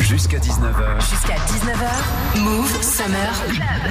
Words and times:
Jusqu'à 0.00 0.38
19h. 0.38 1.00
Jusqu'à 1.08 1.34
19h, 1.34 2.40
Move 2.40 2.82
Summer 2.82 3.32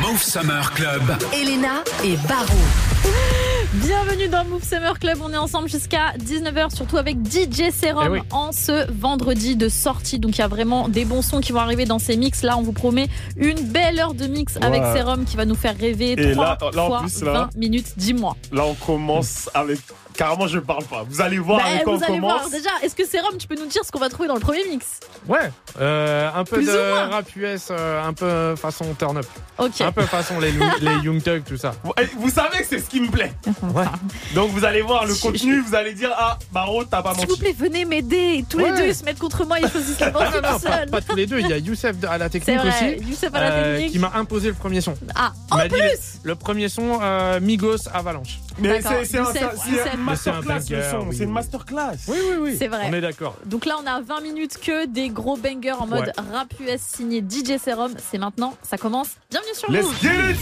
Move 0.02 0.22
Summer 0.22 0.74
Club. 0.74 1.18
Elena 1.34 1.84
et 2.04 2.18
Barou. 2.28 3.53
Bienvenue 3.74 4.28
dans 4.28 4.46
Move 4.46 4.64
Summer 4.64 5.00
Club, 5.00 5.18
on 5.24 5.34
est 5.34 5.38
ensemble 5.38 5.68
jusqu'à 5.68 6.14
19h, 6.20 6.76
surtout 6.76 6.98
avec 6.98 7.18
DJ 7.26 7.72
Serum 7.72 8.04
Eh 8.06 8.10
oui. 8.10 8.20
en 8.30 8.52
ce 8.52 8.86
vendredi 8.92 9.56
de 9.56 9.68
sortie. 9.68 10.20
Donc 10.20 10.38
il 10.38 10.42
y 10.42 10.44
a 10.44 10.48
vraiment 10.48 10.88
des 10.90 11.06
bons 11.06 11.24
sons 11.24 11.40
qui 11.42 11.54
vont 11.54 11.60
arriver 11.60 11.86
dans 11.86 11.98
ces 11.98 12.16
mix. 12.16 12.44
Là, 12.44 12.56
on 12.56 12.62
vous 12.62 12.72
promet 12.74 13.08
une 13.36 13.60
belle 13.60 14.00
heure 14.00 14.14
de 14.14 14.28
mix 14.28 14.58
avec 14.62 14.84
Ouais. 14.84 15.00
Serum 15.00 15.26
qui 15.26 15.38
va 15.38 15.46
nous 15.46 15.56
faire 15.56 15.76
rêver 15.76 16.12
Et 16.12 16.34
3 16.34 16.46
là- 16.46 16.58
là, 16.72 16.84
en 16.84 16.88
fois 16.88 17.00
plus, 17.02 17.22
là- 17.24 17.32
20 17.34 17.56
minutes, 17.56 17.94
dis-moi. 17.98 18.36
Là, 18.52 18.64
on 18.66 18.76
commence 18.76 19.50
avec. 19.56 19.80
Carrément, 20.16 20.46
je 20.46 20.60
parle 20.60 20.84
pas. 20.84 21.04
Vous 21.10 21.22
allez 21.22 21.40
voir 21.40 21.58
Bah, 21.58 21.66
avec 21.72 21.86
quoi 21.86 21.94
vous 21.96 22.00
on 22.00 22.04
allez 22.04 22.20
commence. 22.20 22.42
voir, 22.42 22.50
déjà, 22.52 22.70
est-ce 22.84 22.94
que 22.94 23.04
Serum, 23.08 23.36
tu 23.40 23.48
peux 23.48 23.56
nous 23.56 23.66
dire 23.66 23.82
ce 23.84 23.92
qu'on 23.92 23.98
va 23.98 24.10
trouver 24.10 24.28
dans 24.28 24.36
le 24.36 24.40
premier 24.42 24.64
mix? 24.70 25.00
Ouais, 25.28 25.52
euh, 25.82 26.30
un 26.36 26.44
peu 26.44 26.58
Plus 26.58 26.68
de 26.68 27.10
rap 27.12 27.36
US, 27.36 27.70
euh, 27.72 28.04
un 28.04 28.14
peu 28.14 28.56
façon 28.56 28.86
turn 29.00 29.18
up, 29.18 29.26
Ok. 29.58 29.82
un 29.82 29.92
peu 29.92 30.04
façon 30.04 30.40
les, 30.40 30.52
les 30.52 30.94
Young 31.04 31.24
Thug, 31.24 31.42
tout 31.44 31.58
ça. 31.58 31.74
Eh, 32.00 32.06
vous 32.20 32.30
savez 32.30 32.60
que 32.60 32.66
c'est 32.70 32.78
ce 32.78 32.90
qui 32.92 33.02
me 33.02 33.10
plaît. 33.10 33.34
Ouais. 33.74 33.86
Donc, 34.36 34.52
vous 34.52 34.66
allez 34.66 34.82
voir 34.82 35.06
le 35.06 35.14
Je- 35.14 35.22
contenu, 35.22 35.60
vous 35.62 35.74
allez 35.76 35.94
dire 35.94 36.12
Ah, 36.18 36.38
Baro, 36.52 36.84
t'as 36.84 37.02
pas 37.02 37.14
S'il 37.14 37.24
vous 37.26 37.30
menti. 37.32 37.40
plaît, 37.42 37.56
venez 37.58 37.86
m'aider. 37.86 38.44
Tous 38.50 38.58
les 38.60 38.72
deux, 38.72 38.88
ils 38.88 38.96
se 38.96 39.04
mettent 39.06 39.20
contre 39.20 39.46
moi, 39.46 39.60
ils 39.60 39.70
choisissent 39.70 40.00
la 40.00 40.12
morceau 40.12 40.42
non, 40.42 40.50
non, 40.52 40.58
tout 40.60 40.66
pas, 40.66 40.86
pas 40.88 41.02
tous 41.02 41.16
les 41.16 41.26
deux. 41.26 41.40
Il 41.40 41.48
y 41.48 41.54
a 41.54 41.58
Youssef 41.58 41.96
à 42.08 42.18
la 42.18 42.30
technique 42.30 42.58
vrai, 42.60 42.68
aussi, 42.98 43.10
Youssef 43.10 43.30
à 43.34 43.40
la 43.40 43.52
euh, 43.52 43.74
technique. 43.76 43.92
qui 43.94 44.00
m'a 44.00 44.12
imposé 44.16 44.50
le 44.50 44.54
premier 44.54 44.82
son. 44.82 44.96
Ah, 45.16 45.32
en 45.52 45.60
plus 45.68 46.20
Le 46.24 46.36
premier 46.36 46.68
son, 46.70 47.00
euh, 47.02 47.40
Migos 47.40 47.88
Avalanche. 47.94 48.40
Mais 48.60 48.82
c'est 48.82 49.18
un- 49.18 49.24
un- 49.24 49.98
masterclass 49.98 50.42
le 50.70 50.76
banger, 50.76 50.82
son. 50.92 51.08
oui. 51.08 51.16
C'est 51.18 51.24
une 51.24 51.32
masterclass. 51.32 51.96
Oui, 52.08 52.18
oui, 52.30 52.36
oui. 52.40 52.56
C'est 52.60 52.68
vrai. 52.68 52.88
On 52.90 52.94
est 52.94 53.02
d'accord. 53.02 53.36
Donc 53.46 53.66
là, 53.66 53.76
on 53.84 53.88
a 53.88 54.00
20 54.02 54.22
minutes 54.22 54.58
que 54.62 54.86
des 54.86 55.10
gros 55.10 55.38
bangers 55.38 55.72
en 55.72 55.88
mode 55.88 56.02
Ouais. 56.18 56.24
rap 56.34 56.54
US 56.60 56.80
signé 56.82 57.22
DJ 57.22 57.58
Serum. 57.64 57.94
C'est 58.12 58.18
maintenant, 58.20 58.56
ça 58.62 58.78
commence. 58.78 59.10
Bienvenue 59.32 59.56
sur 59.56 59.72
Let's 59.72 59.86
Move. 59.86 59.96
get 60.02 60.32
it! 60.32 60.38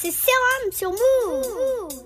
C'est 0.00 0.12
Serum 0.12 0.72
sur 0.72 0.90
Move. 0.90 2.04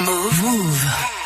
Move. 0.00 0.42
Move. 0.42 1.25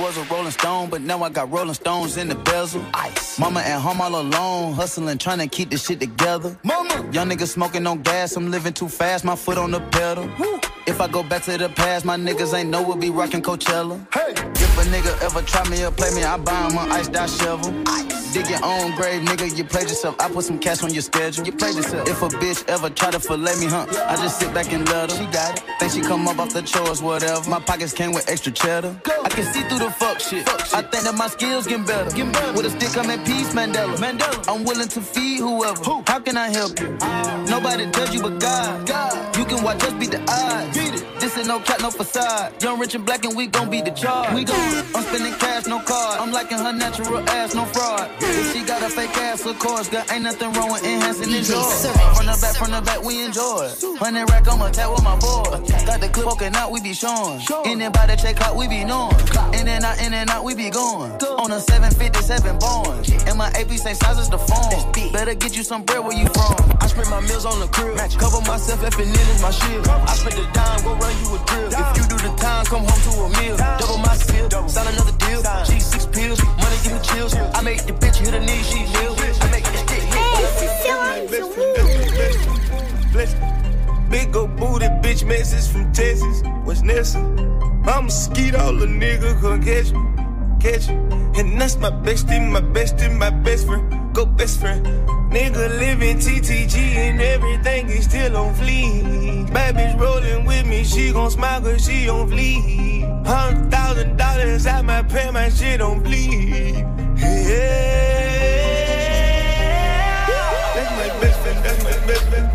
Was 0.00 0.16
a 0.16 0.22
rolling 0.24 0.50
stone, 0.50 0.88
but 0.88 1.02
now 1.02 1.22
I 1.22 1.28
got 1.28 1.50
rolling 1.50 1.74
stones 1.74 2.16
in 2.16 2.28
the 2.28 2.34
bezel. 2.34 2.84
Ice. 2.94 3.38
Mama 3.38 3.60
at 3.60 3.80
home 3.80 4.00
all 4.00 4.20
alone, 4.20 4.72
hustling, 4.72 5.18
trying 5.18 5.38
to 5.38 5.46
keep 5.46 5.70
this 5.70 5.86
shit 5.86 6.00
together. 6.00 6.58
Mama. 6.64 7.08
Young 7.12 7.28
nigga 7.28 7.46
smoking 7.46 7.86
on 7.86 8.02
gas, 8.02 8.36
I'm 8.36 8.50
living 8.50 8.72
too 8.72 8.88
fast, 8.88 9.24
my 9.24 9.36
foot 9.36 9.58
on 9.58 9.70
the 9.70 9.80
pedal. 9.80 10.28
If 10.90 11.00
I 11.00 11.06
go 11.06 11.22
back 11.22 11.44
to 11.44 11.56
the 11.56 11.68
past, 11.68 12.04
my 12.04 12.16
niggas 12.16 12.52
ain't 12.52 12.68
know 12.68 12.82
we'll 12.82 12.96
be 12.96 13.10
rocking 13.10 13.42
Coachella. 13.42 13.96
Hey. 14.12 14.32
If 14.32 14.76
a 14.76 14.82
nigga 14.90 15.22
ever 15.22 15.40
try 15.42 15.62
me 15.68 15.84
or 15.84 15.92
play 15.92 16.10
me, 16.12 16.24
I 16.24 16.36
buy 16.36 16.68
him 16.68 16.76
an 16.76 16.90
iced 16.90 17.14
out 17.14 17.30
shovel. 17.30 17.72
Dig 18.32 18.48
your 18.48 18.64
own 18.64 18.94
grave, 18.94 19.22
nigga, 19.22 19.56
you 19.56 19.64
played 19.64 19.88
yourself. 19.88 20.14
I 20.20 20.28
put 20.28 20.44
some 20.44 20.58
cash 20.58 20.82
on 20.82 20.92
your 20.92 21.02
schedule. 21.02 21.44
You 21.44 21.52
played 21.52 21.74
yourself. 21.76 22.08
If 22.08 22.22
a 22.22 22.28
bitch 22.28 22.68
ever 22.68 22.90
try 22.90 23.10
to 23.10 23.20
fillet 23.20 23.56
me, 23.58 23.66
huh? 23.66 23.86
I 24.06 24.16
just 24.16 24.38
sit 24.38 24.52
back 24.52 24.72
and 24.72 24.88
let 24.88 25.10
her. 25.10 25.16
She 25.16 25.26
got 25.32 25.58
it. 25.58 25.64
Think 25.78 25.92
she 25.92 26.00
come 26.00 26.26
up 26.28 26.38
off 26.38 26.52
the 26.52 26.62
chores, 26.62 27.02
whatever. 27.02 27.48
My 27.48 27.60
pockets 27.60 27.92
came 27.92 28.12
with 28.12 28.28
extra 28.28 28.52
cheddar. 28.52 29.00
Go. 29.02 29.22
I 29.24 29.28
can 29.30 29.44
see 29.52 29.62
through 29.62 29.80
the 29.80 29.90
fuck 29.90 30.20
shit. 30.20 30.48
I 30.74 30.82
think 30.82 31.04
that 31.04 31.14
my 31.16 31.28
skills 31.28 31.66
getting 31.66 31.84
better. 31.84 32.10
With 32.54 32.66
a 32.66 32.70
stick, 32.70 32.96
I'm 32.96 33.10
at 33.10 33.24
peace, 33.26 33.52
Mandela. 33.52 33.96
Mandela. 33.96 34.52
I'm 34.52 34.64
willing 34.64 34.88
to 34.88 35.00
feed 35.00 35.38
whoever. 35.38 35.82
Who? 35.82 36.02
How 36.06 36.20
can 36.20 36.36
I 36.36 36.50
help 36.50 36.78
you? 36.80 36.96
Oh. 37.00 37.46
Nobody 37.48 37.90
judge 37.90 38.14
you 38.14 38.22
but 38.22 38.38
God. 38.38 38.86
God. 38.86 39.36
You 39.36 39.44
can 39.44 39.64
watch 39.64 39.82
us 39.82 39.92
beat 39.94 40.12
the 40.12 40.20
odds. 40.28 40.79
This 41.20 41.36
ain't 41.36 41.48
no 41.48 41.60
cat, 41.60 41.82
no 41.82 41.90
facade. 41.90 42.62
Young, 42.62 42.78
rich, 42.78 42.94
and 42.94 43.04
black, 43.04 43.24
and 43.24 43.36
we 43.36 43.46
gon' 43.46 43.68
be 43.68 43.82
the 43.82 43.90
charge. 43.90 44.34
We 44.34 44.44
gon' 44.44 44.56
I'm 44.94 45.02
spending 45.04 45.34
cash, 45.34 45.66
no 45.66 45.78
card. 45.80 46.18
I'm 46.18 46.32
liking 46.32 46.58
her 46.58 46.72
natural 46.72 47.18
ass, 47.28 47.54
no 47.54 47.66
fraud. 47.66 48.10
If 48.20 48.52
she 48.52 48.64
got 48.64 48.82
a 48.82 48.88
fake 48.88 49.16
ass, 49.18 49.44
of 49.44 49.58
course, 49.58 49.88
girl, 49.88 50.04
ain't 50.10 50.22
nothing 50.22 50.52
wrong 50.54 50.72
with 50.72 50.82
enhancing 50.82 51.30
the 51.30 51.42
joy. 51.42 51.60
From 52.16 52.26
the 52.26 52.38
back, 52.40 52.56
from 52.56 52.70
the 52.70 52.80
back, 52.80 53.02
we 53.04 53.22
enjoy. 53.22 53.68
Hundred 53.98 54.30
rack, 54.30 54.48
I'ma 54.48 54.70
tap 54.70 54.90
with 54.90 55.04
my 55.04 55.18
boy. 55.18 55.60
Got 55.84 56.00
the 56.00 56.08
clip 56.08 56.26
poking 56.26 56.54
out, 56.54 56.70
we 56.72 56.80
be 56.80 56.94
showing. 56.94 57.40
In 57.66 57.82
and 57.82 57.92
by 57.92 58.06
the 58.06 58.16
check 58.16 58.40
out, 58.40 58.56
we 58.56 58.66
be 58.66 58.82
knowing. 58.84 59.14
In 59.52 59.68
and 59.68 59.84
out, 59.84 60.00
in 60.00 60.14
and 60.14 60.30
out, 60.30 60.42
we 60.44 60.54
be 60.54 60.70
going. 60.70 61.12
On 61.12 61.52
a 61.52 61.60
757 61.60 62.58
born. 62.58 63.04
And 63.28 63.36
my 63.36 63.48
AP 63.48 63.70
same 63.76 63.94
size 63.94 64.18
as 64.18 64.30
the 64.30 64.38
phone. 64.38 65.12
Better 65.12 65.34
get 65.34 65.54
you 65.54 65.62
some 65.62 65.82
bread 65.82 66.02
where 66.02 66.16
you 66.16 66.26
from. 66.32 66.79
I 66.90 66.92
spend 66.92 67.10
my 67.10 67.20
meals 67.20 67.46
on 67.46 67.60
the 67.60 67.68
crib. 67.68 67.96
Cover 68.18 68.40
myself, 68.50 68.82
if 68.82 68.98
it 68.98 69.06
is 69.06 69.40
my 69.40 69.52
shield. 69.52 69.86
I 69.86 70.12
spend 70.18 70.34
the 70.34 70.42
dime, 70.50 70.82
go 70.82 70.98
run 70.98 71.14
you 71.22 71.36
a 71.36 71.38
drill. 71.46 71.70
If 71.70 71.96
you 71.96 72.04
do 72.10 72.18
the 72.18 72.34
time, 72.34 72.66
come 72.66 72.82
home 72.82 73.02
to 73.06 73.10
a 73.14 73.28
meal. 73.38 73.56
Double 73.78 73.98
my 73.98 74.16
skill, 74.18 74.50
sign 74.68 74.88
another 74.90 75.14
deal. 75.22 75.40
G6 75.70 76.10
pills, 76.10 76.42
money 76.42 76.78
give 76.82 76.94
me 76.94 76.98
chills. 77.06 77.32
I 77.54 77.62
make 77.62 77.86
the 77.86 77.92
bitch 77.92 78.16
hit 78.18 78.34
her 78.34 78.40
knees, 78.40 78.66
she 78.66 78.82
live. 78.90 79.22
I 79.38 79.50
make 79.54 79.62
the 79.70 79.78
stick 79.86 80.02
Hey, 80.02 80.42
c'est 80.58 80.66
Serum 80.82 81.30
sur 81.30 81.46
Mouv'. 83.14 84.10
Big 84.10 84.34
old 84.34 84.56
booty 84.56 84.88
bitch 84.98 85.24
message 85.24 85.70
from 85.70 85.92
Texas. 85.92 86.42
What's 86.64 86.82
Nessa? 86.82 87.20
I'm 87.86 88.06
a 88.06 88.10
skeet 88.10 88.56
all 88.56 88.74
the 88.74 88.86
nigga 88.86 89.40
come 89.40 89.62
catch 89.62 89.92
me. 89.92 90.00
Catch 90.60 90.88
me. 90.88 90.94
And 91.40 91.58
that's 91.58 91.76
my 91.78 91.90
bestie, 91.90 92.38
my 92.46 92.60
bestie, 92.60 93.16
my 93.16 93.30
best 93.30 93.66
friend. 93.66 94.14
Go 94.14 94.26
best 94.26 94.60
friend. 94.60 94.84
Nigga 95.32 95.78
living 95.78 96.18
TTG 96.18 96.76
and 96.76 97.20
everything 97.20 97.88
is 97.88 98.04
still 98.04 98.36
on 98.36 98.54
fleek. 98.56 99.50
Bad 99.54 99.76
bitch 99.76 99.98
rolling 99.98 100.44
with 100.44 100.66
me, 100.66 100.84
she 100.84 101.12
gon' 101.12 101.30
smile 101.30 101.62
cause 101.62 101.86
she 101.86 102.10
on 102.10 102.28
fleek. 102.28 103.26
Hundred 103.26 103.70
thousand 103.70 104.16
dollars 104.18 104.66
out 104.66 104.84
my 104.84 105.02
pay, 105.04 105.30
my 105.30 105.48
shit 105.48 105.80
on 105.80 106.02
bleed. 106.02 106.74
Yeah. 107.16 107.86
That's 110.74 110.90
my 111.00 111.20
best 111.20 111.40
friend, 111.40 111.64
that's 111.64 111.84
my 111.84 112.06
best 112.06 112.24
friend. 112.28 112.52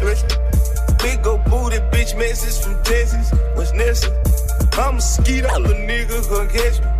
Best 0.00 0.30
friend. 0.30 0.98
Big 0.98 1.26
old 1.26 1.44
booty 1.46 1.78
bitch 1.90 2.16
message 2.16 2.62
from 2.62 2.80
Texas. 2.84 3.32
What's 3.54 3.72
Nessa? 3.72 4.10
I'm 4.78 4.98
a 4.98 5.00
skeet 5.00 5.44
all 5.44 5.60
the 5.60 5.74
nigga 5.74 6.28
gon' 6.30 6.48
catch 6.50 6.80
me. 6.80 6.97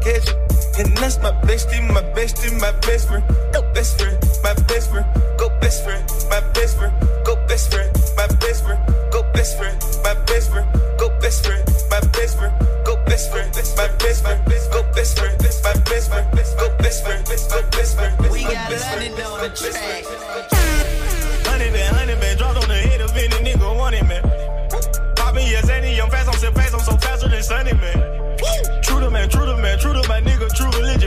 Catch 0.00 0.32
me. 0.32 0.40
And 0.80 0.96
that's 0.96 1.18
my 1.20 1.32
bestie, 1.44 1.80
my 1.92 2.00
bestie, 2.16 2.58
my 2.60 2.72
best 2.80 3.08
friend. 3.08 3.24
Go 3.52 3.60
best 3.74 3.98
friend, 3.98 4.16
my 4.42 4.54
best 4.64 4.90
friend. 4.90 5.06
Go 5.36 5.48
best 5.60 5.84
friend, 5.84 6.02
my 6.30 6.40
best 6.54 6.78
friend. 6.78 6.92
Go 7.24 7.36
best 7.46 7.70
friend, 7.72 7.92
my 8.16 8.26
best 8.40 8.64
friend. 8.64 8.78
Go 9.10 9.22
best 9.32 9.58
friend, 9.58 9.76
my 10.02 10.14
best 10.32 10.50
friend. 10.60 10.74
Go 10.96 11.08
best 11.20 11.42
friend, 11.44 11.66
my 11.90 12.00
best 12.08 12.38
friend. 12.38 12.54
Go 12.84 12.96
best 13.04 13.30
friend, 13.30 13.52
my 13.76 13.88
best 14.00 14.22
friend. 14.22 14.40
Go 14.72 14.82
best 14.94 15.18
friend, 15.18 15.36
my 15.64 15.74
best 15.84 16.08
friend. 16.10 16.26
Go 16.56 16.68
best 16.78 17.04
friend, 17.04 17.26
go 17.26 17.60
best 17.70 17.96
friend. 17.96 18.30
We 18.30 18.42
got 18.42 18.72
it 18.72 19.20
on 19.20 19.40
the 19.40 19.48
track. 19.52 20.04
Honey 21.46 22.14
man, 22.16 22.36
dropped 22.38 22.62
on 22.62 22.68
the 22.68 22.74
head 22.74 23.00
of 23.00 23.16
any 23.16 23.28
nigga 23.52 23.76
want 23.76 23.94
it, 23.94 24.06
man. 24.06 24.22
Poppin' 25.16 25.46
yes, 25.46 25.68
any, 25.68 26.00
I'm 26.00 26.08
fast, 26.10 26.28
I'm 26.28 26.34
so 26.38 26.50
fast, 26.52 26.74
I'm 26.74 26.80
so 26.80 26.96
faster 26.96 27.28
than 27.28 27.42
Sunny, 27.42 27.74
man. 27.74 28.19
True 29.00 29.08
to 29.08 29.12
man, 29.14 29.28
true 29.30 29.46
to 29.46 29.56
man, 29.56 29.78
true 29.78 29.92
to 29.94 30.08
my 30.10 30.20
nigga, 30.20 30.54
true 30.54 30.68
religion, 30.78 30.99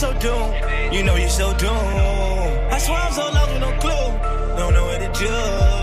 so 0.00 0.14
doomed. 0.14 0.94
You 0.94 1.02
know 1.02 1.14
you 1.14 1.28
so 1.28 1.52
doomed. 1.58 2.72
I 2.72 2.78
swear 2.78 2.96
I'm 2.96 3.12
so 3.12 3.20
lost 3.20 3.52
with 3.52 3.60
no 3.60 3.70
clue. 3.80 4.56
Don't 4.56 4.72
know 4.72 4.86
what 4.86 4.98
to 4.98 5.20
do. 5.20 5.79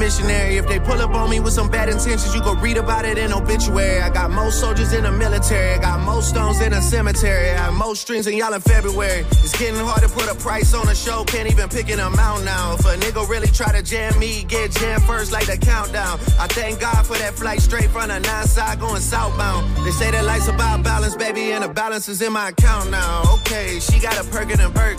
Missionary. 0.00 0.56
If 0.56 0.66
they 0.66 0.80
pull 0.80 1.00
up 1.00 1.10
on 1.10 1.28
me 1.30 1.38
with 1.38 1.52
some 1.52 1.70
bad 1.70 1.88
intentions, 1.88 2.34
you 2.34 2.42
go 2.42 2.54
read 2.54 2.78
about 2.78 3.04
it 3.04 3.18
in 3.18 3.32
obituary. 3.32 4.00
I 4.00 4.08
got 4.08 4.30
most 4.30 4.58
soldiers 4.58 4.92
in 4.92 5.04
the 5.04 5.12
military. 5.12 5.74
I 5.74 5.78
got 5.78 6.00
most 6.00 6.30
stones 6.30 6.60
in 6.60 6.72
a 6.72 6.80
cemetery. 6.80 7.50
I 7.50 7.56
have 7.64 7.74
most 7.74 8.00
strings 8.00 8.26
in 8.26 8.36
y'all 8.36 8.54
in 8.54 8.62
February. 8.62 9.26
It's 9.44 9.56
getting 9.56 9.78
hard 9.78 10.02
to 10.02 10.08
put 10.08 10.26
a 10.28 10.34
price 10.34 10.72
on 10.74 10.88
a 10.88 10.94
show. 10.94 11.22
Can't 11.24 11.48
even 11.52 11.68
pick 11.68 11.90
an 11.90 12.00
amount 12.00 12.44
now. 12.44 12.74
If 12.74 12.80
a 12.86 12.96
nigga 12.96 13.28
really 13.28 13.48
try 13.48 13.70
to 13.72 13.82
jam 13.82 14.18
me, 14.18 14.44
get 14.44 14.72
jammed 14.72 15.04
first 15.04 15.30
like 15.30 15.46
the 15.46 15.58
countdown. 15.58 16.18
I 16.40 16.46
thank 16.48 16.80
God 16.80 17.06
for 17.06 17.16
that 17.18 17.34
flight 17.34 17.60
straight 17.60 17.90
from 17.90 18.08
the 18.08 18.18
nine 18.18 18.46
side 18.46 18.80
going 18.80 19.02
southbound. 19.02 19.62
They 19.84 19.92
say 19.92 20.10
that 20.10 20.24
life's 20.24 20.48
about 20.48 20.82
balance, 20.82 21.14
baby, 21.14 21.52
and 21.52 21.62
the 21.62 21.68
balance 21.68 22.08
is 22.08 22.22
in 22.22 22.32
my 22.32 22.48
account 22.48 22.90
now. 22.90 23.22
Okay, 23.34 23.78
she 23.80 24.00
got 24.00 24.18
a 24.18 24.24
perkin' 24.30 24.60
and 24.60 24.74
perk. 24.74 24.98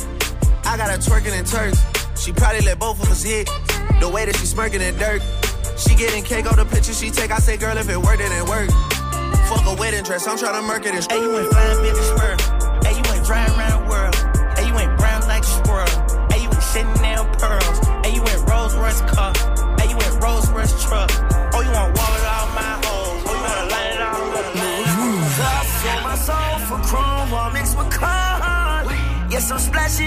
I 0.64 0.78
got 0.78 0.90
a 0.94 1.00
twerking 1.00 1.38
in 1.38 1.44
Turks. 1.46 1.82
She 2.22 2.32
probably 2.32 2.62
let 2.62 2.78
both 2.78 3.02
of 3.02 3.10
us 3.10 3.24
hit. 3.24 3.50
The 4.02 4.10
way 4.10 4.26
that 4.26 4.36
she 4.36 4.48
smirking 4.48 4.82
in 4.82 4.98
dirt. 4.98 5.22
She 5.78 5.94
getting 5.94 6.24
cake 6.24 6.50
on 6.50 6.58
the 6.58 6.66
picture 6.66 6.92
she 6.92 7.12
take. 7.12 7.30
I 7.30 7.38
say, 7.38 7.56
girl, 7.56 7.78
if 7.78 7.88
it 7.88 7.98
worked, 7.98 8.20
it 8.20 8.32
ain't 8.32 8.50
work. 8.50 8.72
Fuck 9.46 9.62
a 9.68 9.76
wedding 9.78 10.04
dress. 10.04 10.28
I'm 10.28 10.40
trying 10.40 10.60
to 10.60 10.66
murk 10.66 10.88
it 10.88 10.98
Hey, 11.06 11.22
you 11.22 11.38
ain't 11.38 11.52
flying 11.52 11.78
bitch 11.86 12.02
spur. 12.10 12.34
Hey, 12.82 12.98
you 12.98 13.04
ain't 13.14 13.26
driving 13.28 13.61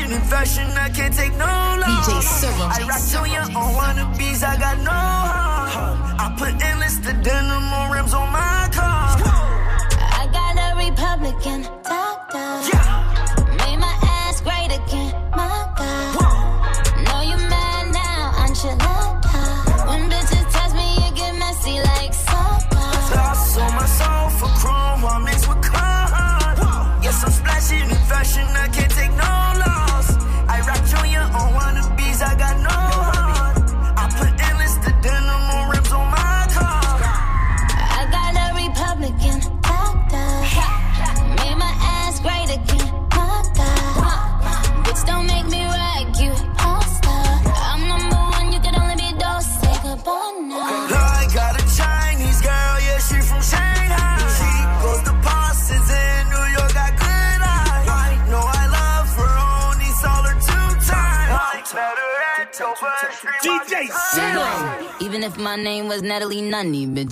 In 0.03 0.21
fashion, 0.23 0.67
I 0.77 0.91
can't 0.91 1.15
take 1.15 1.33
no 1.33 1.47
loss. 1.47 2.43
DJ. 2.43 2.51
I 2.61 2.87
rock 2.87 3.03
till 3.11 3.27
you 3.27 3.41
on 3.57 3.75
wannabes, 3.75 4.43
I 4.43 4.57
got 4.59 4.79
no 4.79 4.91
heart. 4.91 5.44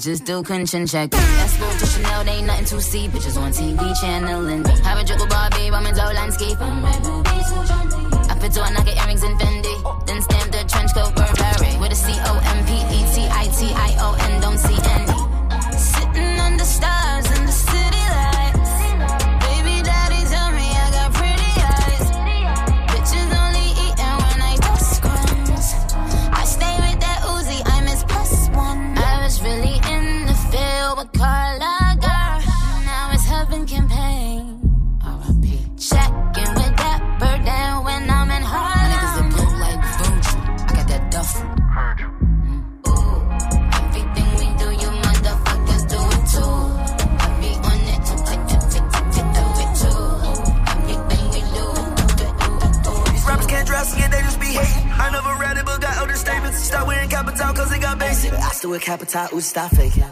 Still 0.03 0.43
couldn't 0.43 0.67
chin 0.67 0.85
check. 0.85 1.11
That's 1.13 1.57
go 1.59 1.71
to 1.71 1.87
Chanel, 1.87 2.25
they 2.25 2.33
ain't 2.33 2.49
nothing 2.49 2.65
to 2.65 2.81
see. 2.81 3.07
Bitches 3.07 3.37
on 3.41 3.53
TV 3.53 3.79
channeling. 4.01 4.65
Have 4.83 4.99
a 4.99 5.05
joke 5.05 5.21
with 5.21 5.31
Barbie, 5.31 5.71
I'm 5.71 5.87
in 5.87 5.95
landscape. 5.95 6.57
I 6.61 8.37
fit 8.41 8.53
to 8.53 8.65
a 8.65 8.71
knock 8.73 8.89
earrings 8.89 9.23
in 9.23 9.39
stop 59.43 59.71
faking. 59.73 60.05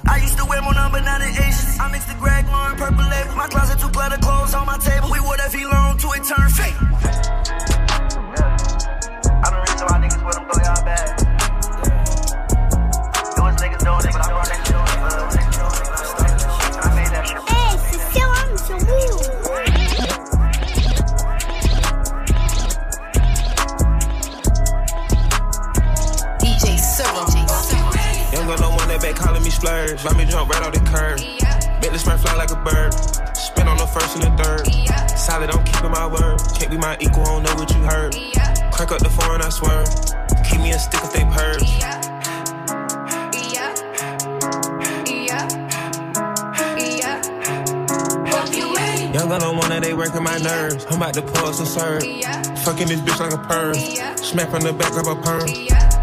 From 54.60 54.76
the 54.76 54.78
back 54.78 54.92
of 54.92 55.06
a 55.06 55.16
perm. 55.16 55.48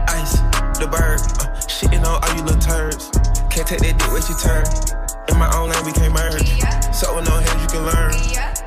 Ice, 0.09 0.33
the 0.79 0.87
bird. 0.89 1.21
Uh, 1.37 1.45
shitting 1.69 2.01
on 2.01 2.17
all 2.23 2.33
you 2.35 2.41
little 2.41 2.59
turds. 2.59 3.09
Can't 3.53 3.67
take 3.67 3.81
that 3.85 3.97
dick 3.97 4.11
with 4.11 4.25
your 4.29 4.39
turn. 4.41 4.65
In 5.29 5.37
my 5.37 5.49
own 5.53 5.69
lane, 5.69 5.85
we 5.85 5.93
can't 5.93 6.13
merge. 6.13 6.41
So 6.93 7.13
with 7.15 7.29
no 7.29 7.37
hands, 7.37 7.61
you 7.61 7.69
can 7.69 7.85
learn. 7.85 8.13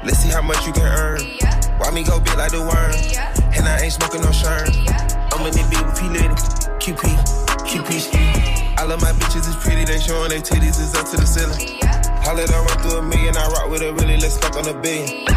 Let's 0.07 0.19
see 0.19 0.31
how 0.31 0.43
much 0.43 0.63
you 0.67 0.73
can 0.73 0.87
earn. 0.87 1.21
Why 1.79 1.91
me 1.91 2.05
go 2.05 2.21
big 2.21 2.39
like 2.39 2.53
the 2.53 2.63
worm? 2.63 2.95
And 3.57 3.67
I 3.67 3.83
ain't 3.83 3.93
smoking 3.93 4.23
no 4.23 4.31
shirt. 4.31 4.71
I'm 5.35 5.43
in 5.47 5.53
the 5.59 5.65
beat 5.67 5.83
with 5.83 5.99
P 5.99 6.07
Litty. 6.07 6.39
QP, 6.79 7.03
QP. 7.67 8.79
I 8.79 8.85
love 8.85 9.01
my 9.03 9.13
bitches, 9.13 9.49
it's 9.49 9.59
pretty. 9.59 9.85
They 9.85 9.99
showing 9.99 10.31
their 10.31 10.41
titties 10.41 10.79
is 10.79 10.95
up 10.95 11.11
to 11.11 11.17
the 11.17 11.27
ceiling. 11.27 11.83
Holla 12.23 12.47
I 12.47 12.59
run 12.63 12.79
through 12.79 12.99
a 12.99 13.03
million, 13.03 13.37
I 13.37 13.47
rock 13.49 13.71
with 13.71 13.83
a 13.83 13.93
really, 13.95 14.19
let's 14.19 14.39
fuck 14.39 14.55
on 14.57 14.69
a 14.69 14.75
billion. 14.75 15.30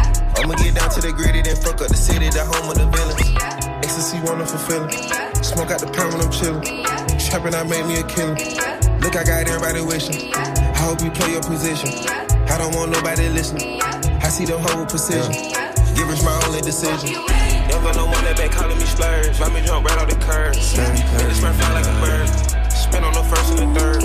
chillin'. 6.44 7.30
Trappin', 7.30 7.54
I 7.54 7.62
made 7.64 7.86
me 7.86 7.96
a 7.98 8.04
killer. 8.04 8.34
Look, 9.00 9.16
I 9.16 9.24
got 9.24 9.48
everybody 9.48 9.80
wishing. 9.82 10.32
I 10.34 10.78
hope 10.78 11.02
you 11.02 11.10
play 11.10 11.32
your 11.32 11.42
position. 11.42 11.90
I 12.48 12.58
don't 12.58 12.74
want 12.74 12.90
nobody 12.92 13.28
listening. 13.28 13.80
I 13.82 14.28
see 14.28 14.44
them 14.44 14.60
hoe 14.60 14.80
with 14.80 14.90
precision. 14.90 15.32
Give 15.94 16.08
us 16.08 16.22
my 16.24 16.34
only 16.46 16.60
decision. 16.60 17.22
Never 17.68 17.92
no 17.94 18.06
one 18.06 18.24
that 18.24 18.36
back 18.36 18.52
calling 18.52 18.78
me 18.78 18.84
splurge. 18.84 19.40
Let 19.40 19.52
me 19.52 19.60
jump 19.62 19.86
right 19.86 19.98
off 19.98 20.08
the 20.08 20.16
curb. 20.16 20.54
And 20.54 21.30
it's 21.30 21.42
my 21.42 21.52
fly 21.52 21.72
like 21.72 21.86
a 21.86 21.96
bird. 22.00 22.28
Spin 22.70 23.04
on 23.04 23.14
the 23.14 23.24
first 23.24 23.58
and 23.58 23.74
the 23.74 23.80
third. 23.80 24.02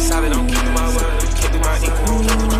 Solid, 0.00 0.32
I'm 0.32 0.46
keeping 0.46 0.74
my 0.74 0.88
word. 0.96 1.20
Keeping 1.40 1.60
my 1.60 1.78
equal. 1.82 2.50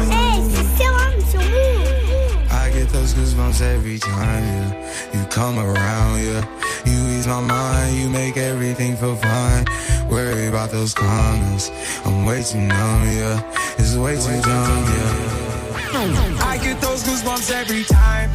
Get 2.81 2.89
those 2.91 3.13
goosebumps 3.13 3.61
every 3.61 3.99
time, 3.99 4.43
yeah. 4.43 5.13
You 5.13 5.27
come 5.27 5.59
around, 5.59 6.25
yeah. 6.25 6.60
You 6.85 6.99
ease 7.15 7.27
my 7.27 7.41
mind, 7.41 7.97
you 7.97 8.09
make 8.09 8.37
everything 8.37 8.97
feel 8.97 9.17
fine. 9.17 9.65
Worry 10.09 10.47
about 10.47 10.71
those 10.71 10.95
comments. 10.95 11.71
I'm 12.05 12.25
way 12.25 12.43
too 12.43 12.59
numb, 12.59 13.05
yeah. 13.05 13.43
It's 13.79 13.97
way 13.97 14.17
too 14.17 14.41
dumb, 14.43 14.85
yeah. 14.95 16.41
I 16.43 16.59
get 16.63 16.81
those 16.81 17.03
goosebumps 17.05 17.51
every 17.53 17.85
time. 17.85 18.31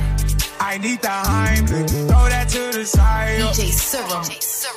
I 0.60 0.78
need 0.78 1.02
the 1.02 1.08
Heimlich. 1.08 1.90
Throw 2.08 2.30
that 2.30 2.50
to 2.50 2.78
the 2.78 2.86
side. 2.86 3.40
DJ 3.40 3.72
Serum. 3.72 4.26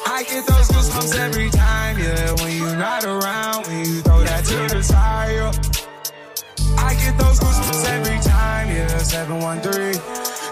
I 0.06 0.22
get 0.24 0.46
those 0.46 0.68
goosebumps 0.68 1.18
every 1.18 1.50
time, 1.50 1.98
yeah. 1.98 2.32
When 2.40 2.56
you're 2.56 2.76
not 2.76 3.04
around, 3.04 3.66
when 3.66 3.84
you 3.84 4.00
throw 4.02 4.22
that 4.24 4.44
to 4.44 4.74
the 4.74 4.82
side. 4.82 5.54
I 6.78 6.94
get 6.94 7.18
those 7.18 7.38
goosebumps 7.40 7.84
every 7.88 8.20
time, 8.20 8.68
yeah. 8.68 8.98
713 8.98 9.92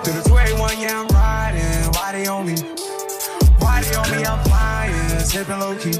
to 0.04 0.10
the 0.12 0.22
281, 0.28 0.80
yeah, 0.80 1.00
I'm 1.00 1.08
riding. 1.08 1.92
Why 1.92 2.12
they 2.12 2.26
on 2.26 2.46
me? 2.46 2.56
They 3.82 3.94
on 3.94 4.10
me? 4.10 4.24
I'm 4.24 4.42
flying, 4.44 5.20
sipping 5.20 5.58
low 5.58 5.76
key. 5.76 5.98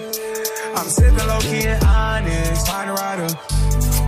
I'm 0.74 0.88
sipping 0.88 1.26
low 1.26 1.40
key 1.40 1.66
and 1.66 1.84
honest, 1.84 2.66
find 2.66 2.90
a 2.90 2.94
rider. 2.94 3.28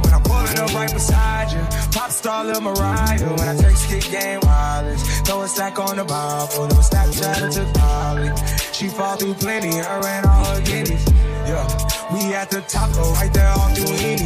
When 0.02 0.14
I'm 0.14 0.22
pulling 0.22 0.58
up 0.58 0.74
right 0.74 0.92
beside 0.92 1.52
you, 1.52 1.60
pop 1.92 2.10
star 2.10 2.44
Lil 2.44 2.60
Mariah. 2.60 3.18
When 3.36 3.48
I 3.48 3.56
text 3.56 3.88
kick 3.88 4.10
game 4.10 4.40
wireless, 4.42 5.20
throw 5.20 5.42
a 5.42 5.48
stack 5.48 5.78
on 5.78 5.96
the 5.96 6.04
Bible, 6.04 6.68
no 6.68 6.76
Snapchat 6.76 7.42
or 7.42 7.50
to 7.50 7.78
Molly. 7.78 8.30
She 8.72 8.88
fall 8.88 9.16
through 9.16 9.34
plenty, 9.34 9.76
her 9.76 10.06
and 10.06 10.26
all 10.26 10.44
her 10.44 10.60
guineas. 10.62 11.04
Yeah, 11.48 11.66
we 12.12 12.34
at 12.34 12.50
the 12.50 12.60
top 12.62 12.90
though, 12.90 13.12
right 13.14 13.32
there 13.32 13.48
off 13.48 13.74
Duini. 13.76 14.20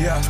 Yeah. 0.00 0.22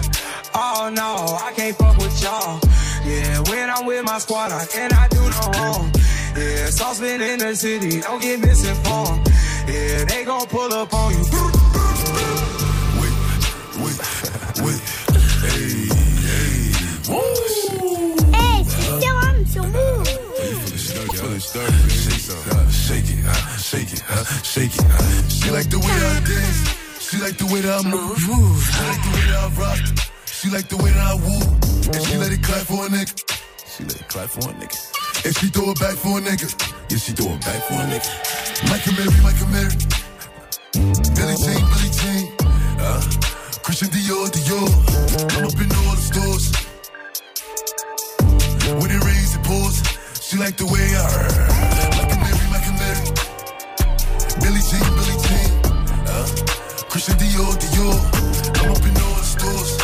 Oh 0.55 0.90
no, 0.93 1.38
I 1.47 1.52
can't 1.55 1.76
fuck 1.76 1.97
with 1.97 2.23
y'all. 2.23 2.61
Yeah, 3.05 3.40
when 3.49 3.71
I'm 3.71 3.87
with 3.87 4.05
my 4.05 4.19
squad, 4.19 4.50
I 4.52 4.67
cannot 4.67 5.11
do 5.11 5.21
no 5.21 5.50
wrong. 5.59 5.93
Yeah, 6.37 6.70
saucepan 6.70 7.20
in 7.20 7.38
the 7.40 7.54
city, 7.54 8.00
don't 8.00 8.22
get 8.22 8.40
misinformed. 8.40 9.28
Yeah, 9.66 10.04
they 10.04 10.25
gon' 10.25 10.46
pull 10.46 10.72
up 10.72 10.92
on 10.94 11.12
you. 11.12 11.25
Hey, 18.32 18.64
c'est 18.68 19.00
Serum 19.00 19.46
sur 19.46 19.66
Mouv'. 19.66 20.04
Shake 22.68 23.12
it, 23.12 23.22
shake 23.58 23.92
it, 23.92 24.02
shake 24.44 24.75
it. 24.75 24.84
She 25.28 25.50
like 25.50 25.68
the 25.68 25.78
way 25.78 25.87
I 25.87 26.20
dance. 26.20 26.60
She 27.00 27.16
like 27.18 27.37
the 27.37 27.46
way 27.46 27.60
that 27.60 27.84
I 27.84 27.88
move. 27.88 28.18
She 28.18 28.30
like 28.30 29.02
the 29.02 29.10
way 29.10 29.26
that 29.26 29.38
I 29.40 29.49
rock. 29.60 29.78
She 30.26 30.49
like 30.50 30.68
the 30.68 30.76
way 30.76 30.90
that 30.92 31.06
I 31.06 31.14
woo. 31.14 31.42
And 31.92 32.02
she 32.06 32.16
let 32.16 32.32
it 32.32 32.42
clap 32.42 32.66
for 32.66 32.87
a 32.87 32.88
nigga. 32.88 33.14
She 33.66 33.84
let 33.84 33.96
it 34.00 34.08
clap 34.08 34.28
for 34.28 34.50
a 34.50 34.52
nigga. 34.54 35.00
And 35.23 35.37
she 35.37 35.49
throw 35.49 35.71
it 35.71 35.79
back 35.79 35.97
for 35.97 36.17
a 36.17 36.21
nigga. 36.21 36.49
Yeah, 36.89 36.97
she 36.97 37.12
throw 37.12 37.29
it 37.35 37.41
back 37.45 37.61
for 37.69 37.75
a 37.75 37.85
nigga. 37.93 38.09
Michael 38.73 38.95
Mary, 38.97 39.21
Michael 39.21 39.49
Mary. 39.53 39.77
Billy 41.12 41.37
Jean, 41.37 41.61
Billy 41.61 41.91
Jean. 41.93 42.25
Uh, 42.81 43.00
Christian 43.61 43.89
Dior, 43.93 44.33
Dior. 44.33 44.71
I'm 45.37 45.45
up 45.45 45.61
in 45.61 45.69
all 45.77 45.93
the 45.93 46.00
stores. 46.00 46.47
When 48.81 48.91
it 48.91 49.05
rains, 49.05 49.37
it 49.37 49.45
pours. 49.45 49.83
She 50.25 50.39
like 50.39 50.57
the 50.57 50.65
way 50.65 50.89
I 50.97 51.05
Michael 52.00 52.21
Mary, 52.25 52.47
Michael 52.49 52.77
Mary. 52.81 53.05
Billy 54.41 54.62
Jean, 54.73 54.89
Billy 54.97 55.17
Jean. 55.21 55.50
Uh, 56.09 56.25
Christian 56.89 57.17
Dior, 57.21 57.53
Dior. 57.61 58.00
I'm 58.62 58.71
up 58.73 58.85
in 58.89 58.97
all 58.97 59.15
the 59.21 59.25
stores. 59.25 59.79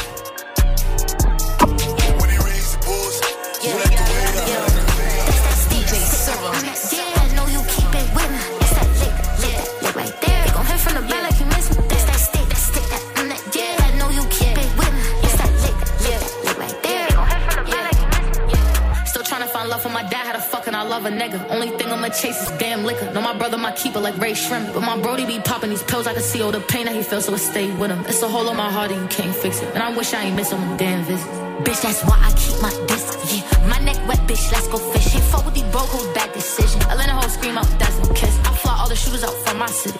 Chase 22.16 22.40
is 22.42 22.50
damn 22.58 22.84
liquor. 22.84 23.10
Know 23.12 23.20
my 23.20 23.36
brother, 23.36 23.58
my 23.58 23.72
keeper, 23.72 24.00
like 24.00 24.16
Ray 24.18 24.34
Shrimp. 24.34 24.72
But 24.72 24.80
my 24.80 24.98
brody 25.00 25.26
be 25.26 25.38
popping 25.40 25.70
these 25.70 25.82
pills. 25.82 26.06
I 26.06 26.14
can 26.14 26.22
see 26.22 26.40
all 26.40 26.50
the 26.50 26.60
pain 26.60 26.86
that 26.86 26.94
he 26.94 27.02
feels, 27.02 27.26
so 27.26 27.34
I 27.34 27.36
stay 27.36 27.70
with 27.76 27.90
him. 27.90 28.00
It's 28.06 28.22
a 28.22 28.28
hole 28.28 28.48
in 28.48 28.56
my 28.56 28.70
heart 28.70 28.90
and 28.90 29.02
you 29.02 29.08
can't 29.08 29.34
fix 29.34 29.60
it. 29.60 29.68
And 29.74 29.82
I 29.82 29.94
wish 29.94 30.14
I 30.14 30.22
ain't 30.24 30.36
missing 30.36 30.58
them 30.60 30.76
damn 30.76 31.04
visits. 31.04 31.28
Bitch, 31.64 31.82
that's 31.82 32.02
why 32.04 32.16
I 32.20 32.32
keep 32.32 32.60
my 32.62 32.72
distance. 32.86 33.32
Yeah, 33.32 33.68
my 33.68 33.78
neck 33.80 33.96
wet, 34.08 34.20
bitch, 34.28 34.50
let's 34.52 34.68
go 34.68 34.78
fishing. 34.78 35.20
Fuck 35.32 35.44
with 35.44 35.54
these 35.54 35.70
broke 35.74 35.88
hoes, 35.88 36.06
bad 36.14 36.32
decision. 36.32 36.80
I 36.82 36.94
let 36.94 37.08
a 37.08 37.12
whole 37.12 37.28
scream 37.28 37.58
out, 37.58 37.68
that's 37.78 37.98
no 37.98 38.14
kiss. 38.14 38.38
I 38.44 38.54
fly 38.54 38.76
all 38.80 38.88
the 38.88 38.96
shooters 38.96 39.24
out 39.24 39.34
from 39.44 39.58
my 39.58 39.66
city. 39.66 39.98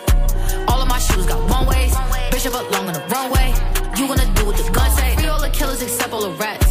All 0.69 0.81
of 0.81 0.89
my 0.89 0.99
shooters 0.99 1.27
got 1.27 1.41
one 1.51 1.67
ways. 1.67 1.95
Bishop 2.31 2.55
up 2.55 2.71
long 2.73 2.87
on 2.89 2.95
the 2.95 3.05
runway. 3.09 3.53
You 3.97 4.07
wanna 4.07 4.27
do 4.35 4.47
what 4.47 4.57
the 4.57 4.71
gun 4.71 4.91
say? 4.97 5.17
Free 5.17 5.29
all 5.29 5.41
the 5.41 5.51
killers 5.51 5.83
except 5.83 6.13
all 6.13 6.23
the 6.23 6.35
rats. 6.37 6.71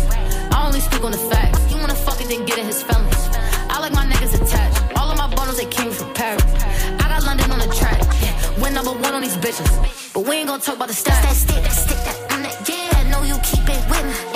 I 0.54 0.66
only 0.66 0.80
speak 0.80 1.04
on 1.04 1.12
the 1.12 1.18
facts. 1.18 1.60
You 1.72 1.78
wanna 1.78 1.96
fuck 1.96 2.22
it, 2.22 2.30
then 2.30 2.46
get 2.46 2.58
in 2.58 2.66
his 2.66 2.82
feelings. 2.84 3.30
I 3.70 3.80
like 3.80 3.94
my 3.94 4.06
niggas 4.06 4.34
attached. 4.40 4.85
They 5.56 5.66
came 5.68 5.92
from 5.92 6.14
Paris. 6.14 6.44
I 7.00 7.08
got 7.08 7.24
London 7.24 7.50
on 7.50 7.60
the 7.60 7.74
track. 7.74 8.02
Yeah, 8.22 8.62
win 8.62 8.74
number 8.74 8.92
one 8.92 9.14
on 9.14 9.22
these 9.22 9.38
bitches. 9.38 9.72
But 10.14 10.28
we 10.28 10.36
ain't 10.36 10.50
gonna 10.50 10.62
talk 10.62 10.76
about 10.76 10.90
the 10.90 10.94
stats. 10.94 11.22
That 11.22 11.34
stick, 11.34 11.64
that 11.64 11.72
stick, 11.72 11.98
that 12.04 12.30
mm, 12.30 12.44
that. 12.44 12.68
Yeah, 12.68 13.00
I 13.00 13.10
know 13.10 13.24
you 13.24 13.40
keep 13.42 13.64
it 13.64 13.90
with 13.90 14.34
me. 14.34 14.35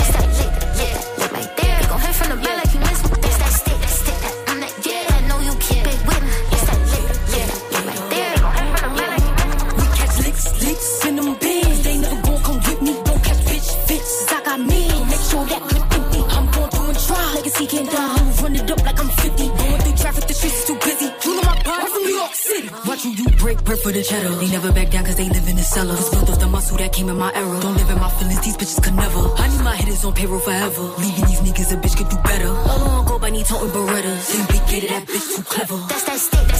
For 23.77 23.91
the 23.91 24.01
cheddar. 24.01 24.29
They 24.35 24.47
never 24.47 24.71
back 24.71 24.89
down 24.89 25.05
cause 25.05 25.15
they 25.15 25.29
live 25.29 25.47
in 25.47 25.55
the 25.55 25.63
cellar. 25.63 25.95
Just 25.95 26.11
built 26.11 26.29
off 26.29 26.39
the 26.39 26.47
muscle 26.47 26.77
that 26.77 26.93
came 26.93 27.09
in 27.09 27.17
my 27.17 27.31
era. 27.33 27.59
Don't 27.59 27.75
live 27.75 27.89
in 27.89 27.99
my 27.99 28.09
feelings, 28.09 28.41
these 28.41 28.57
bitches 28.57 28.81
could 28.81 28.95
never. 28.95 29.19
I 29.35 29.47
need 29.49 29.63
my 29.63 29.75
hitters 29.75 30.03
on 30.05 30.13
payroll 30.13 30.39
forever. 30.39 30.83
Leaving 30.97 31.25
these 31.25 31.41
niggas, 31.41 31.73
a 31.73 31.77
bitch 31.77 31.97
could 31.97 32.09
do 32.09 32.17
better. 32.23 32.49
All 32.49 32.81
on 32.81 33.05
go 33.05 33.19
by 33.19 33.29
need 33.29 33.45
toting 33.45 33.69
Berettas. 33.69 34.33
Then 34.33 34.45
big 34.47 34.67
gated, 34.67 34.89
that 34.91 35.05
bitch 35.07 35.35
too 35.35 35.43
clever. 35.43 35.77
That's 35.89 36.03
that 36.03 36.19
stick, 36.19 36.47
that 36.47 36.58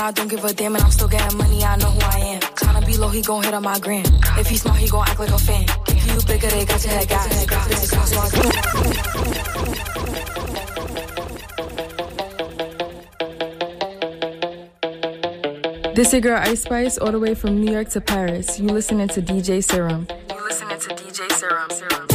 Chatting, 0.00 0.08
I 0.08 0.12
don't 0.12 0.28
give 0.28 0.44
a 0.44 0.54
damn, 0.54 0.74
and 0.74 0.82
I'm 0.82 0.90
still 0.90 1.08
getting 1.08 1.36
money, 1.36 1.62
I 1.62 1.76
know 1.76 1.90
who 1.90 2.00
I 2.00 2.18
am. 2.32 2.40
Tryna 2.40 2.86
be 2.86 2.96
low, 2.96 3.08
he 3.08 3.20
gon' 3.20 3.42
hit 3.42 3.52
on 3.52 3.62
my 3.62 3.78
gram. 3.78 4.04
If 4.38 4.48
he 4.48 4.56
smart, 4.56 4.78
he 4.78 4.88
gon' 4.88 5.06
act 5.06 5.20
like 5.20 5.28
a 5.28 5.38
fan. 5.38 5.66
If 5.88 6.06
you 6.06 6.22
bigger, 6.26 6.48
they 6.48 6.64
got 6.64 6.82
your 6.84 6.94
head 6.94 7.06
gas. 7.08 7.28
Bitches 7.68 7.90
gon' 7.92 8.06
swag. 8.06 8.32
This 15.94 16.12
your 16.12 16.22
girl 16.22 16.38
Ice 16.38 16.62
Spice, 16.62 16.96
all 16.96 17.12
the 17.12 17.20
way 17.20 17.34
from 17.34 17.60
New 17.60 17.70
York 17.70 17.90
to 17.90 18.00
Paris. 18.00 18.58
You 18.58 18.68
listening 18.68 19.08
to 19.08 19.20
DJ 19.20 19.62
Serum. 19.62 20.06
You 20.30 20.42
listening 20.44 20.78
to 20.78 20.88
DJ 20.94 21.30
Serum. 21.32 21.68
Serum. 21.70 22.06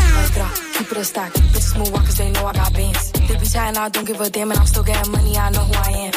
Keep 0.74 0.92
it 0.92 0.98
a 0.98 1.04
stock. 1.04 1.32
Bitches 1.34 1.78
move 1.78 1.94
on 1.94 2.04
cause 2.04 2.18
they 2.18 2.32
know 2.32 2.48
I 2.48 2.54
got 2.54 2.74
bands. 2.74 3.12
They 3.12 3.38
be 3.38 3.46
chatting, 3.46 3.78
I 3.78 3.90
don't 3.90 4.06
give 4.06 4.20
a 4.22 4.30
damn, 4.30 4.50
and 4.50 4.60
I'm 4.60 4.66
still 4.66 4.84
getting 4.84 5.12
money, 5.12 5.38
I 5.38 5.52
know 5.52 5.60
who 5.60 5.74
I 5.74 5.92
am. 6.08 6.14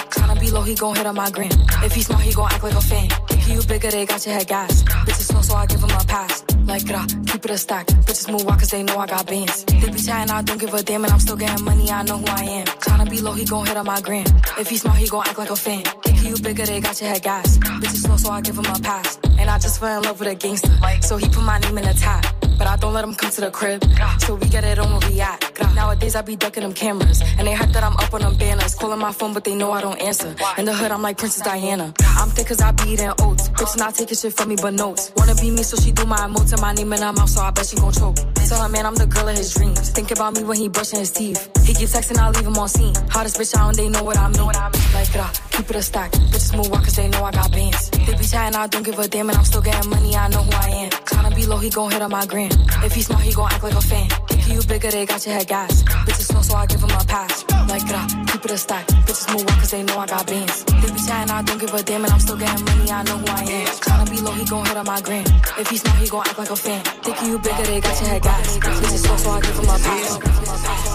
Be 0.48 0.54
low, 0.54 0.62
he 0.62 0.74
gon' 0.74 0.96
hit 0.96 1.04
on 1.04 1.14
my 1.14 1.28
gram. 1.28 1.50
If 1.84 1.92
he 1.92 2.00
smart, 2.00 2.22
he 2.22 2.32
gon' 2.32 2.50
act 2.50 2.64
like 2.64 2.72
a 2.72 2.80
fan. 2.80 3.08
If 3.28 3.48
you 3.50 3.62
bigger, 3.68 3.90
they 3.90 4.06
got 4.06 4.24
your 4.24 4.34
head 4.34 4.48
gas. 4.48 4.82
Bitches 4.82 5.28
slow, 5.30 5.42
so 5.42 5.54
I 5.54 5.66
give 5.66 5.80
him 5.80 5.90
a 5.90 6.04
pass. 6.06 6.42
Like 6.64 6.86
gra, 6.86 7.06
keep 7.26 7.44
it 7.44 7.50
a 7.50 7.58
stack. 7.58 7.86
Bitches 8.06 8.32
move 8.32 8.48
on 8.48 8.58
cause 8.58 8.70
they 8.70 8.82
know 8.82 8.96
I 8.96 9.06
got 9.06 9.26
bands. 9.26 9.64
They 9.64 9.90
be 9.90 10.00
chatting, 10.00 10.32
I 10.32 10.40
don't 10.40 10.58
give 10.58 10.72
a 10.72 10.82
damn, 10.82 11.04
and 11.04 11.12
I'm 11.12 11.20
still 11.20 11.36
getting 11.36 11.62
money, 11.66 11.90
I 11.90 12.02
know 12.02 12.16
who 12.16 12.26
I 12.28 12.44
am. 12.44 12.66
Tryna 12.66 13.10
be 13.10 13.20
low, 13.20 13.32
he 13.32 13.44
gon' 13.44 13.66
hit 13.66 13.76
on 13.76 13.84
my 13.84 14.00
gram. 14.00 14.24
If 14.58 14.70
he 14.70 14.78
smart, 14.78 14.96
he 14.96 15.06
gon' 15.06 15.26
act 15.26 15.38
like 15.38 15.50
a 15.50 15.56
fan. 15.56 15.82
If 16.06 16.24
you 16.24 16.42
bigger, 16.42 16.64
they 16.64 16.80
got 16.80 16.98
your 16.98 17.10
head 17.10 17.22
gas. 17.22 17.58
Bitches 17.58 18.04
slow, 18.06 18.16
so 18.16 18.30
I 18.30 18.40
give 18.40 18.56
him 18.56 18.64
a 18.64 18.78
pass. 18.80 19.18
And 19.38 19.50
I 19.50 19.58
just 19.58 19.78
fell 19.78 19.98
in 19.98 20.04
love 20.04 20.18
with 20.18 20.30
a 20.30 20.34
gangster. 20.34 20.72
So 21.02 21.18
he 21.18 21.28
put 21.28 21.44
my 21.44 21.58
name 21.58 21.76
in 21.76 21.84
the 21.84 21.92
top. 21.92 22.24
But 22.56 22.66
I 22.66 22.76
don't 22.76 22.94
let 22.94 23.04
him 23.04 23.14
come 23.14 23.30
to 23.30 23.40
the 23.42 23.50
crib. 23.50 23.84
So 24.20 24.34
we 24.34 24.48
get 24.48 24.64
it 24.64 24.78
on 24.78 24.98
where 24.98 25.10
we 25.10 25.20
at. 25.20 25.47
Nowadays 25.78 26.16
I 26.16 26.22
be 26.22 26.34
ducking 26.34 26.64
them 26.64 26.74
cameras. 26.74 27.22
And 27.38 27.46
they 27.46 27.52
hype 27.52 27.70
that 27.70 27.84
I'm 27.84 27.96
up 27.96 28.12
on 28.12 28.22
them 28.22 28.36
banners. 28.36 28.74
Calling 28.74 28.98
my 28.98 29.12
phone, 29.12 29.32
but 29.32 29.44
they 29.44 29.54
know 29.54 29.70
I 29.70 29.80
don't 29.80 30.00
answer. 30.00 30.34
In 30.58 30.64
the 30.64 30.74
hood, 30.74 30.90
I'm 30.90 31.02
like 31.02 31.18
Princess 31.18 31.42
Diana. 31.44 31.94
I'm 32.20 32.30
thick 32.30 32.48
cause 32.48 32.60
I 32.60 32.72
be 32.72 32.90
eating 32.94 33.12
oats. 33.22 33.48
Bitch 33.50 33.76
not 33.78 33.94
taking 33.94 34.16
shit 34.16 34.32
from 34.32 34.48
me 34.48 34.56
but 34.60 34.74
notes. 34.74 35.12
Wanna 35.16 35.36
be 35.36 35.52
me, 35.52 35.62
so 35.62 35.76
she 35.76 35.92
do 35.92 36.04
my 36.04 36.18
emotes 36.26 36.52
and 36.52 36.60
my 36.60 36.72
name 36.72 36.92
in 36.92 37.00
her 37.00 37.12
mouth, 37.12 37.30
so 37.30 37.42
I 37.42 37.52
bet 37.52 37.66
she 37.66 37.76
gon' 37.76 37.92
choke. 37.92 38.16
Tell 38.48 38.62
her, 38.62 38.68
man, 38.70 38.86
I'm 38.86 38.94
the 38.94 39.06
girl 39.06 39.28
of 39.28 39.36
his 39.36 39.52
dreams. 39.52 39.90
Think 39.90 40.10
about 40.10 40.34
me 40.34 40.42
when 40.42 40.56
he 40.56 40.70
brushing 40.70 41.00
his 41.00 41.10
teeth. 41.10 41.50
He 41.66 41.74
keep 41.74 41.88
texting, 41.88 42.16
I 42.16 42.30
leave 42.30 42.46
him 42.46 42.56
on 42.56 42.66
scene. 42.66 42.94
Hottest 43.10 43.36
bitch 43.36 43.54
out, 43.54 43.68
and 43.68 43.76
they 43.76 43.90
know 43.90 44.02
what 44.02 44.16
I 44.16 44.26
mean. 44.30 44.46
Like, 44.46 45.14
uh, 45.14 45.28
keep 45.50 45.68
it 45.68 45.76
a 45.76 45.82
stack. 45.82 46.12
Bitches 46.32 46.56
move 46.56 46.72
on, 46.72 46.82
cause 46.82 46.96
they 46.96 47.08
know 47.08 47.24
I 47.24 47.30
got 47.30 47.52
bands. 47.52 47.90
They 47.90 48.14
be 48.16 48.24
chatting, 48.24 48.56
I 48.56 48.66
don't 48.66 48.82
give 48.82 48.98
a 48.98 49.06
damn, 49.06 49.28
and 49.28 49.36
I'm 49.36 49.44
still 49.44 49.60
getting 49.60 49.90
money, 49.90 50.16
I 50.16 50.28
know 50.28 50.42
who 50.42 50.52
I 50.52 50.68
am. 50.70 50.90
Tryna 50.90 51.36
be 51.36 51.44
low, 51.44 51.58
he 51.58 51.68
gon' 51.68 51.90
hit 51.90 52.00
on 52.00 52.10
my 52.10 52.24
gram. 52.24 52.50
If 52.82 52.94
he 52.94 53.02
smart, 53.02 53.22
he 53.22 53.34
gon' 53.34 53.52
act 53.52 53.62
like 53.62 53.74
a 53.74 53.82
fan. 53.82 54.08
Thinking 54.28 54.54
you 54.54 54.62
bigger, 54.62 54.90
they 54.90 55.04
got 55.04 55.26
your 55.26 55.34
head 55.34 55.46
gas. 55.46 55.82
Bitches 55.82 56.32
slow, 56.32 56.40
so 56.40 56.54
I 56.54 56.64
give 56.64 56.80
him 56.80 56.90
a 56.90 57.04
pass. 57.04 57.47
Like, 57.68 57.84
uh, 57.92 58.06
keep 58.32 58.44
it 58.44 58.50
a 58.50 58.56
stack. 58.56 58.86
Bitches 59.04 59.28
move 59.32 59.46
on, 59.46 59.58
cause 59.60 59.70
they 59.70 59.82
know 59.82 59.98
I 59.98 60.06
got 60.06 60.26
bands. 60.26 60.64
They 60.64 60.90
be 60.90 61.00
chatting, 61.06 61.30
I 61.30 61.42
don't 61.42 61.60
give 61.60 61.74
a 61.74 61.82
damn, 61.82 62.02
and 62.04 62.12
I'm 62.12 62.18
still 62.20 62.36
getting 62.36 62.64
money, 62.64 62.90
I 62.90 63.02
know 63.02 63.18
who 63.18 63.26
I 63.28 63.42
am. 63.42 63.66
Tryna 63.84 64.10
be 64.10 64.20
low, 64.22 64.32
he 64.32 64.44
gon' 64.46 64.64
hit 64.64 64.76
on 64.76 64.86
my 64.86 65.00
gram. 65.02 65.26
If 65.58 65.68
he 65.68 65.76
smart, 65.76 65.98
he 65.98 66.08
gon' 66.08 66.26
act 66.26 66.38
like 66.38 66.50
a 66.50 66.56
fan. 66.56 66.82
Think 67.04 67.22
you 67.22 67.38
bigger, 67.38 67.62
they 67.64 67.80
got 67.80 68.00
your 68.00 68.08
head 68.08 68.22
gas. 68.22 68.58
Bitches 68.58 69.04
slow, 69.04 69.16
so 69.16 69.30
I 69.30 69.40
give 69.40 69.58
him 69.58 69.64
a 69.64 69.78
pass. 69.84 70.18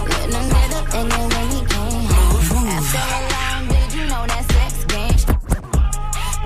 Let 0.02 0.30
them 0.30 0.48
get 0.50 0.74
up 0.74 0.94
and 0.94 1.10
then 1.12 1.28
when 1.30 1.48
he 1.54 1.60
came 1.72 2.06
home. 2.10 2.68
After 2.74 3.04
a 3.06 3.20
long 3.34 3.62
day, 3.70 3.86
you 3.94 4.04
know 4.10 4.24
that 4.26 4.44
sex 4.50 4.84
game. 4.90 5.18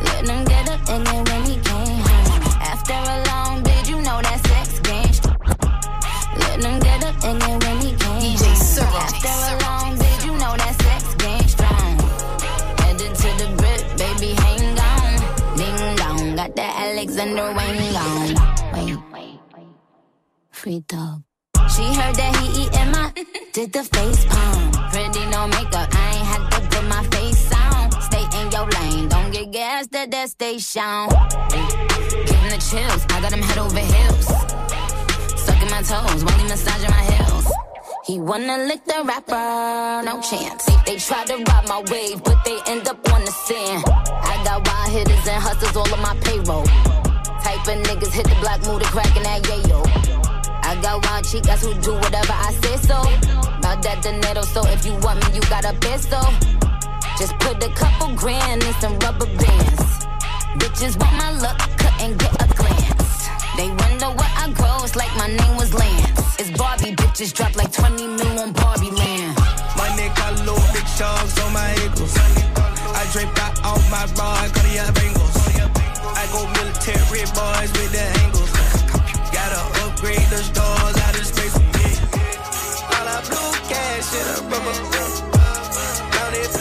Let 0.05 0.27
them 0.27 0.45
get 0.45 0.69
up 0.69 0.81
and 0.93 1.07
then 1.07 1.25
when 1.25 1.43
he 1.49 1.57
came 1.69 2.01
home. 2.05 2.43
After 2.61 3.01
a 3.01 3.17
long 3.33 3.63
day, 3.63 3.81
you 3.89 3.97
know 4.03 4.21
that 4.21 4.41
sex 4.45 4.79
game. 4.81 5.13
Let 6.37 6.61
them 6.61 6.79
get 6.81 7.05
up 7.05 7.17
and 7.25 7.41
then 7.41 7.59
when 7.61 7.77
he 7.81 7.91
came 7.97 8.37
DJ 8.37 8.45
home. 8.45 8.57
Syrup. 8.57 9.58
Alexander 16.99 17.53
Wang 17.55 17.97
on. 17.97 18.35
Wait. 18.73 19.39
Free 20.51 20.81
dog. 20.89 21.23
She 21.71 21.85
heard 21.95 22.17
that 22.17 22.35
he 22.41 22.65
eating 22.65 22.91
my 22.91 23.13
did 23.53 23.73
the 23.73 23.85
face 23.85 24.25
palm. 24.25 24.73
Pretty 24.91 25.25
no 25.31 25.47
makeup, 25.47 25.89
I 25.93 26.17
ain't 26.17 26.27
had 26.27 26.43
to 26.51 26.61
put 26.77 26.85
my 26.89 27.05
face 27.15 27.53
on. 27.55 27.93
Stay 28.03 28.25
in 28.41 28.51
your 28.51 28.67
lane, 28.67 29.09
don't 29.09 29.31
get 29.31 29.53
gassed 29.53 29.95
at 29.95 30.11
that 30.11 30.31
station. 30.31 31.07
Getting 32.27 32.51
the 32.51 32.61
chills, 32.69 33.07
I 33.11 33.21
got 33.23 33.33
him 33.33 33.43
head 33.43 33.59
over 33.59 33.79
heels. 33.79 34.27
Sucking 35.47 35.71
my 35.71 35.83
toes 35.83 36.25
while 36.25 36.37
he 36.37 36.49
massaging 36.49 36.91
my 36.91 37.05
heels. 37.05 37.28
He 38.09 38.19
wanna 38.19 38.57
lick 38.65 38.83
the 38.87 39.05
rapper, 39.05 40.03
no 40.03 40.19
chance. 40.23 40.65
They, 40.87 40.97
try 40.97 41.27
to 41.27 41.45
ride 41.45 41.69
my 41.69 41.85
wave, 41.93 42.25
but 42.25 42.43
they 42.43 42.57
end 42.67 42.89
up 42.89 42.97
on 43.13 43.23
the 43.23 43.31
sand. 43.31 43.85
I 43.85 44.41
got 44.45 44.67
wild 44.67 44.91
hitters 44.97 45.29
and 45.29 45.43
hustlers 45.43 45.77
all 45.77 45.93
on 45.93 46.01
my 46.01 46.17
payroll. 46.25 46.65
Type 47.45 47.69
of 47.69 47.77
niggas 47.85 48.11
hit 48.11 48.25
the 48.25 48.37
block, 48.41 48.65
move 48.65 48.81
the 48.81 48.89
crack 48.89 49.15
in 49.15 49.25
that 49.25 49.43
yayo. 49.43 49.85
I 50.65 50.81
got 50.81 51.05
wild 51.05 51.25
chicas 51.27 51.61
who 51.61 51.75
do 51.83 51.93
whatever 52.01 52.33
I 52.33 52.51
say 52.65 52.77
so. 52.89 52.97
About 53.61 53.83
that 53.83 54.01
dinero, 54.03 54.41
so 54.41 54.65
if 54.69 54.87
you 54.87 54.97
want 55.05 55.21
me, 55.29 55.37
you 55.37 55.43
gotta 55.53 55.77
peso. 55.77 56.25
Just 57.21 57.37
put 57.45 57.63
a 57.63 57.69
couple 57.77 58.17
grand 58.17 58.65
in 58.65 58.73
some 58.81 58.99
rubber 59.01 59.29
bands. 59.37 59.85
Bitches 60.57 60.97
want 60.97 61.13
my 61.21 61.31
look, 61.45 61.59
couldn't 61.77 62.17
get 62.17 62.33
a 62.41 62.49
glance. 62.57 63.29
They 63.61 63.69
wonder 63.69 64.09
what 64.17 64.33
I 64.33 64.49
grow, 64.57 64.81
it's 64.81 64.97
like 64.97 65.15
my 65.19 65.29
name 65.29 65.57
was 65.61 65.75
Lance. 65.75 66.28
It's 66.39 66.51
Barbie, 66.57 66.95
bitches 66.95 67.35
drop 67.35 67.57
like 67.57 67.73
20 67.73 68.07
mil 68.07 68.39
on 68.39 68.53
Barbie 68.53 68.93
land. 68.93 69.35
My 69.77 69.91
neck 69.97 70.15
got 70.15 70.39
little 70.39 70.55
big 70.73 70.87
sharks 70.87 71.35
on 71.43 71.53
my 71.53 71.67
ankles. 71.83 72.15
I 72.95 73.03
drape 73.11 73.35
out 73.43 73.59
all 73.65 73.83
my 73.91 74.07
bras, 74.15 74.47
Cartier 74.55 74.87
bangles. 74.95 75.35
I 76.15 76.23
go 76.31 76.47
military 76.55 77.27
boys 77.35 77.71
with 77.75 77.91
the 77.91 78.07
angles. 78.23 78.53
Gotta 79.35 79.63
upgrade 79.83 80.31
the 80.31 80.39
stars 80.39 80.97
out 81.03 81.19
of 81.19 81.27
space. 81.27 81.59
All 82.87 83.05
that 83.11 83.27
blue 83.27 83.53
cash 83.67 84.15
in 84.15 84.27
a 84.31 84.39
rubber. 84.47 84.77
Down 86.15 86.35
it, 86.39 86.55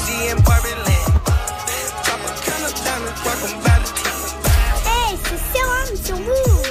see 0.00 0.32
in 0.32 0.40
Barbie 0.40 0.72
land. 0.88 1.12
Drop 2.00 2.20
a 2.24 2.32
kind 2.48 2.64
of 2.64 2.72
diamond, 2.80 3.16
rock 3.28 3.44
'em 3.44 3.60
by 3.60 3.76
the 3.76 3.92
Hey, 4.88 5.18
c'est 5.24 5.40
Serum 5.52 5.96
sur 6.00 6.16
Mouv'. 6.16 6.61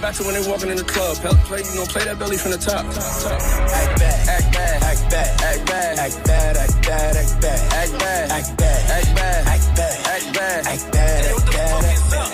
Go 0.00 0.06
back 0.06 0.14
to 0.14 0.24
when 0.24 0.32
they 0.32 0.48
walking 0.48 0.70
in 0.70 0.78
the 0.78 0.84
club. 0.84 1.14
Help 1.18 1.36
play, 1.44 1.60
you 1.60 1.74
know, 1.76 1.84
play 1.84 2.02
that 2.04 2.18
belly 2.18 2.38
from 2.38 2.52
the 2.52 2.56
top. 2.56 2.88
top. 2.88 3.36
Act 3.36 4.00
bad, 4.00 4.28
act 4.32 4.48
bad, 4.48 4.80
act 4.80 5.10
bad, 5.12 5.42
act 5.44 5.66
bad, 5.68 5.98
act 6.00 6.24
bad, 6.24 6.56
act 6.56 6.80
bad, 6.80 7.12
act 7.12 7.36
bad, 7.44 7.76
act 7.76 7.98
bad, 8.00 8.30
act 8.32 8.56
bad, 8.56 8.80
act 8.88 9.12
bad, 9.12 9.44
act 9.44 9.68
bad, 9.76 10.00
act 10.08 10.32
bad, 10.32 10.64
act 10.64 10.88
bad, 10.88 11.26
act 11.28 11.52
bad, 11.52 11.84
act 11.84 12.04
bad. 12.08 12.32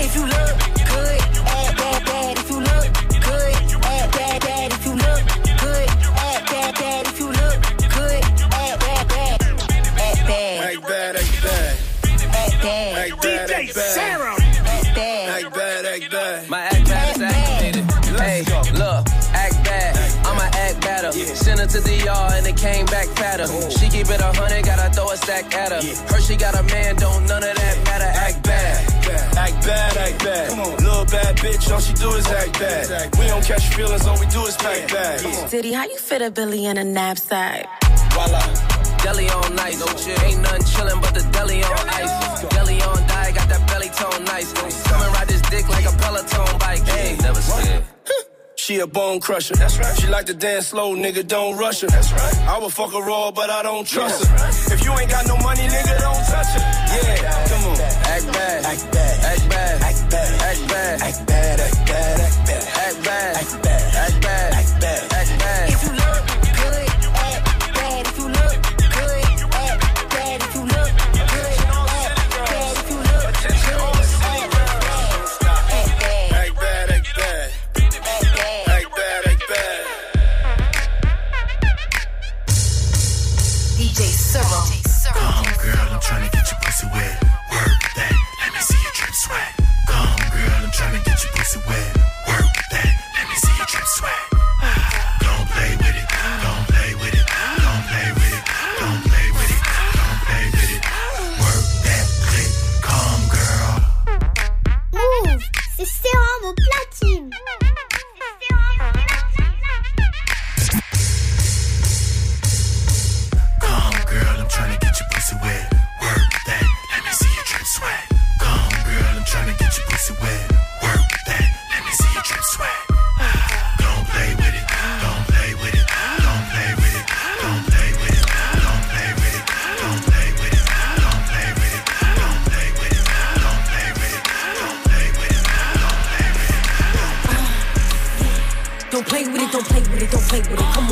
If 0.00 0.16
you 0.16 0.24
look 0.24 0.56
good, 0.80 1.20
act 1.44 1.76
bad, 1.76 2.00
bad. 2.08 2.40
If 2.40 2.48
you 2.48 2.60
look 2.64 2.88
good, 3.20 3.52
act 3.84 4.08
bad, 4.16 4.40
bad. 4.40 4.72
If 4.72 4.86
you 4.88 4.96
look 4.96 5.20
good, 5.60 5.88
act 6.24 6.40
bad, 6.48 6.72
bad. 6.72 7.04
If 7.04 7.20
you 7.20 7.28
look 7.28 7.60
good, 8.00 8.24
act 8.48 8.80
bad, 8.80 9.04
bad. 9.12 9.44
Act 10.00 10.24
bad, 10.24 10.72
Act 10.72 10.88
bad, 10.88 11.16
act 11.20 11.36
bad, 11.44 11.76
act 12.32 12.64
bad. 12.64 12.96
act 12.96 13.20
bad, 13.20 13.50
act 13.52 13.74
bad. 13.76 14.24
Act 14.64 14.94
bad. 14.96 15.84
Act 15.84 16.10
bad, 16.50 16.73
Sent 21.64 21.72
her 21.72 21.80
to 21.80 21.88
the 21.88 22.04
yard 22.04 22.32
and 22.34 22.46
it 22.46 22.56
came 22.56 22.84
back 22.86 23.06
fatter. 23.16 23.46
She 23.70 23.88
keep 23.88 24.08
it 24.10 24.20
a 24.20 24.32
hundred, 24.36 24.64
gotta 24.66 24.92
throw 24.92 25.08
a 25.10 25.16
stack 25.16 25.54
at 25.54 25.72
her. 25.72 25.80
Her 26.12 26.20
she 26.20 26.36
got 26.36 26.54
a 26.54 26.62
man, 26.62 26.96
don't 26.96 27.24
none 27.26 27.42
of 27.42 27.56
that 27.56 27.76
matter. 27.84 28.04
Act 28.04 28.42
bad. 28.44 29.38
Act 29.38 29.66
bad, 29.66 29.96
act 29.96 30.18
bad. 30.24 30.50
Come 30.50 30.60
on. 30.60 30.76
Little 30.76 31.04
bad 31.06 31.36
bitch, 31.36 31.72
all 31.72 31.80
she 31.80 31.94
do 31.94 32.10
is 32.10 32.26
act 32.26 32.58
bad. 32.58 33.16
We 33.18 33.26
don't 33.28 33.44
catch 33.44 33.74
feelings, 33.74 34.06
all 34.06 34.20
we 34.20 34.26
do 34.26 34.44
is 34.44 34.56
pack 34.56 34.92
bags. 34.92 35.50
Diddy, 35.50 35.72
how 35.72 35.84
you 35.84 35.96
fit 35.96 36.20
a 36.20 36.30
Billy 36.30 36.66
in 36.66 36.76
a 36.76 36.84
knapsack? 36.84 37.64
Voila. 38.12 38.44
Deli 39.02 39.28
on 39.30 39.56
nice. 39.56 39.80
Ain't 40.20 40.42
nothing 40.42 40.66
chillin' 40.68 41.00
but 41.00 41.14
the 41.14 41.24
deli 41.32 41.62
on 41.64 41.88
ice. 41.88 42.44
Deli 42.52 42.82
on 42.82 43.00
diet, 43.08 43.34
got 43.36 43.48
that 43.48 43.66
belly 43.68 43.88
tone 43.88 44.24
nice. 44.24 44.52
Come 44.52 45.00
and 45.00 45.12
ride 45.14 45.28
this 45.28 45.40
dick 45.48 45.66
like 45.68 45.86
a 45.86 45.96
Peloton 45.96 46.58
bike. 46.58 46.82
Hey, 46.82 47.16
never 47.22 47.40
scared. 47.40 47.84
She 48.64 48.78
a 48.78 48.86
bone 48.86 49.20
crusher. 49.20 49.54
That's 49.56 49.78
right. 49.78 49.94
She 50.00 50.06
like 50.06 50.24
to 50.24 50.32
dance 50.32 50.68
slow, 50.68 50.96
nigga, 50.96 51.28
don't 51.28 51.58
rush 51.58 51.82
her. 51.82 51.86
That's 51.86 52.10
right. 52.12 52.38
I 52.48 52.58
would 52.58 52.72
fuck 52.72 52.94
her 52.94 53.02
raw, 53.06 53.30
but 53.30 53.50
I 53.50 53.62
don't 53.62 53.86
trust 53.86 54.24
her. 54.24 54.72
If 54.72 54.82
you 54.82 54.90
ain't 54.92 55.10
got 55.10 55.26
no 55.26 55.36
money, 55.36 55.68
nigga, 55.68 56.00
don't 56.00 56.24
touch 56.24 56.46
her. 56.46 56.60
Yeah, 56.96 57.46
come 57.46 57.64
on. 57.68 57.80
Act 57.80 58.32
bad. 58.32 58.64
Act 58.64 58.90
bad. 58.90 59.24
Act 59.24 59.50
bad. 59.50 59.82
Act 59.82 60.08
bad. 60.08 60.42
Act 60.42 60.68
bad. 60.70 61.02
Act 61.02 61.26
bad. 61.26 61.60
Act 61.60 61.86
bad. 61.86 62.20
Act 62.20 62.46
bad. 62.46 62.66
Act 62.80 63.04
bad. 63.04 63.36
Act 63.36 63.52
bad. 63.52 63.63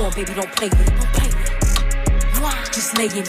On, 0.03 0.11
baby, 0.15 0.35
don't 0.35 0.51
play 0.57 0.69
with 0.69 0.81
it. 0.81 0.99
Don't 0.99 1.13
play 1.15 1.29
with 1.29 1.47
it. 1.47 2.73
Just 2.75 2.99
lay 2.99 3.07
in 3.07 3.23
it. 3.23 3.29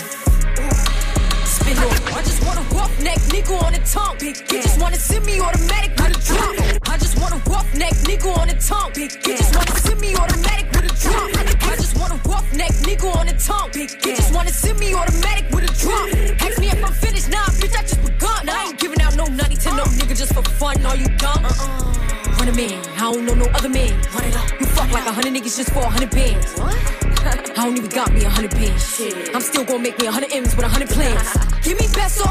Spin 1.46 1.78
it. 1.78 2.18
I 2.18 2.22
just 2.26 2.44
want 2.44 2.58
a 2.58 2.64
rough 2.74 2.90
neck 3.04 3.20
nigga 3.30 3.62
on 3.62 3.74
the 3.74 3.80
tongue. 3.86 4.18
Big 4.18 4.38
you 4.52 4.60
just 4.60 4.82
want 4.82 4.96
to 4.96 5.00
send 5.00 5.24
me 5.24 5.40
automatic 5.40 5.92
with 6.02 6.18
a 6.18 6.22
drop. 6.26 6.90
I 6.90 6.98
just 6.98 7.20
want 7.22 7.36
a 7.36 7.50
rough 7.50 7.72
neck 7.76 7.94
nigga 8.10 8.38
on 8.40 8.48
the 8.48 8.56
tongue. 8.56 8.92
Big 8.96 9.12
you 9.14 9.38
just 9.38 9.56
want 9.56 9.68
to 9.68 9.76
send 9.82 10.02
me 10.02 10.16
automatic 10.16 10.66
with 10.72 10.90
a 10.90 10.94
drop. 10.98 11.30
I 11.38 11.76
just 11.76 11.96
want 12.00 12.12
a 12.12 12.18
rough 12.28 12.52
neck 12.54 12.72
nigga 12.82 13.16
on 13.20 13.28
the 13.28 13.34
tongue. 13.34 13.70
Big 13.72 13.92
you 14.04 14.16
just 14.16 14.34
want 14.34 14.48
to 14.48 14.54
send 14.54 14.80
me 14.80 14.96
automatic 14.96 15.46
with 15.54 15.70
a 15.70 15.74
drop. 15.78 16.10
Ask 16.42 16.58
me 16.60 16.70
if 16.74 16.84
I'm 16.84 16.94
finished, 16.94 17.30
nah, 17.30 17.54
bitch, 17.62 17.78
I 17.78 17.84
just 17.84 18.02
begun. 18.02 18.50
I 18.50 18.70
ain't 18.70 18.80
giving 18.80 19.00
out 19.00 19.16
no 19.16 19.26
nutty 19.26 19.58
to 19.58 19.70
no 19.76 19.84
nigga 20.02 20.18
just 20.18 20.34
for 20.34 20.42
fun. 20.58 20.84
Are 20.88 20.96
you 20.96 21.06
dumb? 21.22 21.46
Uh-uh. 21.46 21.54
uh-uh. 21.54 22.13
Run 22.40 22.50
a 22.50 22.56
man, 22.56 22.84
I 22.98 23.12
don't 23.12 23.26
know 23.26 23.36
no 23.36 23.46
other 23.54 23.70
man. 23.70 23.94
Run 24.14 24.26
it 24.26 24.36
up. 24.36 24.60
You 24.60 24.66
fuck 24.68 24.92
like 24.92 25.06
a 25.06 25.12
hundred 25.12 25.34
niggas 25.34 25.58
just 25.58 25.72
for 25.72 25.80
a 25.80 25.90
hundred 25.90 26.12
bands. 26.12 26.60
I 26.60 27.64
don't 27.64 27.78
even 27.78 27.90
got 27.90 28.12
me 28.12 28.24
a 28.24 28.30
hundred 28.30 28.52
bands. 28.52 29.02
I'm 29.34 29.42
still 29.42 29.64
gonna 29.64 29.80
make 29.80 29.98
me 30.00 30.08
a 30.08 30.12
hundred 30.12 30.34
M's 30.34 30.56
with 30.56 30.66
a 30.66 30.70
hundred 30.70 30.90
plans. 30.90 31.24
Give 31.64 31.80
me 31.80 31.88
peso, 31.88 32.26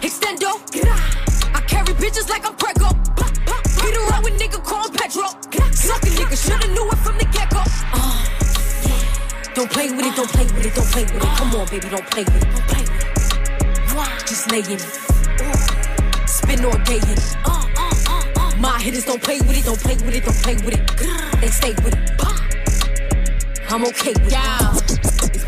extendo. 0.00 0.56
I 1.54 1.60
carry 1.66 1.92
bitches 1.94 2.30
like 2.30 2.46
I'm 2.46 2.56
Prego. 2.56 2.88
Beat 3.82 3.96
around 3.96 4.24
with 4.24 4.40
nigga 4.40 4.62
called 4.64 4.94
Petro. 4.94 5.28
Suck 5.72 6.02
a 6.02 6.06
nigga, 6.06 6.36
shoulda 6.38 6.68
knew 6.68 6.88
it 6.88 6.98
from 6.98 7.18
the 7.18 7.24
get 7.26 7.50
go. 7.50 7.62
Uh, 7.92 8.24
don't 9.54 9.70
play 9.70 9.90
with 9.90 10.06
it, 10.06 10.14
don't 10.16 10.30
play 10.30 10.44
with 10.44 10.64
it, 10.64 10.74
don't 10.74 10.86
play 10.86 11.04
with 11.04 11.16
it. 11.16 11.36
Come 11.36 11.54
on, 11.56 11.66
baby, 11.68 11.88
don't 11.90 12.10
play 12.10 12.24
with 12.24 12.36
it, 12.36 12.50
don't 12.54 12.66
play 12.68 12.82
with 12.82 12.90
it. 12.90 14.26
Just 14.26 14.50
lay 14.50 14.60
in 14.60 14.80
it. 14.80 16.28
Spin 16.28 16.64
all 16.64 16.78
day 16.84 16.96
in 16.96 17.18
it. 17.18 17.91
My 18.62 18.78
hitters 18.78 19.04
don't 19.04 19.20
play 19.20 19.40
with 19.40 19.58
it, 19.58 19.64
don't 19.64 19.80
play 19.80 19.96
with 19.96 20.14
it, 20.14 20.24
don't 20.24 20.36
play 20.36 20.54
with 20.54 20.74
it. 20.74 21.40
They 21.40 21.48
stay 21.48 21.74
with 21.82 21.94
it. 21.94 22.12
I'm 23.68 23.84
okay 23.86 24.12
with 24.12 24.32
it. 24.32 24.91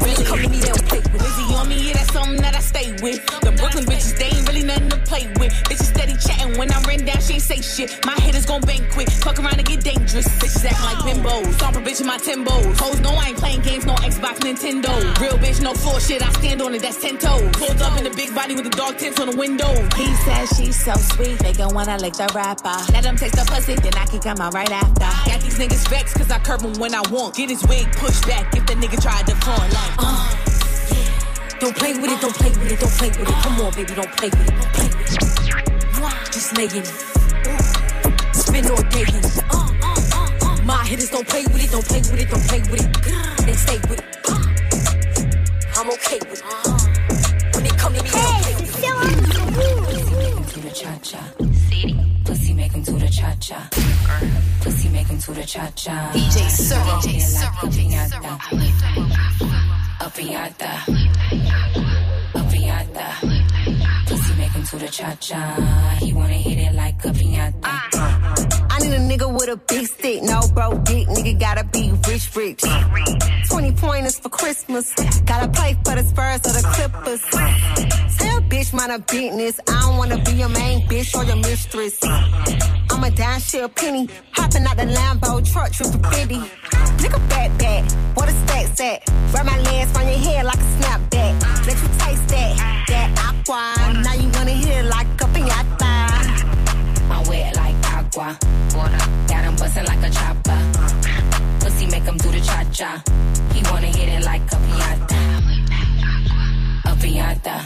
Come 0.04 0.50
me, 0.50 0.60
they 0.60 0.68
don't 0.68 0.84
play 0.86 0.98
with 1.00 1.14
it. 1.14 1.22
Busy 1.22 1.54
on 1.54 1.68
me, 1.68 1.88
yeah, 1.88 1.94
that's 1.94 2.12
something 2.12 2.36
that 2.42 2.54
I 2.54 2.60
stay 2.60 2.92
with. 3.02 3.24
The 3.40 3.52
Brooklyn 3.52 3.84
bitches, 3.84 4.18
they 4.18 4.26
ain't 4.36 4.46
really 4.48 4.62
nothing 4.62 4.90
to 4.90 4.98
play 4.98 5.26
with. 5.38 5.52
Bitches 5.64 5.88
steady 5.94 6.16
chatting 6.16 6.58
when 6.58 6.72
I'm 6.72 6.82
written 6.84 7.06
down, 7.06 7.20
she 7.20 7.34
ain't 7.34 7.42
say 7.42 7.60
shit. 7.60 8.04
My 8.04 8.14
hitters 8.20 8.46
gon' 8.46 8.60
bang 8.62 8.84
quick, 8.92 9.08
fuck 9.10 9.38
around 9.38 9.58
and 9.58 9.66
get 9.66 9.82
dangerous. 9.82 10.28
Bitches 10.40 10.64
acting 10.64 10.84
like 10.84 11.00
bimbos, 11.06 11.54
stomp 11.54 11.76
a 11.76 11.80
bitch 11.80 12.00
in 12.00 12.06
my 12.06 12.18
Timbos. 12.18 12.78
Hoes 12.80 13.00
know 13.00 13.14
I 13.14 13.28
ain't 13.28 13.38
playing 13.38 13.62
games, 13.62 13.86
no 13.86 13.94
Xbox, 13.94 14.40
Nintendo. 14.40 14.92
Real 15.20 15.38
bitch, 15.38 15.62
no 15.62 15.72
floor 15.74 16.00
shit, 16.00 16.22
I 16.22 16.30
stand 16.32 16.60
on 16.62 16.74
it, 16.74 16.82
that's 16.82 17.00
10 17.00 17.18
toes. 17.18 17.48
Pulled 17.52 17.80
up 17.80 17.96
in 17.98 18.04
the 18.04 18.10
big 18.10 18.34
body 18.34 18.54
with 18.54 18.64
the 18.64 18.76
dog 18.76 18.98
tints 18.98 19.20
on 19.20 19.30
the 19.30 19.36
window. 19.36 19.72
He 19.96 20.12
says 20.26 20.52
she's 20.56 20.84
so 20.84 20.92
sweet, 21.14 21.38
they 21.38 21.52
gon' 21.52 21.74
wanna 21.74 21.96
lick 21.98 22.14
the 22.14 22.30
rapper. 22.34 22.76
Let 22.92 23.04
him 23.04 23.16
taste 23.16 23.36
the 23.36 23.44
pussy, 23.50 23.74
then 23.76 23.94
I 23.94 24.06
can 24.06 24.20
come 24.20 24.40
out 24.40 24.54
right 24.54 24.70
after. 24.70 25.08
Got 25.30 25.40
these 25.40 25.58
niggas 25.58 25.88
vexed, 25.88 26.16
cause 26.16 26.30
I 26.30 26.38
curb 26.40 26.60
them 26.60 26.74
when 26.74 26.94
I 26.94 27.02
want. 27.10 27.36
Get 27.36 27.50
his 27.50 27.64
wig 27.66 27.86
pushed 27.96 28.26
back 28.26 28.54
if 28.56 28.66
the 28.66 28.74
nigga 28.74 29.00
try 29.00 29.22
to 29.22 29.34
front 29.44 29.72
like, 29.72 29.93
uh. 29.98 30.34
Don't 31.60 31.76
play 31.76 31.94
with 31.94 32.10
it, 32.10 32.20
don't 32.20 32.34
play 32.34 32.50
with 32.50 32.72
it, 32.72 32.80
don't 32.80 32.92
play 32.92 33.08
with 33.08 33.20
it. 33.20 33.34
Come 33.42 33.60
on, 33.60 33.72
baby, 33.74 33.94
don't 33.94 34.12
play 34.16 34.28
with 34.28 34.48
it, 34.48 34.54
don't 34.54 34.72
play 34.72 34.88
with 34.88 35.12
it. 35.12 36.32
Just 36.32 36.56
laying 36.56 36.70
it. 36.76 36.86
Spin 38.34 38.66
all 38.70 38.82
day 38.90 39.02
in 39.02 39.24
it. 39.24 40.64
My 40.64 40.84
hitters 40.84 41.10
don't 41.10 41.26
play 41.28 41.44
with 41.44 41.64
it, 41.64 41.70
don't 41.70 41.84
play 41.84 42.00
with 42.00 42.20
it, 42.20 42.28
don't 42.30 42.42
play 42.48 42.60
with 42.70 42.80
it. 42.84 43.46
They 43.46 43.54
stay 43.54 43.78
with 43.88 44.00
it. 44.00 44.04
I'm 45.76 45.90
okay 45.90 46.18
with 46.28 46.42
it. 46.42 47.54
When 47.54 47.64
they 47.64 47.70
come 47.70 47.94
to 47.94 48.02
me, 48.02 48.10
they 48.10 48.20
don't 48.20 48.42
play 48.42 48.54
with 48.54 48.62
it. 48.62 50.48
to 50.48 50.60
the 50.60 50.70
cha 50.70 50.98
cha. 51.02 51.20
Pussy 52.24 52.52
make 52.54 52.72
him 52.72 52.82
to 52.82 52.92
the 52.92 53.08
cha 53.08 53.34
cha. 53.40 53.68
Pussy 54.60 54.88
make 54.88 55.06
him 55.06 55.18
to 55.18 55.32
the 55.32 55.44
cha 55.44 55.70
cha. 55.76 56.10
DJ 56.12 56.50
Serum. 56.50 57.00
Up 60.04 60.18
yada. 60.20 60.84
To 64.78 64.84
the 64.84 64.90
cha 64.90 65.14
cha. 65.20 65.98
He 66.00 66.12
wanna 66.12 66.34
hit 66.34 66.58
it 66.58 66.74
like 66.74 67.04
a 67.04 67.08
piñata. 67.08 67.74
I 68.70 68.78
need 68.80 68.92
a 68.92 68.98
nigga 68.98 69.32
with 69.32 69.48
a 69.48 69.56
big 69.56 69.86
stick, 69.86 70.22
no 70.22 70.40
bro 70.54 70.78
dick. 70.78 71.06
Nigga 71.08 71.38
gotta 71.38 71.64
be 71.64 71.92
rich, 72.08 72.34
rich. 72.34 72.62
20 73.48 73.72
pointers 73.72 74.18
for 74.18 74.28
Christmas. 74.28 74.92
Gotta 75.24 75.48
play 75.48 75.76
for 75.84 75.94
the 75.94 76.04
Spurs 76.04 76.40
or 76.48 76.54
the 76.58 76.64
Clippers. 76.74 77.22
Tell 78.18 78.40
bitch 78.42 78.72
mind 78.72 78.92
a 78.92 78.98
business. 78.98 79.60
I 79.68 79.80
don't 79.82 79.96
wanna 79.96 80.18
be 80.22 80.32
your 80.32 80.48
main 80.48 80.86
bitch 80.88 81.14
or 81.16 81.24
your 81.24 81.36
mistress. 81.36 81.98
I'm 82.90 83.04
a 83.04 83.10
down 83.10 83.40
shit 83.40 83.74
penny. 83.74 84.08
Hopping 84.32 84.64
out 84.64 84.76
the 84.76 84.84
Lambo 84.84 85.40
truck, 85.52 85.70
triple 85.72 86.02
50. 86.10 86.36
Nigga 87.02 87.28
back 87.28 87.50
back, 87.58 87.82
what 88.16 88.28
a 88.28 88.32
stack 88.32 88.80
at? 88.80 89.08
Wrap 89.32 89.46
my 89.46 89.58
legs 89.58 89.96
on 89.96 90.06
your 90.08 90.18
head 90.18 90.44
like 90.46 90.56
a 90.56 90.70
snapback. 90.76 91.66
Let 91.66 91.76
you 91.82 91.88
taste 91.98 92.28
that, 92.28 92.84
that 92.88 93.08
aqua. 93.28 94.02
Now 94.02 94.14
you 94.14 94.28
wanna 94.30 94.63
it 94.66 94.84
like 94.86 95.20
a 95.20 95.26
piñata. 95.34 95.92
I'm 97.10 97.28
wet 97.28 97.56
like 97.56 97.76
agua. 97.92 98.36
Got 99.28 99.44
him 99.44 99.56
bustin' 99.56 99.84
like 99.86 100.02
a 100.02 100.10
chopper. 100.10 100.58
Pussy 101.60 101.86
make 101.86 102.02
him 102.04 102.16
do 102.16 102.30
the 102.30 102.40
cha 102.40 102.64
cha. 102.72 103.02
He 103.52 103.62
wanna 103.70 103.86
hit 103.86 104.08
it 104.08 104.24
like 104.24 104.42
a 104.52 104.56
piñata. 104.64 105.20
A 106.84 106.94
piñata. 106.96 107.56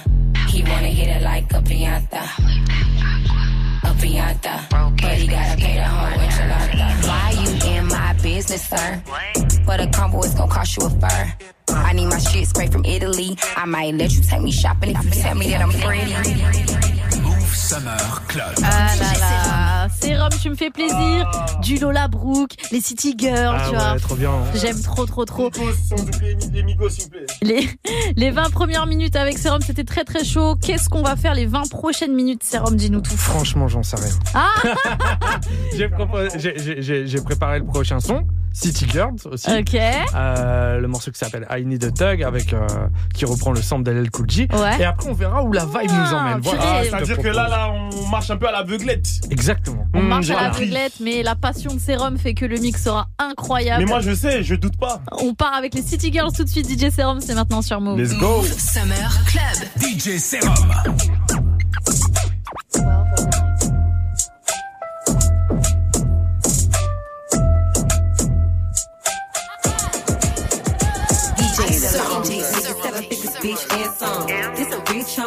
He 0.50 0.62
wanna 0.62 0.88
hit 0.88 1.08
it 1.08 1.22
like 1.22 1.52
a 1.52 1.60
piñata. 1.62 3.37
A 3.82 3.94
piñata. 3.94 4.54
But 4.70 5.12
he 5.12 5.26
gotta 5.26 5.56
pay 5.56 5.74
the 5.76 5.84
whole 5.84 6.18
enchilada. 6.18 6.86
Why 7.08 7.30
you 7.42 7.76
in 7.76 7.86
my 7.86 8.12
business, 8.22 8.68
sir? 8.68 9.02
For 9.64 9.74
a 9.74 9.86
combo, 9.88 10.20
it's 10.22 10.34
gonna 10.34 10.50
cost 10.52 10.76
you 10.76 10.86
a 10.86 10.90
fur. 10.90 11.32
I 11.70 11.92
need 11.92 12.06
my 12.06 12.18
shit 12.18 12.48
straight 12.48 12.72
from 12.72 12.84
Italy. 12.84 13.36
I 13.56 13.64
might 13.64 13.94
let 13.94 14.12
you 14.12 14.22
take 14.22 14.42
me 14.42 14.50
shopping 14.52 14.90
if 14.96 15.04
you 15.04 15.10
tell 15.22 15.34
me 15.34 15.48
that 15.50 15.60
I'm 15.62 15.70
pretty. 15.70 16.12
Mouv' 17.22 17.54
Summer 17.54 17.98
Club. 18.28 18.54
Ah 18.62 18.96
là 19.00 19.12
là, 19.20 19.77
Sérum, 20.00 20.28
tu 20.40 20.50
me 20.50 20.54
fais 20.54 20.70
plaisir. 20.70 21.30
Du 21.62 21.78
Lola 21.78 22.08
Brooke, 22.08 22.52
les 22.72 22.80
City 22.80 23.14
Girls, 23.18 23.56
Ah 23.58 23.64
tu 23.68 23.74
ouais, 23.76 23.82
vois. 23.82 23.98
trop 24.00 24.14
bien. 24.14 24.32
J'aime 24.54 24.80
trop, 24.80 25.04
trop, 25.06 25.24
trop. 25.24 25.50
Sans 25.52 26.00
oublier 26.02 26.36
les 26.52 26.62
Migos, 26.62 26.88
s'il 26.90 27.04
vous 27.04 27.10
plaît. 27.10 27.26
Les, 27.42 27.68
les 28.16 28.30
20 28.30 28.50
premières 28.50 28.86
minutes 28.86 29.16
avec 29.16 29.38
Sérum, 29.38 29.60
c'était 29.60 29.84
très, 29.84 30.04
très 30.04 30.24
chaud. 30.24 30.54
Qu'est-ce 30.60 30.88
qu'on 30.88 31.02
va 31.02 31.16
faire 31.16 31.34
les 31.34 31.46
20 31.46 31.68
prochaines 31.70 32.14
minutes, 32.14 32.42
Sérum 32.44 32.76
Dis-nous 32.76 33.00
tout. 33.00 33.16
Franchement, 33.16 33.68
j'en 33.68 33.82
sais 33.82 33.96
rien. 33.96 34.14
Ah 34.34 34.52
J'ai 35.76 35.88
proposé- 35.88 36.38
j'ai- 36.38 36.54
j'ai- 36.58 36.82
j'ai- 36.82 37.06
j'ai 37.06 37.20
préparé 37.20 37.58
le 37.58 37.64
prochain 37.66 38.00
son, 38.00 38.24
City 38.52 38.86
Girls 38.90 39.16
aussi. 39.30 39.50
Ok. 39.50 39.74
Euh, 40.14 40.78
le 40.80 40.88
morceau 40.88 41.10
qui 41.10 41.18
s'appelle 41.18 41.46
I 41.50 41.64
Need 41.64 41.84
a 41.84 41.90
Tug 41.90 42.22
avec 42.22 42.52
euh, 42.52 42.66
qui 43.14 43.24
reprend 43.24 43.52
le 43.52 43.62
sample 43.62 43.84
d'LL 43.84 44.10
Cool 44.10 44.28
J. 44.30 44.48
Ouais. 44.52 44.80
Et 44.80 44.84
après 44.84 45.08
on 45.08 45.14
verra 45.14 45.42
où 45.42 45.52
la 45.52 45.64
vibe 45.64 45.90
nous 45.90 46.14
emmène. 46.14 46.40
Voilà. 46.42 46.60
Ah, 46.64 46.80
C'est-à-dire 46.84 47.18
que 47.18 47.28
là, 47.28 47.48
là, 47.48 47.70
on 47.70 48.06
marche 48.08 48.30
un 48.30 48.36
peu 48.36 48.48
à 48.48 48.52
l'aveuglette. 48.52 49.06
Exactement. 49.30 49.86
On 49.94 50.02
Mmh, 50.02 50.08
marche 50.08 50.30
à 50.30 50.32
voilà. 50.34 50.48
l'aveuglette, 50.50 50.94
mais 51.00 51.22
la 51.22 51.34
passion 51.36 51.74
de 51.74 51.80
Sérum 51.80 52.18
fait 52.18 52.34
que 52.34 52.44
le 52.44 52.58
mix 52.58 52.82
sera 52.82 53.08
incroyable. 53.18 53.84
Mais 53.84 53.88
moi, 53.88 54.00
je 54.00 54.14
sais, 54.14 54.42
je 54.42 54.54
doute 54.54 54.76
pas. 54.78 55.00
On 55.12 55.34
part 55.34 55.54
avec 55.54 55.74
les 55.74 55.82
City 55.82 56.12
Girls 56.12 56.32
tout 56.32 56.44
de 56.44 56.48
suite. 56.48 56.68
DJ 56.68 56.90
Sérum, 56.90 57.20
c'est 57.20 57.34
maintenant 57.34 57.62
sur 57.62 57.80
Move. 57.80 57.98
Let's 58.00 58.14
go. 58.18 58.42
Summer 58.44 59.10
Club. 59.26 59.68
DJ 59.80 60.18
Serum. 60.18 60.54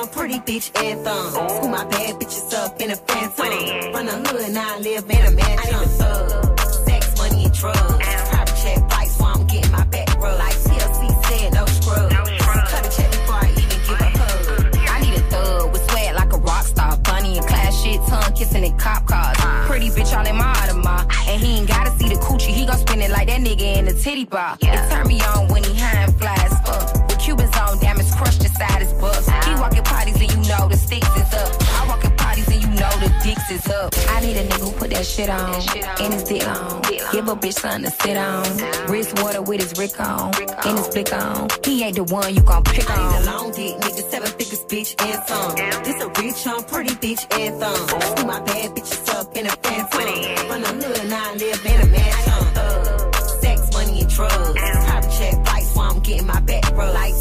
I'm 0.02 0.08
pretty 0.08 0.40
bitch, 0.40 0.76
anthem. 0.82 1.30
School 1.30 1.70
my 1.70 1.86
bad 1.86 2.16
bitches 2.16 2.52
up 2.56 2.82
in 2.82 2.90
a 2.90 2.96
phantom. 2.96 3.94
Run 3.94 4.08
a 4.08 4.18
hood, 4.28 4.52
now 4.52 4.76
I 4.76 4.80
live 4.80 5.08
in 5.08 5.22
a 5.28 5.30
mansion. 5.30 5.60
I 5.60 5.66
need 5.66 5.74
a 5.74 5.90
thug. 5.90 6.60
Sex, 6.88 7.18
money, 7.20 7.46
and 7.46 7.54
drugs. 7.54 7.78
Private 7.78 8.56
check 8.64 8.90
flights 8.90 9.20
while 9.20 9.38
I'm 9.38 9.46
getting 9.46 9.72
my 9.72 9.84
back 9.86 10.10
rubbed. 10.18 10.40
Like 10.40 10.56
TLC 10.56 11.26
said, 11.26 11.54
no 11.54 11.66
scrubs. 11.68 12.16
Cut 12.16 12.82
a 12.84 12.98
check 12.98 13.12
before 13.12 13.36
I 13.36 13.52
even 13.52 13.70
give 13.70 14.02
a 14.02 14.10
hug. 14.18 14.76
I 14.90 15.02
need 15.02 15.20
a 15.20 15.24
thug 15.30 15.72
with 15.72 15.88
swag 15.92 16.16
like 16.16 16.34
a 16.34 16.38
rock 16.38 16.66
star. 16.66 16.98
Funny 17.06 17.38
and 17.38 17.46
class 17.46 17.84
shit, 17.84 18.02
tongue 18.08 18.34
kissing 18.34 18.64
in 18.64 18.76
cop 18.80 19.06
cars. 19.06 19.38
Uh. 19.40 19.68
Pretty 19.68 19.90
bitch 19.90 20.18
all 20.18 20.26
in 20.26 20.36
my 20.36 20.52
Audemars. 20.66 21.06
And 21.30 21.40
he 21.40 21.60
ain't 21.60 21.68
gotta 21.68 21.92
see 22.00 22.10
the 22.10 22.16
coochie, 22.16 22.50
he 22.50 22.66
gon' 22.66 22.80
spin 22.80 23.04
it 23.04 23.12
like 23.12 23.28
that 23.28 23.40
nigga 23.40 23.78
in 23.78 23.86
the 23.86 23.94
titty 23.94 24.26
bar. 24.26 24.58
Yeah. 24.62 24.84
It 24.84 24.90
turn 24.90 25.06
me 25.06 25.22
on 25.22 25.48
when 25.50 25.64
he 25.64 25.78
high 25.78 26.06
and 26.06 26.16
fly 26.16 26.34
as 26.34 26.60
fuck. 26.66 27.08
With 27.08 27.20
Cubans 27.20 27.56
on, 27.56 27.78
damage 27.78 28.10
crushed 28.14 28.44
inside 28.44 28.82
his 28.82 28.94
bust. 28.94 29.21
He 29.62 29.64
walking 29.64 29.84
parties 29.84 30.16
and 30.20 30.32
you 30.32 30.50
know 30.50 30.68
the 30.68 30.76
sticks 30.76 31.08
is 31.16 31.34
up. 31.36 31.54
I 31.78 31.88
walk 31.88 32.04
in 32.04 32.12
parties 32.18 32.48
and 32.48 32.62
you 32.64 32.68
know 32.70 32.90
the 32.98 33.14
dicks 33.24 33.52
is 33.52 33.68
up. 33.70 33.94
I 34.10 34.20
need 34.22 34.36
a 34.36 34.44
nigga 34.44 34.60
who 34.60 34.72
put 34.72 34.90
that 34.90 35.06
shit 35.06 35.30
on. 35.30 35.54
And 36.02 36.14
his 36.14 36.24
dick 36.24 36.48
on. 36.48 36.82
Give 37.12 37.28
a 37.28 37.36
bitch 37.36 37.60
something 37.60 37.84
to 37.84 37.92
sit 37.92 38.18
on. 38.18 38.44
Wrist 38.90 39.22
water 39.22 39.44
with 39.44 39.62
his 39.62 39.78
Rick 39.78 40.00
on. 40.00 40.34
And 40.66 40.80
his 40.80 40.88
blick 40.88 41.14
on. 41.14 41.48
He 41.64 41.84
ain't 41.84 41.96
the 41.96 42.06
one 42.06 42.34
you 42.34 42.42
gon' 42.42 42.64
pick 42.64 42.90
I 42.90 42.96
on. 42.96 43.22
need 43.22 43.30
a 43.30 43.32
long 43.32 43.52
dick, 43.52 43.76
nigga, 43.78 44.10
seven 44.10 44.30
figures, 44.30 44.66
bitch, 44.66 44.92
and 45.06 45.24
some. 45.28 45.84
This 45.84 46.02
a 46.02 46.08
rich, 46.20 46.48
I'm 46.48 46.64
pretty 46.64 46.96
bitch, 46.96 47.22
and 47.38 47.60
thumb. 47.62 48.02
School 48.02 48.26
my 48.26 48.40
bad 48.42 48.72
bitches 48.72 49.14
up 49.14 49.38
in 49.38 49.46
a 49.46 49.52
phantom. 49.62 50.50
Run 50.50 50.64
a 50.64 50.68
hood, 50.68 51.08
now 51.08 51.30
I 51.30 51.36
live 51.36 51.66
in 51.68 51.82
a 51.82 51.86
mansion. 51.86 52.34
Uh, 52.58 53.12
sex, 53.42 53.72
money, 53.74 54.02
and 54.02 54.10
drugs. 54.10 54.54
Private 54.60 55.12
check 55.20 55.34
flights 55.46 55.76
while 55.76 55.92
I'm 55.92 56.00
getting 56.00 56.26
my 56.26 56.40
back 56.40 56.64
rubbed. 56.76 56.94
Like 56.96 57.14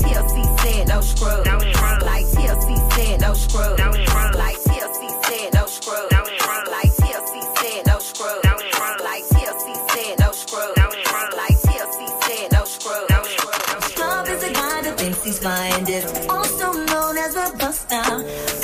minded, 15.42 16.04
also 16.28 16.72
known 16.72 17.16
as 17.16 17.34
a 17.36 17.52
buster. 17.56 18.02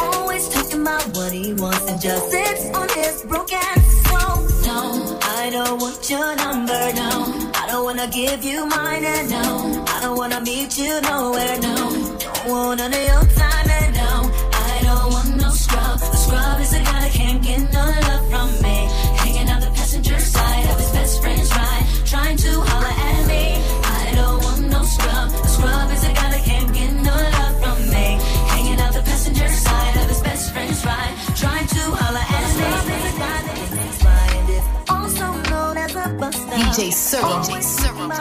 Always 0.01 0.49
talking 0.49 0.83
about 0.83 1.05
what 1.17 1.33
he 1.33 1.55
wants 1.55 1.87
and 1.91 2.01
just 2.01 2.31
sits 2.31 2.65
on 2.75 2.89
his 2.91 3.23
broken 3.23 3.81
soul. 4.09 4.47
No, 4.67 5.19
I 5.23 5.51
don't 5.51 5.81
want 5.81 6.09
your 6.11 6.37
number. 6.37 6.93
No, 6.95 7.11
I 7.55 7.67
don't 7.69 7.85
wanna 7.85 8.09
give 8.09 8.45
you 8.45 8.67
mine. 8.67 9.05
And 9.05 9.31
no, 9.31 9.85
I 9.87 10.01
don't 10.03 10.17
wanna 10.19 10.41
meet 10.41 10.77
you 10.79 11.01
nowhere. 11.03 11.59
No, 11.61 11.77
don't 12.19 12.49
want 12.49 12.79
none 12.79 12.93
of 12.93 13.05
your 13.13 13.25
time. 13.41 13.69
And 13.81 13.95
no, 13.97 14.31
I 14.53 14.81
don't 14.83 15.13
want 15.13 15.37
no 15.37 15.51
scrub. 15.51 15.99
The 15.99 16.17
scrub 16.17 16.61
is 16.61 16.73
a 16.75 16.79
guy 16.81 17.01
that 17.01 17.13
can't 17.13 17.43
get 17.43 17.73
no 17.73 17.85
love 18.09 18.25
from 18.31 18.51
me. 18.63 18.89
DJ 36.57 36.91
Servo. 36.91 37.43
DJ 37.43 37.63
Servo. 37.63 38.17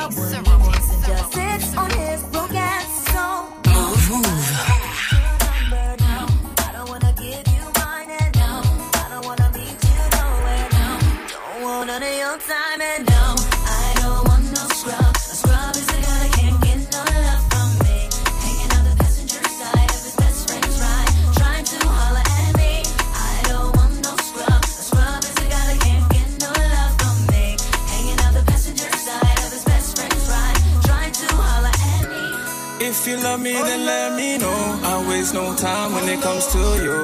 Love 33.25 33.41
me, 33.41 33.53
then 33.53 33.85
let 33.85 34.13
me 34.15 34.37
know. 34.37 34.59
I 34.91 34.93
waste 35.09 35.33
no 35.33 35.55
time 35.55 35.93
when 35.93 36.07
it 36.07 36.21
comes 36.21 36.45
to 36.53 36.63
you. 36.85 36.99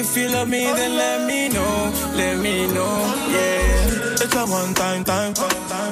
If 0.00 0.16
you 0.16 0.28
love 0.28 0.48
me, 0.48 0.64
then 0.78 0.92
let 0.96 1.18
me 1.28 1.48
know. 1.54 1.74
Let 2.20 2.36
me 2.44 2.66
know, 2.74 2.94
yeah. 3.34 4.22
It's 4.24 4.34
a 4.34 4.44
one 4.60 4.74
time 4.74 5.04
time, 5.04 5.32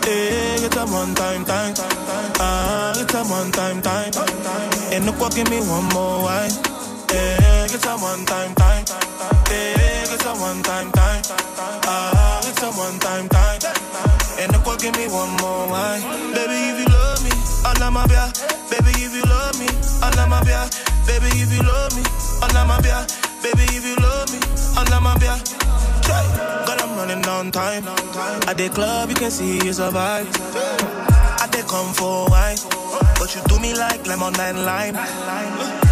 eh? 0.06 0.66
It's 0.66 0.76
a 0.76 0.84
one 1.00 1.14
time 1.14 1.44
time, 1.44 1.74
ah, 2.46 2.92
it's 3.00 3.14
a 3.14 3.22
one 3.38 3.50
time 3.52 3.80
time. 3.82 4.12
And 4.92 5.06
look 5.06 5.20
what 5.20 5.34
give 5.36 5.48
me 5.50 5.60
one 5.76 5.86
more 5.94 6.16
wine, 6.26 6.54
eh? 7.10 7.74
It's 7.74 7.86
a 7.86 7.94
one 8.10 8.24
time 8.26 8.52
time, 8.54 8.84
eh? 9.50 10.14
It's 10.14 10.26
a 10.30 10.32
one 10.48 10.62
time 10.62 10.90
time, 10.92 11.22
ah, 11.92 12.48
it's 12.48 12.62
a 12.62 12.70
one 12.84 12.98
time 12.98 13.28
time. 13.28 13.60
And 14.40 14.52
look 14.52 14.66
what 14.66 14.80
give 14.80 14.96
me 14.96 15.06
one 15.06 15.32
more 15.42 15.64
wine, 15.68 16.02
baby. 16.34 16.58
If 16.70 16.78
you 16.80 16.86
love 16.94 16.99
Allah 17.80 17.92
my 17.92 18.06
bia. 18.08 18.30
Baby, 18.68 18.92
if 19.00 19.14
you 19.16 19.22
love 19.22 19.58
me, 19.58 19.66
Allah 20.04 20.28
my 20.28 20.44
bia. 20.44 20.68
Baby, 21.06 21.32
if 21.40 21.50
you 21.50 21.62
love 21.62 21.96
me, 21.96 22.04
Allah 22.44 22.68
my 22.68 22.78
bia. 22.82 23.06
Baby, 23.42 23.64
if 23.72 23.86
you 23.86 23.96
love 23.96 24.28
me, 24.28 24.38
Allah 24.76 25.00
my 25.00 25.16
bia. 25.16 25.40
God, 26.04 26.78
I'm 26.82 26.94
running 26.98 27.22
down 27.22 27.50
time. 27.50 27.88
At 28.46 28.58
the 28.58 28.68
club, 28.68 29.08
you 29.08 29.14
can 29.14 29.30
see 29.30 29.64
you 29.64 29.72
survive. 29.72 30.28
I 31.40 31.48
they 31.50 31.62
come 31.62 31.94
for 31.94 32.28
wine, 32.28 32.58
but 33.18 33.34
you 33.34 33.40
do 33.48 33.58
me 33.58 33.72
like 33.72 34.06
lemon 34.06 34.38
and 34.38 34.66
lime. 34.66 35.89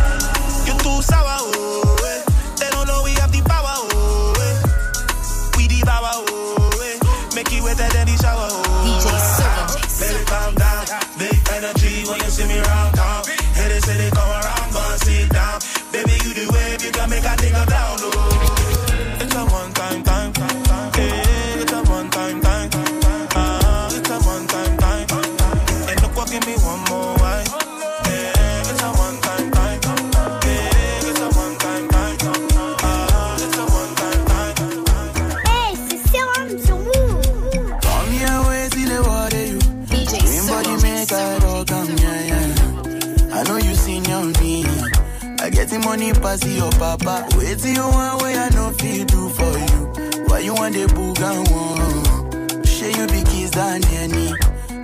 Pass 46.38 46.56
your 46.56 46.70
papa. 46.72 47.26
Wait 47.36 47.58
till 47.58 47.74
you 47.74 47.88
want 47.88 48.22
way 48.22 48.36
I 48.36 48.48
know 48.50 48.70
feel 48.70 49.04
do 49.06 49.28
for 49.30 49.58
you. 49.58 50.24
Why 50.26 50.38
you 50.40 50.54
want 50.54 50.74
the 50.74 50.86
book 50.88 51.20
and 51.20 51.48
one? 51.50 52.64
Share 52.64 52.90
you 52.90 53.06
be 53.06 53.22
kiss 53.30 53.50
than 53.50 53.84
any. 53.84 54.32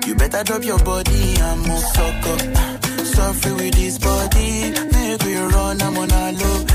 You 0.06 0.14
better 0.14 0.44
drop 0.44 0.64
your 0.64 0.78
body 0.78 1.36
and 1.38 1.60
move 1.66 1.80
suck 1.80 2.26
up. 2.26 2.40
Suffer 3.04 3.54
with 3.54 3.74
this 3.74 3.98
body. 3.98 4.72
Make 4.92 5.22
we 5.22 5.36
run, 5.36 5.82
I'm 5.82 5.98
on 5.98 6.10
a 6.10 6.32
low 6.32 6.73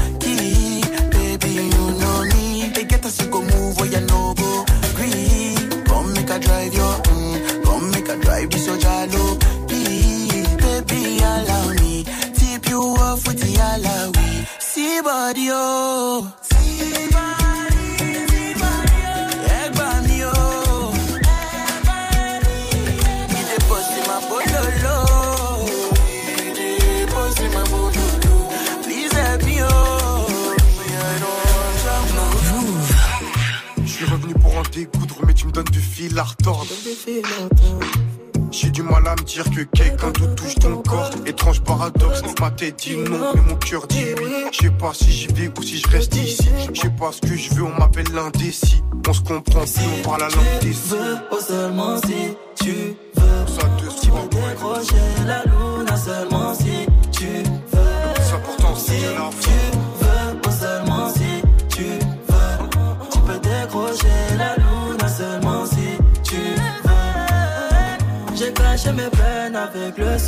J'ai 38.52 38.70
du 38.72 38.82
mal 38.82 39.08
à 39.08 39.16
me 39.16 39.24
dire 39.24 39.44
que 39.46 39.62
quelqu'un 39.62 40.12
d'autre 40.12 40.36
touche 40.36 40.56
ton 40.56 40.82
corps. 40.82 41.10
Étrange 41.26 41.62
paradoxe, 41.62 42.22
ma 42.40 42.52
tête 42.52 42.78
dit 42.78 42.98
non, 42.98 43.34
mais 43.36 43.42
mon 43.48 43.56
cœur 43.56 43.86
dit 43.88 44.06
oui. 44.18 44.46
Je 44.52 44.58
sais 44.58 44.72
pas 44.72 44.92
si 44.94 45.12
j'y 45.12 45.28
vais 45.28 45.52
ou 45.58 45.62
si 45.62 45.78
je 45.80 45.88
reste 45.88 46.16
ici. 46.16 46.50
Je 46.74 46.82
sais 46.82 46.90
pas 46.90 47.12
ce 47.12 47.22
que 47.22 47.36
je 47.36 47.54
veux, 47.54 47.64
on 47.64 47.78
m'appelle 47.78 48.08
l'indécis. 48.14 48.82
On 49.08 49.14
se 49.14 49.22
comprend 49.22 49.66
si 49.66 49.80
on 49.80 50.08
parle 50.08 50.22
la 50.22 50.30
langue 50.30 50.60
des 50.62 50.74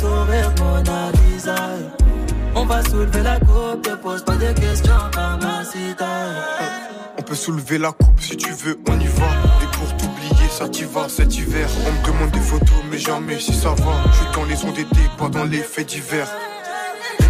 Mona 0.02 1.10
Lisa 1.12 1.54
on 2.54 2.66
va 2.66 2.82
soulever 2.84 3.22
la 3.22 3.40
coupe 3.40 3.82
te 3.82 3.94
pose 3.96 4.22
pas 4.24 4.36
de 4.36 4.52
questions 4.52 4.92
mamacita 5.16 6.06
On 7.18 7.22
peut 7.22 7.34
soulever 7.34 7.78
la 7.78 7.92
coupe 7.92 8.20
si 8.20 8.36
tu 8.36 8.50
veux, 8.50 8.78
on 8.88 9.00
y 9.00 9.06
va. 9.06 9.26
Et 9.62 9.76
pour 9.76 9.96
t'oublier, 9.96 10.48
ça 10.50 10.68
t'y 10.68 10.84
va 10.84 11.08
cet 11.08 11.34
hiver. 11.36 11.66
On 11.86 11.92
me 11.92 12.06
demande 12.06 12.30
des 12.30 12.40
photos, 12.40 12.82
mais 12.90 12.98
jamais 12.98 13.38
si 13.40 13.54
ça 13.54 13.70
va. 13.70 14.04
Je 14.12 14.16
suis 14.16 14.26
dans 14.34 14.44
les 14.44 14.64
ondes 14.64 14.74
d'été, 14.74 15.00
pas 15.18 15.28
dans 15.28 15.44
les 15.44 15.58
faits 15.62 15.88
divers. 15.88 16.28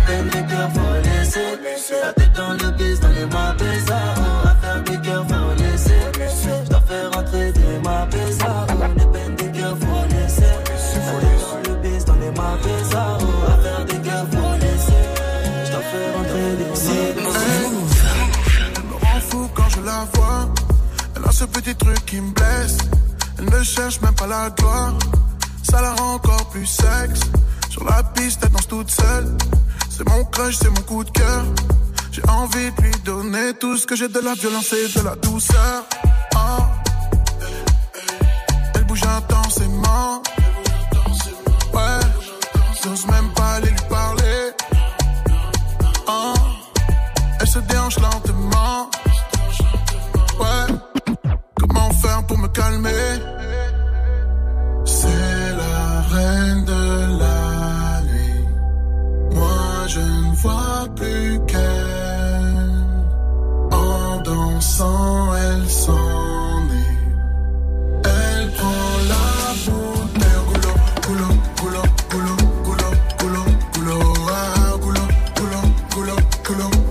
peines 0.07 0.29
des 0.29 0.53
cœurs, 0.53 0.71
faut 0.73 1.09
laisser. 1.09 1.41
La 2.03 2.13
tête 2.13 2.33
dans 2.37 2.53
le 2.53 2.71
bis, 2.73 3.01
dans 3.01 3.09
les 3.09 3.27
mains 3.27 3.55
bizarres. 3.55 4.22
ce 21.33 21.45
petit 21.45 21.75
truc 21.75 22.05
qui 22.07 22.21
me 22.21 22.31
blesse. 22.33 22.79
Elle 23.38 23.47
ne 23.47 23.62
cherche 23.62 24.01
même 24.01 24.14
pas 24.14 24.27
la 24.27 24.51
gloire, 24.51 24.95
ça 25.62 25.81
la 25.81 25.95
rend 25.95 26.14
encore 26.14 26.51
plus 26.51 26.66
sexe. 26.66 27.21
Sur 27.71 27.85
la 27.85 28.03
piste, 28.03 28.40
elle 28.42 28.51
danse 28.51 28.68
toute 28.68 28.90
seule. 28.90 29.37
C'est 29.90 30.09
mon 30.09 30.25
crush, 30.27 30.57
c'est 30.57 30.68
mon 30.68 30.83
coup 30.83 31.05
de 31.05 31.11
cœur. 31.11 31.45
J'ai 32.12 32.23
envie 32.29 32.71
de 32.73 32.83
lui 32.83 32.92
donner 33.05 33.55
tout 33.59 33.77
ce 33.77 33.87
que 33.87 33.97
j'ai 33.97 34.09
de 34.09 34.21
la 34.21 34.35
violence 34.35 34.73
et 34.73 34.88
de 34.99 35.05
la 35.05 35.16
douceur. 35.16 35.85
curriculum 76.53 76.82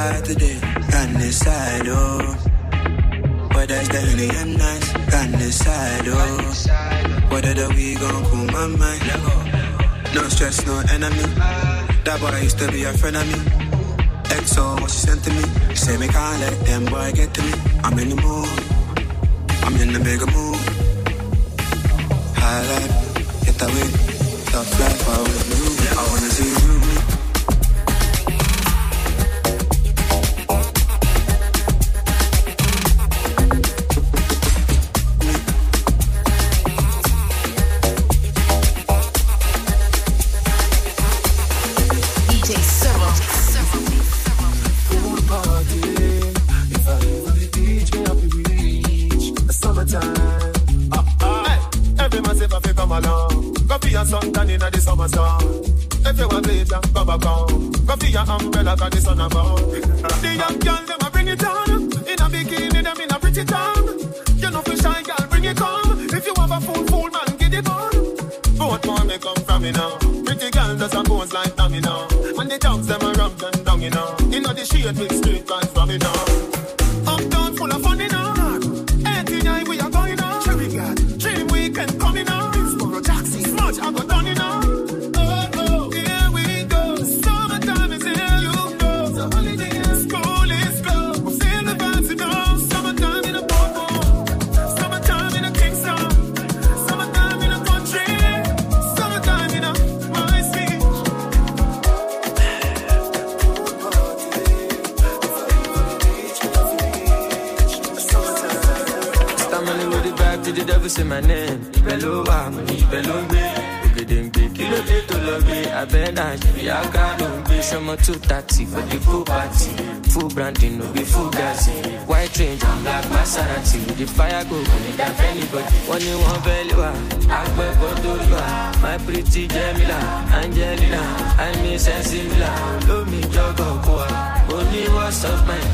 Saturday, 0.00 0.56
on 0.96 1.12
the 1.20 1.30
side, 1.30 1.88
oh. 1.88 2.34
But 3.52 3.68
that's 3.68 3.88
the 3.88 4.00
honey 4.00 4.30
and 4.40 4.56
nights, 4.56 4.94
on 5.12 5.30
the 5.32 5.52
side, 5.52 6.08
oh. 6.08 7.28
Whether 7.30 7.52
the 7.52 7.68
we 7.76 7.96
gon' 8.00 8.24
cool 8.24 8.46
my 8.46 8.66
mind. 8.80 9.02
No 10.14 10.22
stress, 10.32 10.64
no 10.64 10.80
enemy. 10.94 11.26
That 12.06 12.16
boy 12.18 12.32
used 12.40 12.58
to 12.60 12.72
be 12.72 12.84
a 12.84 12.92
friend 12.94 13.16
of 13.16 13.26
me. 13.28 13.40
XO, 14.40 14.80
what 14.80 14.90
she 14.90 15.00
sent 15.06 15.22
to 15.24 15.30
me. 15.36 15.44
Say 15.74 15.98
me 15.98 16.08
can't 16.08 16.40
let 16.40 16.56
them 16.64 16.84
boy 16.86 17.12
get 17.12 17.34
to 17.34 17.42
me. 17.42 17.52
I'm 17.84 17.98
in 17.98 18.08
the 18.08 18.18
mood. 18.24 18.48
I'm 19.64 19.76
in 19.84 19.92
the 19.92 20.00
bigger 20.00 20.30
mood. 20.32 20.60
High 22.40 22.62
life, 22.72 23.44
get 23.44 23.56
that 23.60 23.70
way. 23.76 23.88
Tough 24.48 24.80
life, 24.80 25.08
I. 25.12 25.40
I 26.00 26.02
wanna 26.08 26.30
see 26.30 26.59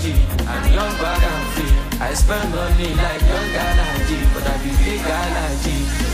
be 0.02 0.12
i'm 0.46 0.72
young 0.72 0.94
but 1.00 1.22
I'm. 1.24 1.46
I 1.98 2.12
spend 2.12 2.50
money 2.54 2.92
like 2.92 3.22
young 3.22 3.48
Galaji, 3.56 4.34
but 4.34 4.46
I 4.46 4.58
be 4.62 4.70
big 4.84 5.00
Galaji. 5.00 6.05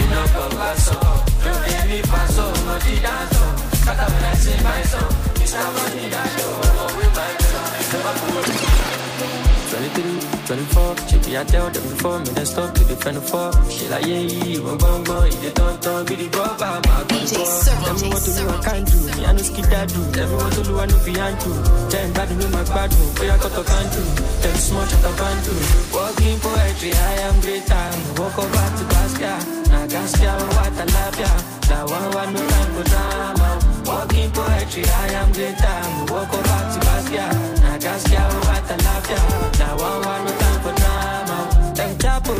Iná 0.00 0.22
kan 0.34 0.50
bá 0.58 0.70
sọ. 0.84 0.96
Lóde 1.44 1.78
mi 1.88 1.98
fa 2.10 2.20
sọ, 2.36 2.44
mo 2.66 2.74
ti 2.84 2.94
dá 3.04 3.14
sọ. 3.34 3.44
Kátà 3.86 4.04
mi 4.12 4.18
láti 4.24 4.40
ṣe 4.44 4.54
máa 4.64 4.82
sọ. 4.92 5.00
Mr. 5.38 5.66
Money 5.74 6.06
jọ. 6.38 6.48
Never 7.92 8.14
go. 8.20 8.99
23, 9.80 10.20
24, 10.44 11.08
she 11.08 11.16
be 11.24 11.34
a 11.36 11.44
tell 11.48 11.70
them 11.72 11.82
before 11.88 12.18
me, 12.20 12.28
then 12.36 12.44
stop 12.44 12.68
to 12.74 12.84
the 12.84 12.96
fall. 13.24 13.48
She 13.72 13.88
like, 13.88 14.04
yeah, 14.04 14.20
yeah, 14.20 14.76
bong, 14.76 15.08
you 15.08 15.40
the 15.40 15.50
ton 15.56 15.80
ton, 15.80 16.04
be 16.04 16.20
the 16.20 16.28
rubber, 16.36 16.84
DJ 17.08 17.40
Tell 17.40 17.96
me 17.96 18.12
what 18.12 18.20
to 18.20 18.30
do, 18.36 18.44
I 18.44 18.60
can't 18.60 18.84
do. 18.84 18.98
Me, 19.16 19.24
I 19.24 19.32
know 19.32 19.40
skid 19.40 19.64
that 19.72 19.88
do. 19.88 20.04
Tell 20.12 20.28
me 20.28 20.36
what 20.36 20.52
to 20.52 20.62
do, 20.68 20.76
I 20.76 20.84
know 20.84 21.00
fi 21.00 21.16
hand 21.16 21.40
to. 21.40 21.50
Ten 21.88 22.12
bad 22.12 22.28
me, 22.28 22.44
my 22.52 22.60
bad 22.68 22.92
room, 22.92 23.08
boy, 23.16 23.32
I 23.32 23.40
got 23.40 23.56
to 23.56 23.62
can 23.64 23.86
do. 23.88 24.02
Ten 24.44 24.56
small 24.60 24.84
shut 24.84 25.00
up 25.00 25.16
and 25.16 25.40
do. 25.48 25.54
Walking 25.96 26.38
poetry, 26.44 26.92
I 26.92 27.12
am 27.24 27.36
greater. 27.40 27.86
Walk 28.20 28.36
over 28.36 28.68
to 28.76 28.84
Basquiat. 28.84 29.40
Now 29.72 29.88
Gaskia, 29.88 30.32
what 30.60 30.76
I 30.76 30.84
love 30.92 31.16
ya. 31.16 31.32
Now 31.72 31.88
one, 31.88 32.08
one, 32.20 32.30
no 32.36 32.42
time 32.52 32.70
for 32.76 32.84
drama. 32.84 33.48
Walking 33.88 34.28
poetry, 34.28 34.84
I 34.84 35.24
am 35.24 35.32
greater. 35.32 35.76
Walk 36.12 36.28
over 36.36 36.60
to 36.68 36.78
Basquiat. 36.84 37.32
Now 37.64 37.78
I 38.70 38.76
love. 38.76 39.58
Now 39.58 39.76
one, 39.76 40.00
one, 40.06 40.38
time 40.38 40.60
for 40.62 40.74
drama. 40.80 41.74
Them 41.74 41.98
chapo, 41.98 42.34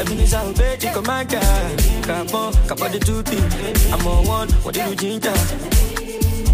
Ebenezer 0.00 0.38
obey 0.38 0.76
the 0.76 0.90
commander. 0.92 1.40
Capon, 2.02 2.52
capo 2.66 2.88
the 2.88 2.98
two 2.98 3.22
things. 3.22 3.92
I'm 3.92 4.06
on 4.06 4.26
one, 4.26 4.50
what 4.64 4.74
do 4.74 4.82
you 4.82 4.96
ginger? 4.96 6.07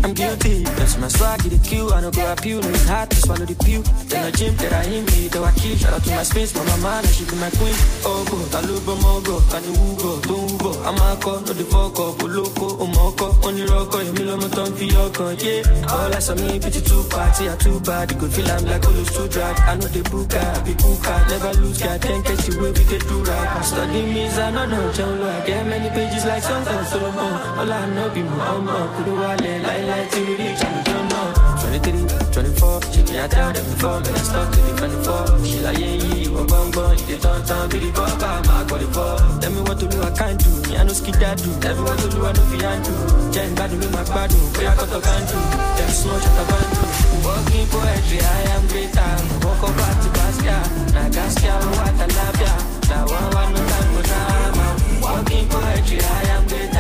I'm 0.05 0.13
guilty. 0.13 0.61
That's 0.77 0.99
my 0.99 1.09
swag, 1.09 1.41
the 1.41 1.57
queue. 1.65 1.89
I 1.89 2.03
don't 2.03 2.15
go 2.15 2.31
appeal. 2.31 2.61
No, 2.61 2.69
it's 2.69 2.85
hard 2.85 3.09
to 3.09 3.17
swallow 3.17 3.47
the 3.47 3.57
pew. 3.65 3.81
Then 4.13 4.29
the 4.29 4.37
gym 4.37 4.55
that 4.61 4.73
I 4.75 4.85
hit 4.85 5.01
me, 5.09 5.29
though 5.29 5.45
I 5.45 5.53
kill. 5.57 5.77
Shout 5.81 5.95
out 5.95 6.05
to 6.05 6.11
my 6.11 6.23
space, 6.23 6.55
my 6.55 6.61
mama, 6.77 7.01
she 7.09 7.25
be 7.25 7.33
my 7.41 7.49
queen. 7.57 7.73
Oh, 8.05 8.21
go, 8.29 8.37
Talubo, 8.53 9.01
Mogo, 9.01 9.41
Kani 9.49 9.73
Ugo, 9.73 10.21
Tumbo. 10.21 10.77
I'm 10.85 11.01
a 11.01 11.17
no 11.17 11.53
the 11.57 11.65
fuck 11.73 11.97
up, 11.97 12.21
Oloko, 12.21 12.85
Omoko, 12.85 13.33
only 13.49 13.65
Rocco, 13.65 13.97
Emilio 14.05 14.37
Moton, 14.37 14.77
Fioko, 14.77 15.25
yeah. 15.41 15.89
All 15.89 16.13
I 16.13 16.19
saw 16.19 16.35
me, 16.35 16.61
pity 16.61 16.83
two 16.83 17.03
party, 17.09 17.49
I 17.49 17.57
too 17.57 17.81
bad. 17.81 18.13
You 18.13 18.19
could 18.19 18.33
feel 18.35 18.51
I'm 18.53 18.65
like 18.67 18.83
Olu 18.85 19.09
too 19.09 19.29
drag. 19.33 19.57
I 19.61 19.75
know 19.77 19.89
the 19.89 20.03
booker, 20.05 20.37
I 20.37 20.61
be 20.69 20.75
booker, 20.85 21.17
never 21.33 21.53
lose, 21.65 21.81
God, 21.81 22.03
10 22.03 22.23
case 22.25 22.49
you 22.53 22.61
will 22.61 22.75
be 22.77 22.85
the 22.85 22.99
do 23.09 23.25
right. 23.25 23.65
Study 23.65 24.03
me, 24.05 24.29
I 24.29 24.51
know, 24.51 24.67
no, 24.69 24.93
John, 24.93 25.23
I 25.23 25.47
get 25.47 25.65
many 25.65 25.89
pages 25.89 26.27
like 26.27 26.43
some 26.43 26.63
so 26.63 26.85
Solomon. 26.93 27.33
All 27.57 27.73
I 27.73 27.89
know, 27.89 28.11
be 28.13 28.23
my 28.23 28.49
own, 28.53 28.69
Kudu 28.69 29.17
Wale, 29.17 29.63
like, 29.65 29.94
like, 29.97 30.11
till 30.11 30.27
we 30.27 30.35
reach, 30.37 30.63
I 30.63 30.83
don't 30.83 31.09
know. 31.09 31.27
23, 31.63 32.33
24, 32.33 32.83
she 32.93 33.03
be 33.03 33.17
a 33.17 33.29
tell 33.29 33.53
before, 33.53 34.01
me, 34.01 34.11
I 34.11 34.23
stop 34.27 34.53
to 34.53 34.61
the 34.61 34.73
24. 34.75 35.45
She 35.45 35.59
like, 35.61 35.79
yeah, 35.79 35.95
you 35.95 36.39
a 36.39 36.45
bong 36.45 36.71
bong, 36.71 36.99
you 36.99 37.07
the 37.07 37.17
ton 37.23 37.41
ton, 37.47 37.69
be 37.71 37.79
the 37.79 37.91
bumper, 37.93 38.35
my 38.49 38.65
body 38.65 38.89
fall. 38.95 39.19
Tell 39.41 39.53
me 39.53 39.61
what 39.63 39.79
to 39.81 39.87
do, 39.87 39.99
I 40.03 40.11
can't 40.11 40.39
do, 40.43 40.51
me, 40.69 40.77
I 40.77 40.83
know 40.85 40.93
skid 40.93 41.15
do. 41.15 41.51
Tell 41.63 41.75
me 41.77 41.83
what 41.83 41.99
to 41.99 42.09
do, 42.11 42.19
I 42.27 42.33
know 42.33 42.47
fi 42.51 42.57
hand 42.65 42.85
do. 42.85 42.93
Jen 43.33 43.55
bad 43.55 43.71
with 43.71 43.93
my 43.93 44.03
bad 44.05 44.31
do, 44.31 44.39
I 44.59 44.75
got 44.75 44.89
to 44.91 45.01
can 45.01 45.23
do. 45.31 45.39
Them 45.79 45.91
small 45.95 46.19
shut 46.19 46.39
up 46.43 46.53
and 46.55 46.69
do. 46.75 46.83
Walking 47.25 47.67
poetry, 47.71 48.19
I 48.21 48.41
am 48.55 48.63
greater. 48.69 49.11
Walk 49.47 49.63
up 49.63 49.73
back 49.79 49.97
to 50.03 50.09
Basquiat, 50.17 50.67
now 50.95 51.09
Gaskia, 51.15 51.55
what 51.79 51.95
I 52.03 52.07
love 52.19 52.41
ya. 52.43 52.53
Now 52.91 53.05
one, 53.15 53.29
one, 53.31 53.51
no 53.55 53.61
time 53.63 53.89
for 53.95 54.05
drama. 54.09 54.67
Walking 55.03 55.47
poetry, 55.49 55.99
I 56.03 56.23
am 56.35 56.43
greater. 56.49 56.74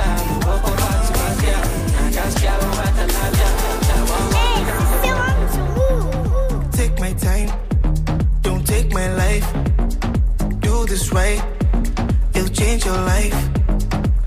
My 8.95 9.13
life. 9.15 9.49
Do 10.61 10.87
this 10.87 11.13
right, 11.13 11.43
it'll 12.35 12.55
change 12.61 12.85
your 12.85 13.01
life. 13.15 13.37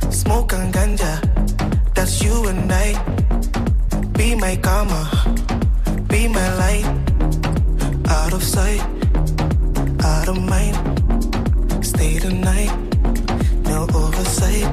Smoke 0.09 0.51
and 0.53 0.73
ganja, 0.73 1.13
that's 1.95 2.21
you 2.21 2.35
and 2.47 2.71
I. 2.85 2.89
Be 4.17 4.35
my 4.35 4.57
karma, 4.57 5.01
be 6.09 6.27
my 6.27 6.47
light. 6.63 6.87
Out 8.17 8.33
of 8.33 8.43
sight, 8.43 8.83
out 10.03 10.27
of 10.27 10.37
mind. 10.53 10.75
Stay 11.85 12.19
the 12.19 12.33
night, 12.51 12.73
no 13.71 13.87
oversight. 14.01 14.67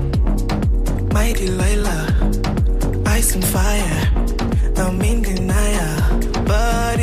My 1.13 1.33
Delilah, 1.39 2.05
ice 3.07 3.35
and 3.37 3.45
fire. 3.45 4.01
I'm 4.77 5.01
in 5.03 5.23
denial. 5.23 6.21
But 6.45 6.99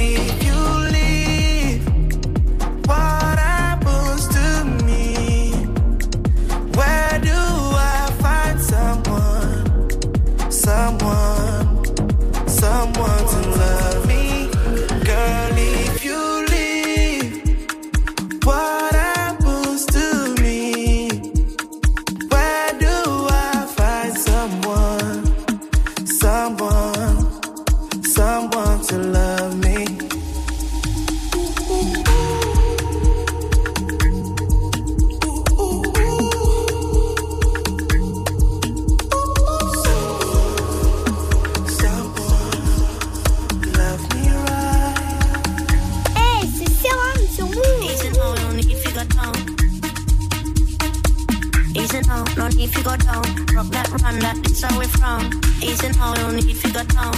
Now, 52.11 52.25
no 52.35 52.47
need 52.49 52.73
to 52.73 52.83
go 52.83 52.97
down. 52.97 53.23
Rock 53.55 53.67
that 53.71 53.87
run, 54.03 54.19
that 54.19 54.35
is 54.43 54.61
how 54.61 54.77
we 54.77 54.85
from. 54.99 55.31
Easy 55.63 55.87
now, 55.95 56.11
no 56.15 56.31
need 56.31 56.59
to 56.59 56.67
go 56.67 56.83
down. 56.83 57.15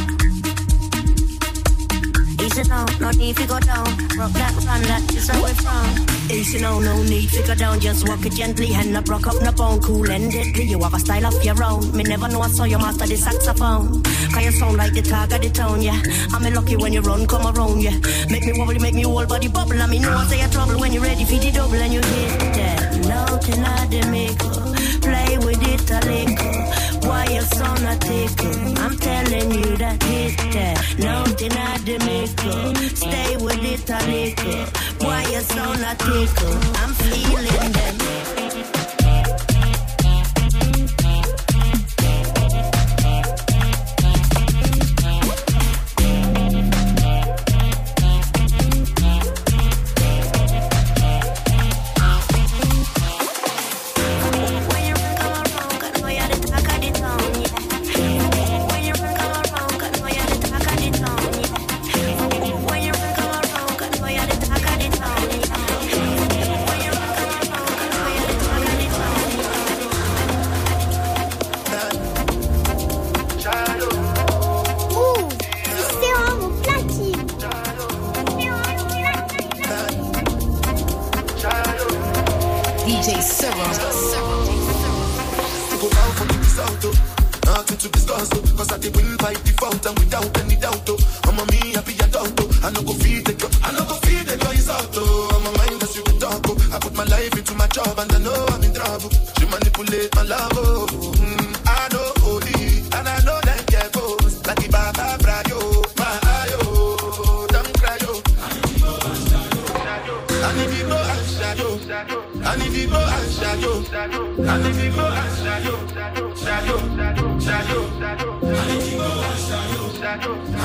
Easy 2.37 2.63
now, 2.69 2.85
no 3.01 3.09
need 3.09 3.35
to 3.37 3.47
go 3.47 3.57
down. 3.57 3.89
Rock 4.13 4.33
that 4.37 4.53
run, 4.61 4.81
that 4.85 5.01
is 5.17 5.27
how 5.27 5.41
we 5.41 5.49
from. 5.65 5.89
Easy 6.29 6.61
now, 6.61 6.77
no 6.77 7.01
need 7.09 7.27
to 7.29 7.41
go 7.41 7.55
down. 7.55 7.79
Just 7.79 8.07
walk 8.07 8.23
it 8.23 8.33
gently 8.33 8.69
and 8.75 8.93
not 8.93 9.09
rock 9.09 9.25
up, 9.25 9.41
no 9.41 9.51
bone. 9.51 9.81
Cool 9.81 10.11
and 10.11 10.31
deadly, 10.31 10.65
you 10.65 10.79
have 10.83 10.93
a 10.93 10.99
style 10.99 11.25
of 11.25 11.43
your 11.43 11.57
own. 11.63 11.97
Me 11.97 12.03
never 12.03 12.27
know 12.27 12.41
I 12.41 12.49
saw 12.49 12.65
you 12.65 12.77
master 12.77 13.07
the 13.07 13.17
saxophone. 13.17 14.03
Cause 14.03 14.45
you 14.45 14.51
sound 14.51 14.77
like 14.77 14.93
the 14.93 15.01
talk 15.01 15.31
of 15.33 15.41
the 15.41 15.49
town, 15.49 15.81
yeah. 15.81 15.99
I'm 16.33 16.53
lucky 16.53 16.77
when 16.77 16.93
you 16.93 17.01
run, 17.01 17.25
come 17.25 17.47
around, 17.49 17.81
yeah. 17.81 17.97
Make 18.29 18.45
me 18.45 18.53
wobble, 18.55 18.79
make 18.79 18.93
me 18.93 19.01
whole 19.01 19.25
body 19.25 19.47
bubble. 19.47 19.81
I 19.81 19.87
mean, 19.87 20.03
know 20.03 20.15
I 20.15 20.27
say 20.27 20.39
you 20.39 20.47
trouble 20.49 20.79
when 20.79 20.93
you're 20.93 21.01
ready 21.01 21.25
for 21.25 21.39
the 21.41 21.49
double 21.49 21.81
and 21.81 21.91
you 21.91 21.99
hit 21.99 22.39
that. 22.53 23.07
Nothing 23.07 23.63
I 23.63 24.11
make 24.11 24.62
Play 25.03 25.37
with 25.37 25.61
it 25.73 25.91
a 25.91 25.99
little. 26.07 27.09
Why 27.09 27.25
you 27.25 27.41
so 27.41 27.65
not 27.83 27.99
tickle? 28.01 28.77
I'm 28.79 28.97
telling 28.97 29.51
you 29.51 29.77
that 29.77 30.01
hit 30.03 30.37
that. 30.53 30.95
Nothing 30.97 31.51
I 31.51 31.77
the 31.79 31.97
make 32.07 32.95
Stay 32.95 33.35
with 33.37 33.63
it 33.63 33.89
a 33.89 33.99
little. 34.09 35.07
Why 35.07 35.23
you 35.31 35.41
so 35.41 35.73
not 35.73 35.99
tickle? 35.99 36.57
I'm 36.81 36.93
feeling 36.93 37.71
that. 37.73 38.12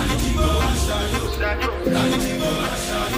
If 0.07 0.33
you 0.33 0.39
go 0.39 0.61
and 0.61 0.79
shadow, 0.79 1.73
and 1.87 2.15
if 2.15 2.29
you 2.29 2.39
go 2.39 2.49
and 2.49 2.79
shadow, 2.79 3.18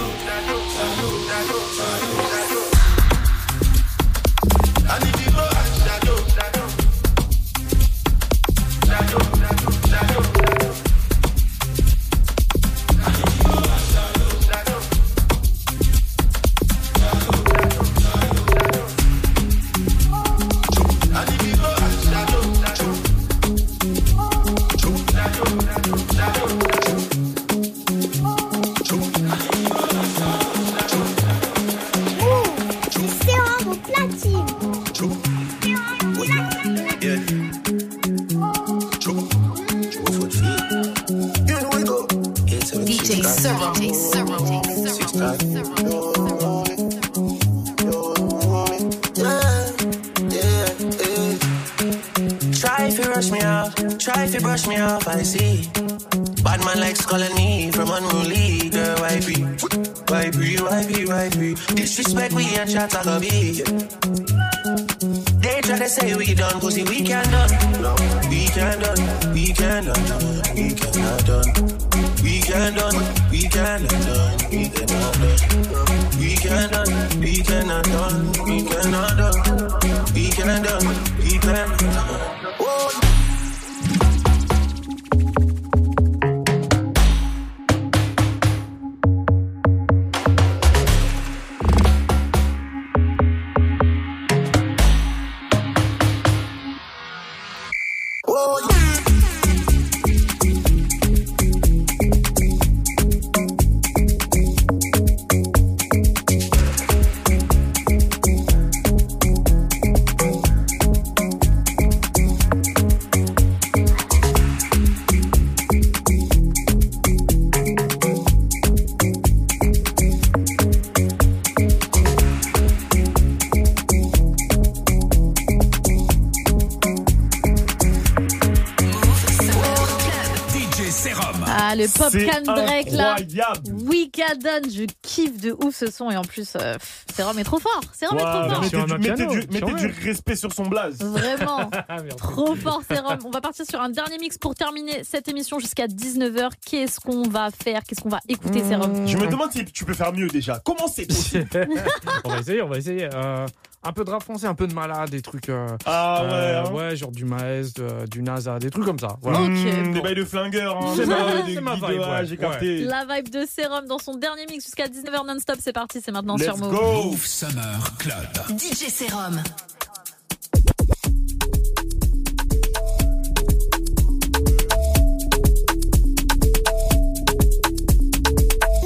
Ah, 132.13 132.17
le 132.17 132.25
pop 132.25 132.35
C'est 132.45 132.45
can 132.45 132.53
break 132.53 132.91
là. 132.91 133.11
incroyable. 133.13 133.71
Wicadon, 133.87 134.69
je 134.69 134.85
kiffe 135.11 135.39
de 135.41 135.51
ouf 135.63 135.75
ce 135.75 135.91
son 135.91 136.09
et 136.09 136.17
en 136.17 136.23
plus, 136.23 136.53
euh, 136.55 136.73
pff, 136.73 137.05
Serum 137.15 137.37
est 137.39 137.43
trop 137.43 137.59
fort. 137.59 137.81
Serum 137.97 138.17
est 138.17 138.21
trop 138.21 138.29
Wow, 138.43 138.49
fort. 138.49 138.61
mettez 138.61 138.77
du, 138.77 138.91
mettez 138.93 138.99
piano, 139.15 139.31
du- 139.33 139.41
sur 139.41 139.51
mettez 139.51 139.71
un- 139.71 139.75
du 139.75 139.87
respect 140.05 140.35
sur 140.35 140.53
son 140.53 140.63
blaze. 140.67 140.99
Vraiment. 141.01 141.69
Merci. 141.89 142.15
Trop 142.17 142.55
fort, 142.55 142.81
Serum. 142.89 143.19
On 143.25 143.31
va 143.31 143.41
partir 143.41 143.65
sur 143.69 143.81
un 143.81 143.89
dernier 143.89 144.17
mix 144.17 144.37
pour 144.37 144.55
terminer 144.55 145.03
cette 145.03 145.27
émission 145.27 145.59
jusqu'à 145.59 145.87
19h. 145.87 146.49
Qu'est-ce 146.65 146.99
qu'on 146.99 147.23
va 147.27 147.49
faire? 147.51 147.81
Qu'est-ce 147.83 148.01
qu'on 148.01 148.09
va 148.09 148.19
écouter, 148.29 148.59
Serum 148.63 149.07
Je 149.07 149.17
me 149.17 149.27
demande 149.27 149.51
si 149.51 149.65
tu 149.65 149.85
peux 149.85 149.93
faire 149.93 150.13
mieux 150.13 150.27
déjà. 150.27 150.59
Comment 150.63 150.87
c'est 150.87 151.05
possible? 151.07 151.47
On 152.23 152.29
va 152.29 152.39
essayer, 152.39 152.61
on 152.61 152.67
va 152.69 152.77
essayer. 152.77 153.09
Euh, 153.13 153.45
un 153.83 153.93
peu 153.93 154.03
de 154.03 154.11
rap 154.11 154.21
français, 154.21 154.45
un 154.45 154.53
peu 154.53 154.67
de 154.67 154.73
malade, 154.75 155.09
des 155.09 155.21
trucs. 155.23 155.49
euh, 155.49 155.65
Ah 155.87 156.21
ouais, 156.23 156.29
euh, 156.31 156.63
hein. 156.65 156.71
ouais, 156.71 156.95
genre 156.95 157.11
du 157.11 157.25
Maes, 157.25 157.73
de- 157.75 158.05
du 158.07 158.21
NASA, 158.21 158.59
des 158.59 158.69
trucs 158.69 158.85
comme 158.85 158.99
ça. 158.99 159.17
Voilà. 159.23 159.41
Ok, 159.41 159.49
Mmh, 159.49 159.83
bon. 159.85 159.91
Des 159.93 160.01
bails 160.01 160.15
de 160.15 160.23
flingueurs, 160.25 160.77
hein. 160.77 160.93
C'est 160.95 161.05
ma- 161.07 161.41
des 161.41 161.55
c'est 161.55 161.61
ma 161.61 161.75
guides, 161.75 161.83
vibe, 161.89 161.99
ouais, 161.99 162.07
ouais. 162.07 162.25
J'ai 162.27 162.37
capté. 162.37 162.77
La 162.83 163.05
vibe 163.05 163.29
de 163.29 163.43
Serum 163.45 163.87
dans 163.87 163.97
son 163.97 164.15
dernier 164.17 164.45
mix 164.45 164.65
jusqu'à 164.65 164.87
19h 165.01 165.25
non-stop. 165.27 165.57
C'est 165.61 165.73
parti, 165.73 165.99
c'est 166.03 166.11
maintenant 166.11 166.35
Let's 166.35 166.45
sur 166.45 166.57
Move. 166.57 166.71
go. 166.75 167.03
Move 167.03 167.25
Summer 167.25 167.97
Club. 167.97 168.57
DJ 168.57 168.89
Serum. 168.89 169.41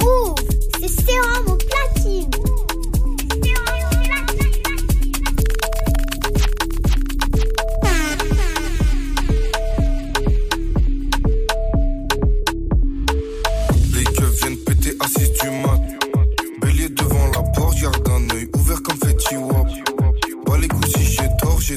Move, 0.02 0.36
c'est 0.80 0.88
sérum 0.88 1.48
au 1.48 1.58
platine. 1.58 2.30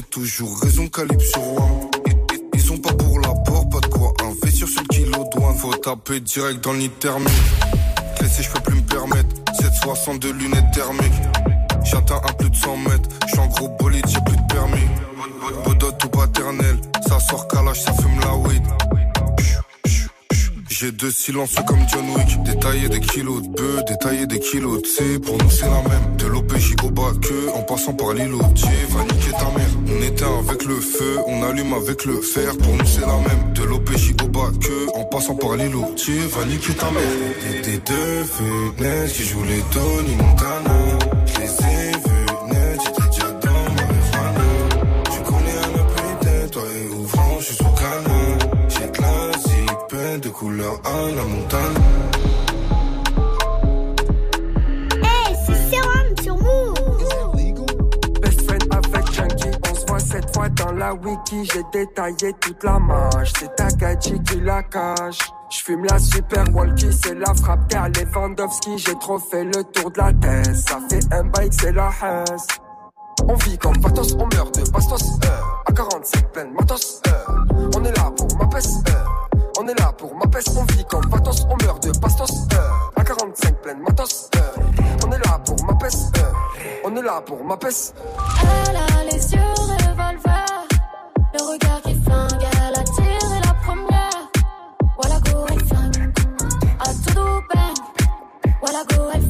Toujours 0.09 0.59
raison, 0.61 0.89
sur 1.19 1.41
one. 1.41 1.89
Ils- 2.53 2.61
sont 2.61 2.77
pas 2.77 2.93
pour 2.93 3.19
l'apport, 3.19 3.67
pas 3.69 3.79
de 3.79 3.87
quoi 3.87 4.13
investir 4.23 4.67
sur 4.67 4.81
le 4.81 4.87
kilo 4.87 5.25
douane. 5.33 5.57
Faut 5.57 5.73
taper 5.73 6.19
direct 6.19 6.63
dans 6.63 6.73
thermique. 6.99 7.31
Laissez, 8.21 8.43
je 8.43 8.49
peux 8.51 8.59
plus 8.59 8.75
me 8.75 8.81
permettre. 8.81 9.35
762 9.59 10.31
lunettes 10.33 10.71
thermiques. 10.73 11.21
J'atteins 11.83 12.21
à 12.27 12.33
plus 12.33 12.49
de 12.49 12.55
100 12.55 12.77
mètres. 12.77 13.09
J'suis 13.27 13.39
en 13.39 13.47
gros 13.47 13.69
bolide, 13.79 14.05
j'ai 14.07 14.19
plus 14.21 14.35
de 14.37 14.53
permis. 14.53 14.87
Bodot 15.65 15.93
ou 16.05 16.09
paternel. 16.09 16.77
Ça 17.07 17.19
sort 17.19 17.47
calage, 17.47 17.81
ça 17.81 17.93
fume 17.93 18.19
la 18.21 18.35
weed. 18.35 18.61
J'ai 20.79 20.93
deux 20.93 21.11
silencieux 21.11 21.61
comme 21.67 21.81
John 21.91 22.09
Wick. 22.15 22.41
Détailler 22.43 22.87
des 22.87 23.01
kilos 23.01 23.41
de 23.41 23.49
bœufs, 23.49 23.83
détailler 23.85 24.25
des 24.27 24.39
kilos 24.39 24.81
de 24.81 24.87
C. 24.87 25.19
Pour 25.19 25.37
nous, 25.37 25.49
c'est 25.49 25.65
la 25.65 25.81
même. 25.81 26.15
De 26.17 26.25
l'OPJ 26.25 26.75
au 26.85 26.89
bas 26.89 27.11
que, 27.21 27.53
en 27.53 27.63
passant 27.63 27.91
par 27.91 28.13
l'îlot. 28.13 28.37
va 28.37 29.03
niquer 29.03 29.31
ta 29.31 29.51
mère. 29.57 29.67
On 29.89 30.01
éteint 30.01 30.39
avec 30.39 30.63
le 30.63 30.79
feu, 30.79 31.19
on 31.27 31.43
allume 31.43 31.73
avec 31.73 32.05
le 32.05 32.21
fer. 32.21 32.57
Pour 32.57 32.73
nous, 32.75 32.85
c'est 32.85 33.01
la 33.01 33.17
même. 33.17 33.51
De 33.53 33.63
l'OPJ 33.63 34.13
au 34.23 34.27
bas 34.29 34.51
que, 34.61 34.97
en 34.97 35.03
passant 35.03 35.35
par 35.35 35.57
l'îlot. 35.57 35.81
va 35.81 36.45
niquer 36.45 36.73
ta 36.73 36.91
mère. 36.91 37.61
Des, 37.61 37.79
deux 37.79 38.23
fenêtres 38.23 39.13
qui 39.13 39.23
jouent 39.25 39.43
les 39.43 39.61
Tony 39.73 40.15
Montana. 40.15 40.98
À 50.85 51.15
la 51.15 51.23
montagne. 51.23 51.83
Hey, 55.03 55.35
c'est 55.45 55.69
sérum 55.69 56.15
sur 56.23 56.37
Move. 56.37 56.75
Best 58.21 58.41
friend 58.45 58.63
avec 58.71 59.11
Junkie, 59.13 59.57
on 59.69 59.75
se 59.75 59.85
voit 59.85 59.99
cette 59.99 60.33
fois 60.33 60.49
dans 60.49 60.71
la 60.71 60.93
wiki, 60.93 61.45
j'ai 61.53 61.63
détaillé 61.71 62.33
toute 62.39 62.63
la 62.63 62.79
marche. 62.79 63.33
C'est 63.39 63.55
Takagi 63.55 64.21
qui 64.23 64.39
la 64.41 64.63
cache. 64.63 65.19
J'fume 65.49 65.85
la 65.85 65.97
super 65.97 66.43
walkie, 66.53 66.93
c'est 66.93 67.15
la 67.15 67.33
frappe 67.33 67.67
terre 67.69 67.89
Lewandowski. 67.89 68.77
J'ai 68.77 68.95
trop 68.99 69.17
fait 69.17 69.45
le 69.45 69.63
tour 69.63 69.91
de 69.91 69.97
la 69.97 70.13
tête. 70.13 70.55
Ça 70.55 70.79
fait 70.89 71.13
un 71.13 71.23
bike, 71.23 71.53
c'est 71.53 71.71
la 71.71 71.89
Hesse. 71.89 72.47
On 73.27 73.35
vit 73.35 73.57
comme 73.57 73.77
Patos, 73.81 74.13
on 74.13 74.27
meurt 74.33 74.55
de 74.57 74.69
Bastos. 74.71 75.03
Euh, 75.25 75.27
à 75.67 75.71
45 75.71 76.31
pleine 76.31 76.53
matos. 76.53 77.01
Euh, 77.07 77.69
on 77.75 77.83
est 77.83 77.95
là 77.97 78.11
pour 78.15 78.27
ma 78.37 78.47
peste. 78.47 78.87
Euh, 78.89 79.38
on 79.59 79.67
est 79.67 79.79
là 79.79 79.91
pour 79.97 80.15
ma 80.15 80.25
peste. 80.27 80.51
On 80.57 80.63
vit 80.73 80.85
comme 80.85 81.07
Patos, 81.09 81.45
on 81.49 81.57
meurt 81.63 81.83
de 81.83 81.91
Bastos. 81.99 82.47
Euh, 82.53 83.01
à 83.01 83.03
45 83.03 83.61
pleine 83.61 83.79
matos. 83.79 84.29
Euh, 84.35 84.39
on 85.05 85.11
est 85.11 85.17
là 85.17 85.39
pour 85.45 85.63
ma 85.65 85.73
peste. 85.75 86.17
Euh, 86.17 86.81
on 86.85 86.95
est 86.95 87.01
là 87.01 87.21
pour 87.25 87.43
ma 87.43 87.57
peste. 87.57 87.95
Elle 88.41 88.75
a 88.77 89.03
les 89.03 89.33
yeux 89.33 89.39
revolver, 89.39 90.45
le 91.33 91.51
regard 91.51 91.81
qui 91.81 91.95
flingue, 91.95 92.47
elle 92.67 92.79
a 92.79 92.83
tiré 92.83 93.39
la 93.43 93.53
première. 93.65 94.31
Voilà 94.95 95.19
go, 95.19 95.45
elle 95.49 95.65
flingue, 95.65 96.13
à 96.79 97.11
tout 97.11 97.41
bang. 97.53 98.53
Voilà 98.61 98.83
go, 98.89 99.03
elle 99.13 99.21
flingue, 99.21 99.28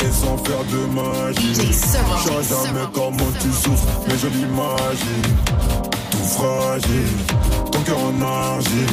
et 0.00 0.12
sans 0.12 0.36
faire 0.38 0.64
de 0.70 0.86
magie. 0.94 1.54
Je 1.54 1.72
sais 1.72 1.98
jamais 2.48 2.86
comment 2.92 3.32
tu 3.40 3.50
souffres, 3.50 3.86
mais 4.06 4.14
je 4.18 4.28
l'imagine. 4.28 5.36
Tout 6.10 6.18
fragile, 6.18 7.70
ton 7.70 7.80
cœur 7.80 7.98
en 7.98 8.22
argile. 8.22 8.86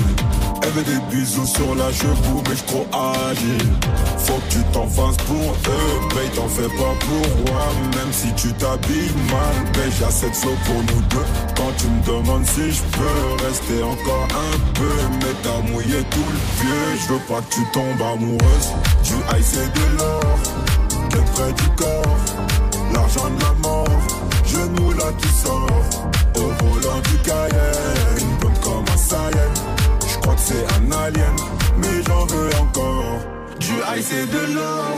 Elle 0.68 0.74
veut 0.74 0.84
des 0.84 1.16
bisous 1.16 1.46
sur 1.46 1.76
la 1.76 1.92
cheveux, 1.94 2.42
mais 2.50 2.56
je 2.56 2.64
trop 2.64 2.86
agile. 3.30 3.72
Faut 4.18 4.34
que 4.34 4.54
tu 4.54 4.64
t'en 4.74 4.88
fasses 4.88 5.18
pour 5.26 5.54
eux, 5.54 6.00
mais 6.14 6.30
t'en 6.36 6.48
fais 6.50 6.68
pas 6.68 6.94
pour 7.00 7.54
moi. 7.54 7.68
Même 7.96 8.12
si 8.12 8.34
tu 8.34 8.52
t'habilles 8.54 9.14
mal, 9.32 9.56
mais 9.76 9.90
j'ai 9.92 10.34
flow 10.34 10.58
pour 10.66 10.76
nous 10.76 11.02
deux. 11.10 11.26
Quand 11.56 11.72
tu 11.78 11.88
me 11.88 12.04
demandes 12.06 12.46
si 12.46 12.72
je 12.72 12.82
peux 12.82 13.46
rester 13.46 13.82
encore 13.84 14.28
un 14.32 14.58
peu, 14.74 14.96
mais 15.22 15.34
t'as 15.42 15.72
mouillé 15.72 16.04
tout 16.12 16.28
le 16.34 16.40
pied. 16.60 17.02
Je 17.02 17.14
veux 17.14 17.20
pas 17.20 17.42
que 17.42 17.56
tu 17.56 17.62
tombes 17.72 18.02
amoureuse 18.02 18.74
du 19.04 19.40
ice 19.40 19.54
et 19.54 19.80
de 19.80 19.98
l'or. 19.98 20.38
T'es 21.18 21.24
près 21.34 21.52
du 21.52 21.70
corps, 21.76 22.18
l'argent 22.94 23.28
de 23.28 23.42
la 23.42 23.54
mort. 23.64 23.88
Genou 24.46 24.92
là 24.92 25.06
qui 25.18 25.28
sort, 25.30 25.86
au 26.36 26.64
volant 26.64 27.02
du 27.10 27.18
Cayenne. 27.24 28.38
Bonne 28.40 28.60
comme 28.64 28.86
un 28.94 28.98
Saiyan, 28.98 29.54
je 30.08 30.18
crois 30.20 30.36
que 30.36 30.42
c'est 30.42 30.66
un 30.76 30.92
alien, 30.92 31.36
mais 31.80 32.04
j'en 32.06 32.24
veux 32.28 32.50
encore. 32.62 33.20
Du 33.60 33.74
ice 33.98 34.12
et 34.12 34.28
de 34.28 34.54
l'or, 34.54 34.98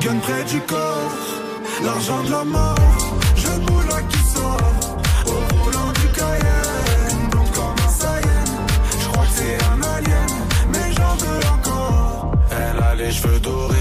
gun 0.00 0.18
près 0.22 0.44
du 0.44 0.60
corps, 0.60 1.18
l'argent 1.84 2.22
de 2.22 2.30
la 2.30 2.44
mort. 2.44 2.76
Genou 3.34 3.80
là 3.88 4.00
qui 4.08 4.18
sort, 4.32 4.70
au 5.26 5.40
volant 5.56 5.92
du 6.00 6.06
Cayenne. 6.14 7.28
Bonne 7.32 7.50
comme 7.56 7.80
un 7.84 7.90
Saiyan, 7.90 8.46
je 9.00 9.08
crois 9.08 9.24
que 9.24 9.34
c'est 9.34 9.58
un 9.64 9.82
alien, 9.96 10.30
mais 10.72 10.92
j'en 10.96 11.16
veux 11.16 11.40
encore. 11.54 12.32
Elle 12.52 12.82
a 12.84 12.94
les 12.94 13.10
cheveux 13.10 13.40
dorés, 13.40 13.79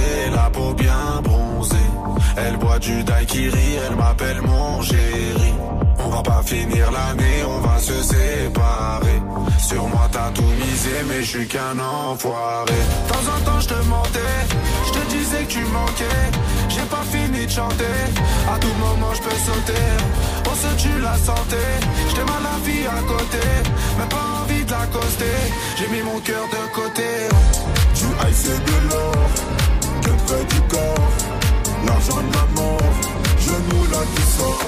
Du 2.79 3.03
daiquiri, 3.03 3.77
elle 3.85 3.95
m'appelle 3.97 4.41
mon 4.41 4.81
chéri. 4.81 5.53
On 5.99 6.09
va 6.09 6.21
pas 6.23 6.41
finir 6.45 6.89
l'année, 6.91 7.43
on 7.45 7.59
va 7.59 7.77
se 7.77 8.01
séparer. 8.01 9.21
Sur 9.59 9.85
moi 9.89 10.07
t'as 10.11 10.31
tout 10.31 10.41
misé, 10.41 10.95
mais 11.09 11.21
je 11.21 11.27
suis 11.27 11.47
qu'un 11.47 11.77
enfoiré. 11.77 12.71
De 12.71 13.11
temps 13.11 13.27
en 13.35 13.39
temps 13.43 13.59
je 13.59 13.67
te 13.67 13.83
mentais, 13.85 14.39
je 14.87 14.91
te 14.93 15.05
disais 15.09 15.43
que 15.43 15.51
tu 15.51 15.63
manquais. 15.65 16.23
J'ai 16.69 16.87
pas 16.95 17.03
fini 17.11 17.45
de 17.45 17.51
chanter, 17.51 17.99
à 18.53 18.57
tout 18.57 18.75
moment 18.79 19.13
je 19.13 19.21
peux 19.23 19.39
sauter. 19.47 19.85
On 20.49 20.55
se 20.55 20.81
tue 20.81 21.01
la 21.01 21.17
santé, 21.17 21.63
j't'ai 22.09 22.23
mal 22.23 22.43
la 22.43 22.57
vie 22.65 22.87
à 22.87 23.01
côté. 23.01 23.45
Mais 23.97 24.07
pas 24.07 24.25
envie 24.41 24.63
de 24.63 24.71
l'accoster, 24.71 25.39
j'ai 25.77 25.87
mis 25.89 26.01
mon 26.01 26.19
cœur 26.21 26.45
de 26.47 26.73
côté. 26.73 27.09
Du 27.95 28.07
ice 28.31 28.45
et 28.45 28.59
de 28.71 28.89
l'or, 28.89 29.29
que 30.01 30.11
près 30.25 30.45
du 30.45 30.61
corps, 30.69 31.11
l'argent 31.85 32.21
de 32.21 32.33
la 32.33 32.45
mort, 32.55 32.93
genou 33.39 33.83
là 33.91 34.01
qui 34.15 34.21
sort, 34.21 34.63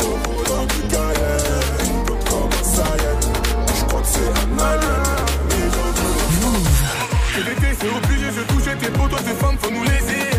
au 0.00 0.14
volant 0.28 0.66
du 0.66 0.80
Cayenne, 0.88 2.06
comme 2.28 2.50
un 2.50 2.64
Saiyan, 2.64 3.20
je 3.78 3.84
crois 3.84 4.00
que 4.00 4.06
c'est 4.06 4.28
un 4.28 4.58
alien, 4.58 5.02
mais 5.48 5.66
j'en 5.74 5.90
veux 5.96 7.44
l'été, 7.44 7.76
c'est 7.78 7.88
obligé, 7.88 8.26
je 8.36 8.42
touche 8.52 8.78
tes 8.80 8.90
potos 8.90 9.22
de 9.22 9.34
femmes, 9.34 9.56
faut 9.60 9.70
nous 9.70 9.84
laisser. 9.84 10.30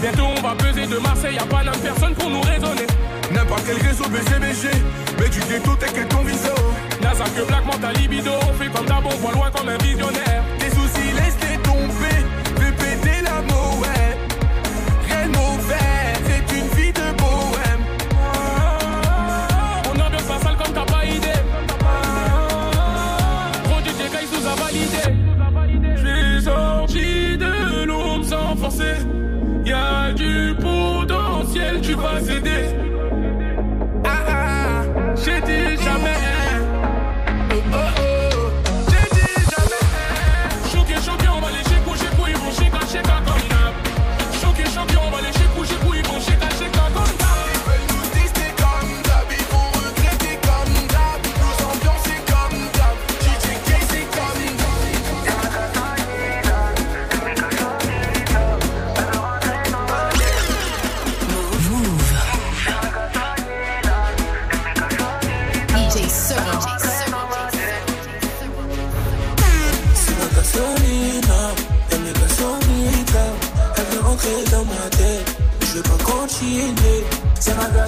Bientôt 0.00 0.28
on 0.36 0.40
va 0.40 0.54
peser 0.54 0.86
de 0.86 0.98
Marseille, 0.98 1.34
y'a 1.34 1.44
pas 1.44 1.62
d'âme, 1.62 1.80
personne 1.82 2.14
pour 2.14 2.30
nous 2.30 2.40
raisonner. 2.40 2.86
N'importe 3.32 3.62
quel 3.66 3.86
réseau 3.86 4.04
BCBG, 4.08 4.68
mais 5.18 5.28
du 5.28 5.40
ghetto 5.40 5.74
t'inquiète 5.76 6.08
ton 6.08 6.22
viso. 6.22 6.54
Nasa 7.02 7.24
que 7.24 7.46
Black 7.46 7.64
ta 7.80 7.92
libido, 7.92 8.30
on 8.48 8.52
fait 8.54 8.70
comme 8.70 8.86
d'hab, 8.86 9.04
on 9.04 9.16
voit 9.16 9.32
loin 9.32 9.50
comme 9.50 9.68
un 9.68 9.78
visionnaire. 9.78 10.42
Tes 10.58 10.70
soucis, 10.70 11.12
laisse-les 11.14 11.58
tomber, 11.58 12.24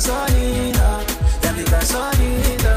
Gasolina, 0.02 0.98
elle 1.44 1.60
est 1.60 1.70
gasolina. 1.70 2.74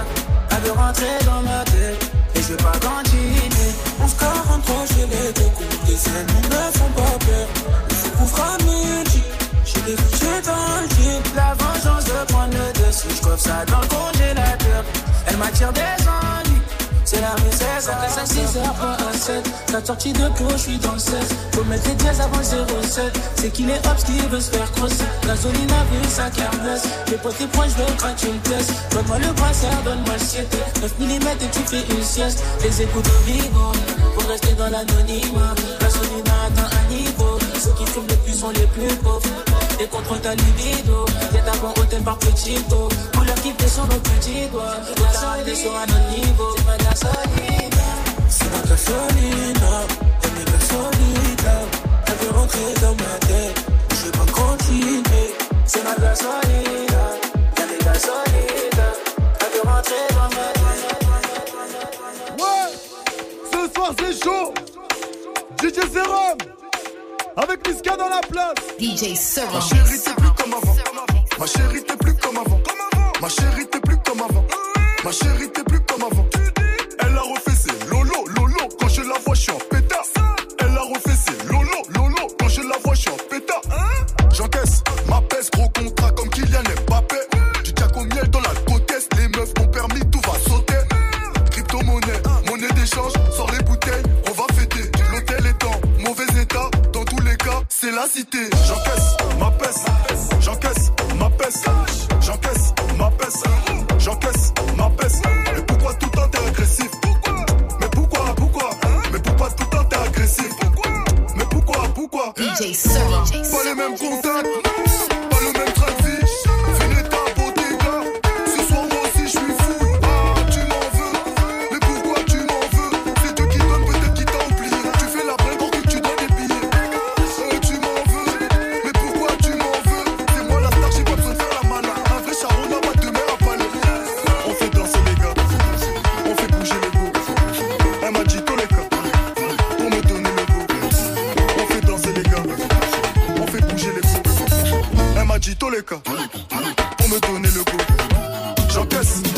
Elle 0.51 0.61
veut 0.63 0.71
rentrer 0.73 1.17
dans 1.25 1.41
ma 1.41 1.63
tête, 1.63 2.11
et 2.35 2.41
je 2.41 2.49
veux 2.49 2.57
pas 2.57 2.73
continuer. 2.73 3.71
1143, 3.99 4.75
je 4.89 4.95
les 4.95 5.33
découvre, 5.33 5.69
les 5.87 6.07
ennemis 6.07 6.47
ne 6.49 6.77
font 6.77 6.91
pas 6.95 7.17
peur. 7.25 7.47
Il 7.89 7.95
faut 7.95 8.35
qu'on 8.35 8.63
midi, 8.65 9.23
j'ai 9.65 9.81
des 9.81 9.97
fichiers 10.03 10.41
dans 10.45 10.81
le 10.81 10.87
jean. 10.89 11.21
La 11.35 11.55
vengeance 11.55 12.05
de 12.05 12.31
prendre 12.31 12.53
le 12.53 12.85
dessus, 12.85 13.07
je 13.09 13.37
ça 13.41 13.65
dans 13.71 13.81
le 13.81 13.87
congélateur. 13.87 14.83
Elle 15.25 15.37
m'attire 15.37 15.73
des 15.73 15.81
ennuis. 15.81 16.61
C'est 17.05 17.21
la 17.21 17.33
misère, 17.43 17.81
ça 17.81 17.95
reste 18.01 18.19
à 18.19 18.25
6 18.27 18.57
heures, 18.57 18.97
pas 19.75 19.81
à 19.81 19.81
7. 19.81 19.81
La 19.81 19.85
sortie 19.85 20.13
de 20.13 20.27
pro, 20.29 20.49
je 20.51 20.57
suis 20.57 20.77
dans 20.77 20.93
le 20.93 20.99
16. 20.99 21.15
Faut 21.53 21.63
mettre 21.65 21.87
les 21.87 21.95
dièses 21.95 22.21
avant 22.21 22.37
le 22.37 22.43
07. 22.43 23.19
C'est 23.35 23.51
qu'il 23.51 23.69
est 23.69 23.87
hops 23.87 24.03
qui 24.05 24.19
veut 24.29 24.39
se 24.39 24.51
faire 24.51 24.71
crosser. 24.73 25.03
Gasoline 25.25 25.71
a 25.71 25.83
vu 25.91 26.09
sa 26.09 26.29
kermesse. 26.29 26.83
Les 27.07 27.17
potes 27.17 27.39
et 27.41 27.47
points, 27.47 27.67
je 27.67 27.83
veux 27.83 27.97
craquer 27.97 28.27
une 28.27 28.39
pièce. 28.39 28.67
Donne-moi 28.91 29.19
le 29.19 29.33
brassard, 29.33 29.81
donne-moi 29.83 30.13
le 30.13 30.25
7. 30.25 30.57
9 30.81 30.99
mm 30.99 31.27
et 31.27 31.49
tu 31.51 31.59
fais 31.65 31.83
une 31.95 32.03
sieste. 32.03 32.43
Les 32.63 32.81
écoutes 32.81 33.07
au 33.07 33.23
vivo, 33.25 33.71
pour 34.13 34.29
rester 34.29 34.53
dans 34.53 34.69
l'anonymat. 34.69 35.53
Gasoline 35.79 36.29
a 36.29 36.47
atteint 36.47 36.69
un 36.79 36.93
niveau. 36.93 37.39
Ceux 37.59 37.73
qui 37.77 37.85
fument 37.85 38.07
le 38.09 38.15
plus 38.17 38.33
sont 38.33 38.51
les 38.51 38.67
plus 38.67 38.95
pauvres. 38.97 39.29
Et 39.79 39.87
contre 39.87 40.19
ta 40.21 40.33
libido, 40.35 41.05
y'a 41.33 41.41
d'abord 41.41 41.73
hôtel 41.77 42.01
par 42.01 42.17
petit 42.19 42.57
dos. 42.69 42.87
Couleur 43.13 43.35
qui 43.35 43.53
sur 43.67 43.85
nos 43.87 43.99
petits 43.99 44.47
doigts. 44.51 44.77
Gasoline 44.95 45.47
est 45.47 45.55
sur 45.55 45.75
un 45.75 45.83
autre 45.83 46.09
niveau. 46.15 46.55
C'est 46.95 47.74
c'est 48.37 48.49
Ma 71.39 71.45
chérie, 71.45 71.83
t'es 71.83 71.97
plus 71.97 72.15
comme 72.15 72.37
avant. 72.37 72.59
Ma 73.21 73.29
chérie, 73.29 73.67
t'es 73.67 73.79
plus 73.79 73.97
comme 73.97 74.21
avant. 74.21 74.45
Ma 75.03 75.11
chérie, 75.11 75.51
t'es 75.51 75.63
plus 75.63 75.79
comme 75.81 76.03
avant. 76.03 76.34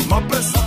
My 0.08 0.20
blessing. 0.20 0.57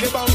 make 0.00 0.12
the. 0.12 0.33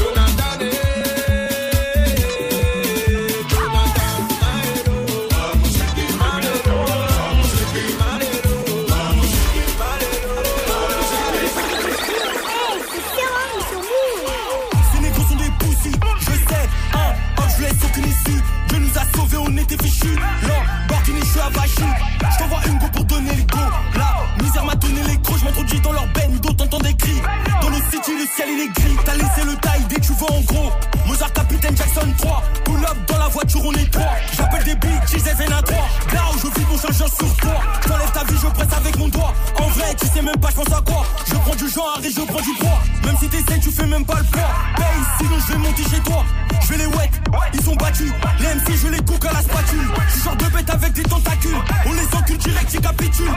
quand 41.80 42.02
je 42.02 42.20
prends 42.20 42.40
du 42.40 42.54
poids. 42.58 42.82
Même 43.04 43.16
si 43.18 43.28
t'essayes, 43.28 43.60
tu 43.60 43.70
fais 43.70 43.86
même 43.86 44.04
pas 44.04 44.18
le 44.18 44.24
poids. 44.24 44.50
Paye, 44.76 44.86
sinon 45.18 45.36
je 45.46 45.52
vais 45.52 45.58
monter 45.58 45.82
chez 45.82 46.00
toi. 46.00 46.24
Je 46.62 46.68
vais 46.68 46.78
les 46.78 46.86
wet, 46.86 47.10
ils 47.54 47.68
ont 47.68 47.76
battu. 47.76 48.12
Les 48.40 48.54
MC, 48.54 48.78
je 48.82 48.88
les 48.88 48.98
cook 48.98 49.24
à 49.24 49.32
la 49.32 49.42
spatule. 49.42 49.88
Je 50.14 50.24
genre 50.24 50.36
de 50.36 50.44
bête 50.46 50.70
avec 50.70 50.92
des 50.92 51.02
tentacules. 51.02 51.56
On 51.86 51.92
les 51.92 52.16
encule 52.16 52.38
direct, 52.38 52.70
j'y 52.70 52.80
capitule. 52.80 53.32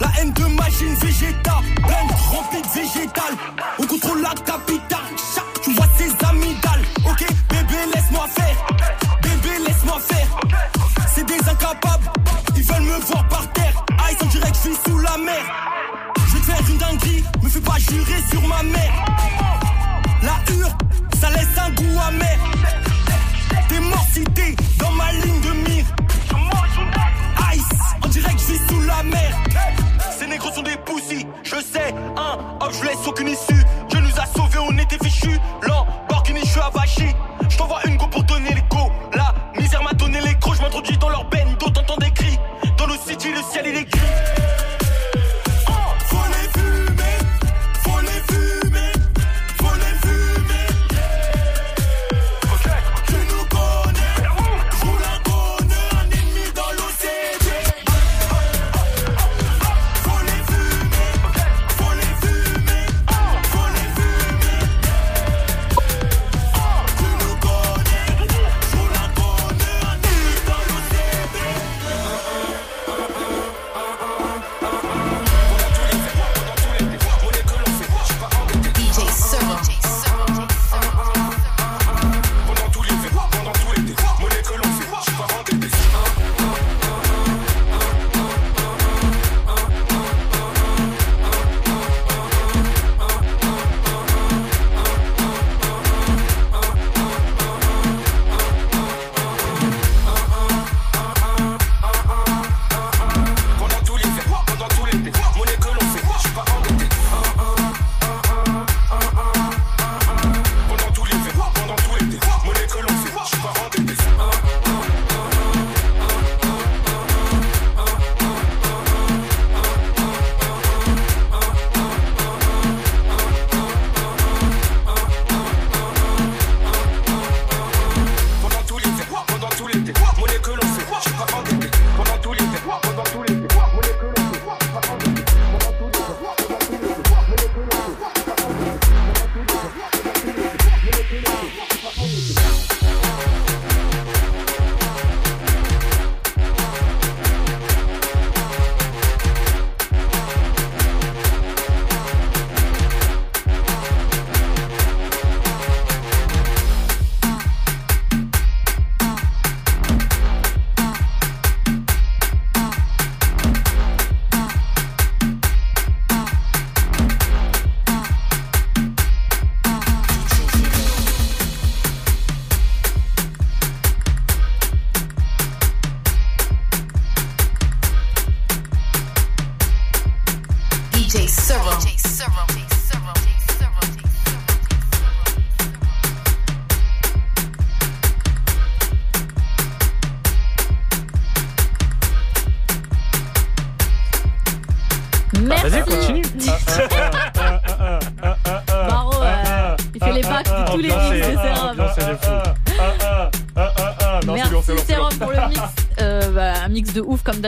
La 0.00 0.08
haine 0.18 0.32
de 0.32 0.44
machine 0.44 0.94
végétale, 1.00 1.54
pleine 1.76 2.10
remplie 2.30 2.62
de 2.62 2.68
végétal. 2.68 3.32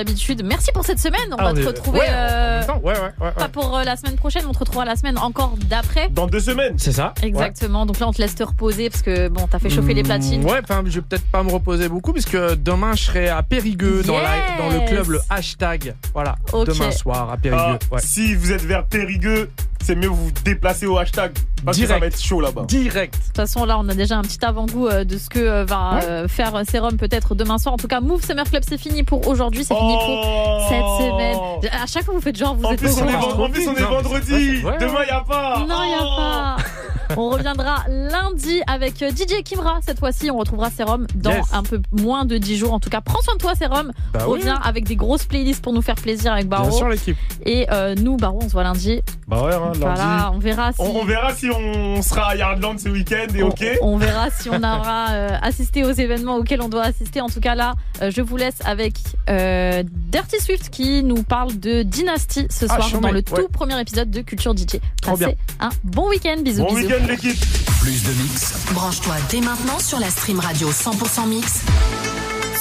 D'habitude. 0.04 0.42
Merci 0.44 0.70
pour 0.72 0.84
cette 0.84 0.98
semaine. 0.98 1.20
On 1.32 1.36
Ah, 1.38 1.44
va 1.44 1.50
on 1.50 1.54
te 1.54 1.60
est- 1.60 1.66
retrouver. 1.66 1.98
ouais, 2.00 2.06
euh, 2.10 2.58
même 2.58 2.66
temps, 2.66 2.80
ouais, 2.82 2.94
ouais, 2.94 3.00
ouais, 3.00 3.26
ouais. 3.26 3.32
Pas 3.36 3.48
pour 3.48 3.76
euh, 3.76 3.84
la 3.84 3.96
semaine 3.96 4.16
prochaine, 4.16 4.42
on 4.48 4.52
te 4.52 4.58
retrouvera 4.58 4.84
la 4.84 4.96
semaine 4.96 5.18
encore 5.18 5.54
d'après. 5.68 6.08
Dans 6.10 6.26
deux 6.26 6.40
semaines. 6.40 6.74
C'est 6.78 6.92
ça. 6.92 7.14
Exactement. 7.22 7.86
Donc 7.86 7.98
là, 7.98 8.08
on 8.08 8.12
te 8.12 8.20
laisse 8.22 8.34
te 8.34 8.42
reposer 8.44 8.90
parce 8.90 9.02
que 9.02 9.28
bon, 9.28 9.46
t'as 9.50 9.58
fait 9.58 9.70
chauffer 9.70 9.94
les 9.94 10.02
platines. 10.02 10.42
Mm, 10.42 10.46
Ouais, 10.46 10.60
enfin, 10.62 10.82
je 10.86 10.94
vais 10.94 11.02
peut-être 11.02 11.26
pas 11.30 11.42
me 11.42 11.50
reposer 11.50 11.88
beaucoup 11.88 12.12
puisque 12.12 12.36
demain 12.36 12.94
je 12.94 13.02
serai 13.04 13.28
à 13.28 13.42
Périgueux 13.42 14.02
dans, 14.02 14.18
la- 14.18 14.36
Yes. 14.36 14.44
dans 14.58 14.68
le 14.70 14.86
club 14.88 15.08
le 15.10 15.20
hashtag. 15.30 15.94
Voilà, 16.14 16.36
demain 16.66 16.90
soir 16.90 17.30
à 17.30 17.36
Périgueux. 17.36 17.78
Ah, 17.90 17.94
ouais. 17.94 18.00
Si 18.02 18.34
vous 18.34 18.52
êtes 18.52 18.62
vers 18.64 18.84
Périgueux, 18.86 19.50
c'est 19.88 19.94
mieux 19.96 20.08
vous 20.08 20.30
déplacer 20.44 20.84
au 20.86 20.98
hashtag. 20.98 21.32
Parce 21.64 21.78
que 21.78 21.82
ça 21.86 21.94
Direct. 21.94 22.00
va 22.02 22.06
être 22.08 22.20
chaud 22.22 22.40
là-bas. 22.42 22.64
Direct. 22.68 23.14
De 23.14 23.24
toute 23.24 23.36
façon, 23.36 23.64
là, 23.64 23.78
on 23.80 23.88
a 23.88 23.94
déjà 23.94 24.16
un 24.18 24.22
petit 24.22 24.44
avant-goût 24.44 24.86
euh, 24.86 25.04
de 25.04 25.16
ce 25.16 25.30
que 25.30 25.38
euh, 25.40 25.64
va 25.64 26.00
euh, 26.04 26.28
faire 26.28 26.52
Serum 26.70 26.98
peut-être 26.98 27.34
demain 27.34 27.56
soir. 27.56 27.72
En 27.74 27.78
tout 27.78 27.88
cas, 27.88 28.00
Move 28.00 28.22
Summer 28.22 28.44
Club, 28.44 28.62
c'est 28.68 28.76
fini 28.78 29.02
pour 29.02 29.26
aujourd'hui, 29.26 29.64
c'est 29.64 29.74
fini 29.74 29.94
pour 29.94 30.66
cette 30.68 31.08
semaine. 31.08 31.38
À 31.82 31.86
chaque 31.86 32.04
fois, 32.04 32.12
vous 32.14 32.20
faites 32.20 32.36
genre, 32.36 32.54
vous 32.54 32.64
En 32.64 32.72
êtes 32.72 32.78
plus, 32.78 32.90
au 32.92 33.02
on 33.02 33.08
est, 33.08 33.14
en 33.14 33.48
plus, 33.50 33.66
on 33.66 33.74
est 33.74 33.82
vendredi. 33.82 34.60
Demain, 34.60 34.70
ouais. 34.78 35.06
y 35.08 35.10
a 35.10 35.20
pas. 35.26 35.58
Non, 35.68 35.76
il 35.84 35.96
Oh. 35.98 36.04
a 36.04 36.16
pas. 36.16 36.56
On 37.16 37.30
reviendra 37.30 37.84
lundi 37.88 38.60
avec 38.66 39.02
euh, 39.02 39.10
DJ 39.10 39.42
Kimra. 39.44 39.78
Cette 39.84 39.98
fois-ci, 39.98 40.30
on 40.30 40.36
retrouvera 40.38 40.70
Serum 40.70 41.06
dans 41.14 41.30
Yes. 41.32 41.46
un 41.52 41.62
peu 41.62 41.80
moins 41.92 42.24
de 42.24 42.36
10 42.38 42.56
jours. 42.58 42.72
En 42.72 42.80
tout 42.80 42.90
cas, 42.90 43.00
prends 43.00 43.20
soin 43.22 43.34
de 43.34 43.38
toi, 43.40 43.54
Serum. 43.54 43.92
Bah 44.12 44.24
oui. 44.28 44.40
Avec 44.62 44.84
des 44.84 44.96
grosses 44.96 45.24
playlists 45.24 45.62
pour 45.62 45.72
nous 45.72 45.82
faire 45.82 45.94
plaisir 45.96 46.32
avec 46.32 46.48
Baro. 46.48 46.68
Bien 46.68 46.76
sûr, 46.76 46.88
l'équipe. 46.88 47.16
Et 47.46 47.66
euh, 47.70 47.94
nous, 47.94 48.16
Baro, 48.16 48.38
on 48.42 48.48
se 48.48 48.52
voit 48.52 48.62
lundi. 48.64 49.00
Bah 49.26 49.42
ouais, 49.42 49.54
hein, 49.54 49.60
lundi. 49.66 49.80
Voilà, 49.80 50.30
on 50.34 50.38
verra 50.38 50.72
si. 50.72 50.80
On, 50.80 50.96
on 51.00 51.04
verra 51.04 51.34
si 51.34 51.50
on 51.50 52.02
sera 52.02 52.28
à 52.30 52.36
Yardland 52.36 52.78
ce 52.78 52.88
week-end 52.88 53.26
et 53.34 53.42
ok. 53.42 53.64
On 53.82 53.96
verra 53.96 54.30
si 54.30 54.48
on 54.50 54.58
aura 54.58 55.10
euh, 55.10 55.28
assisté 55.42 55.84
aux 55.84 55.92
événements 55.92 56.36
auxquels 56.36 56.60
on 56.62 56.68
doit 56.68 56.84
assister. 56.84 57.20
En 57.20 57.28
tout 57.28 57.40
cas, 57.40 57.54
là, 57.54 57.74
euh, 58.02 58.10
je 58.14 58.20
vous 58.22 58.36
laisse 58.36 58.58
avec 58.64 58.94
Dirty 59.28 60.40
Swift 60.40 60.70
qui 60.70 61.02
nous 61.02 61.22
parle 61.22 61.58
de 61.58 61.82
Dynasty 61.82 62.46
ce 62.50 62.66
Ah, 62.68 62.76
soir 62.80 63.00
dans 63.00 63.08
le 63.10 63.16
ouais. 63.16 63.22
tout 63.22 63.48
premier 63.52 63.78
épisode 63.80 64.10
de 64.10 64.20
Culture 64.20 64.56
DJ. 64.56 64.78
Passez 65.04 65.24
bien. 65.26 65.34
un 65.60 65.70
bon 65.84 66.08
week-end. 66.08 66.36
Bisous, 66.42 66.64
Bon 66.64 66.74
bisous. 66.74 66.88
L'équipe. 67.06 67.38
Plus 67.80 68.02
de 68.02 68.12
mix, 68.22 68.52
Branche-toi 68.72 69.14
dès 69.30 69.40
maintenant 69.40 69.78
sur 69.78 69.98
la 69.98 70.10
stream 70.10 70.40
radio 70.40 70.70
100% 70.70 71.28
mix 71.28 71.60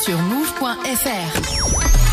sur 0.03 0.17
move.fr. 0.19 2.06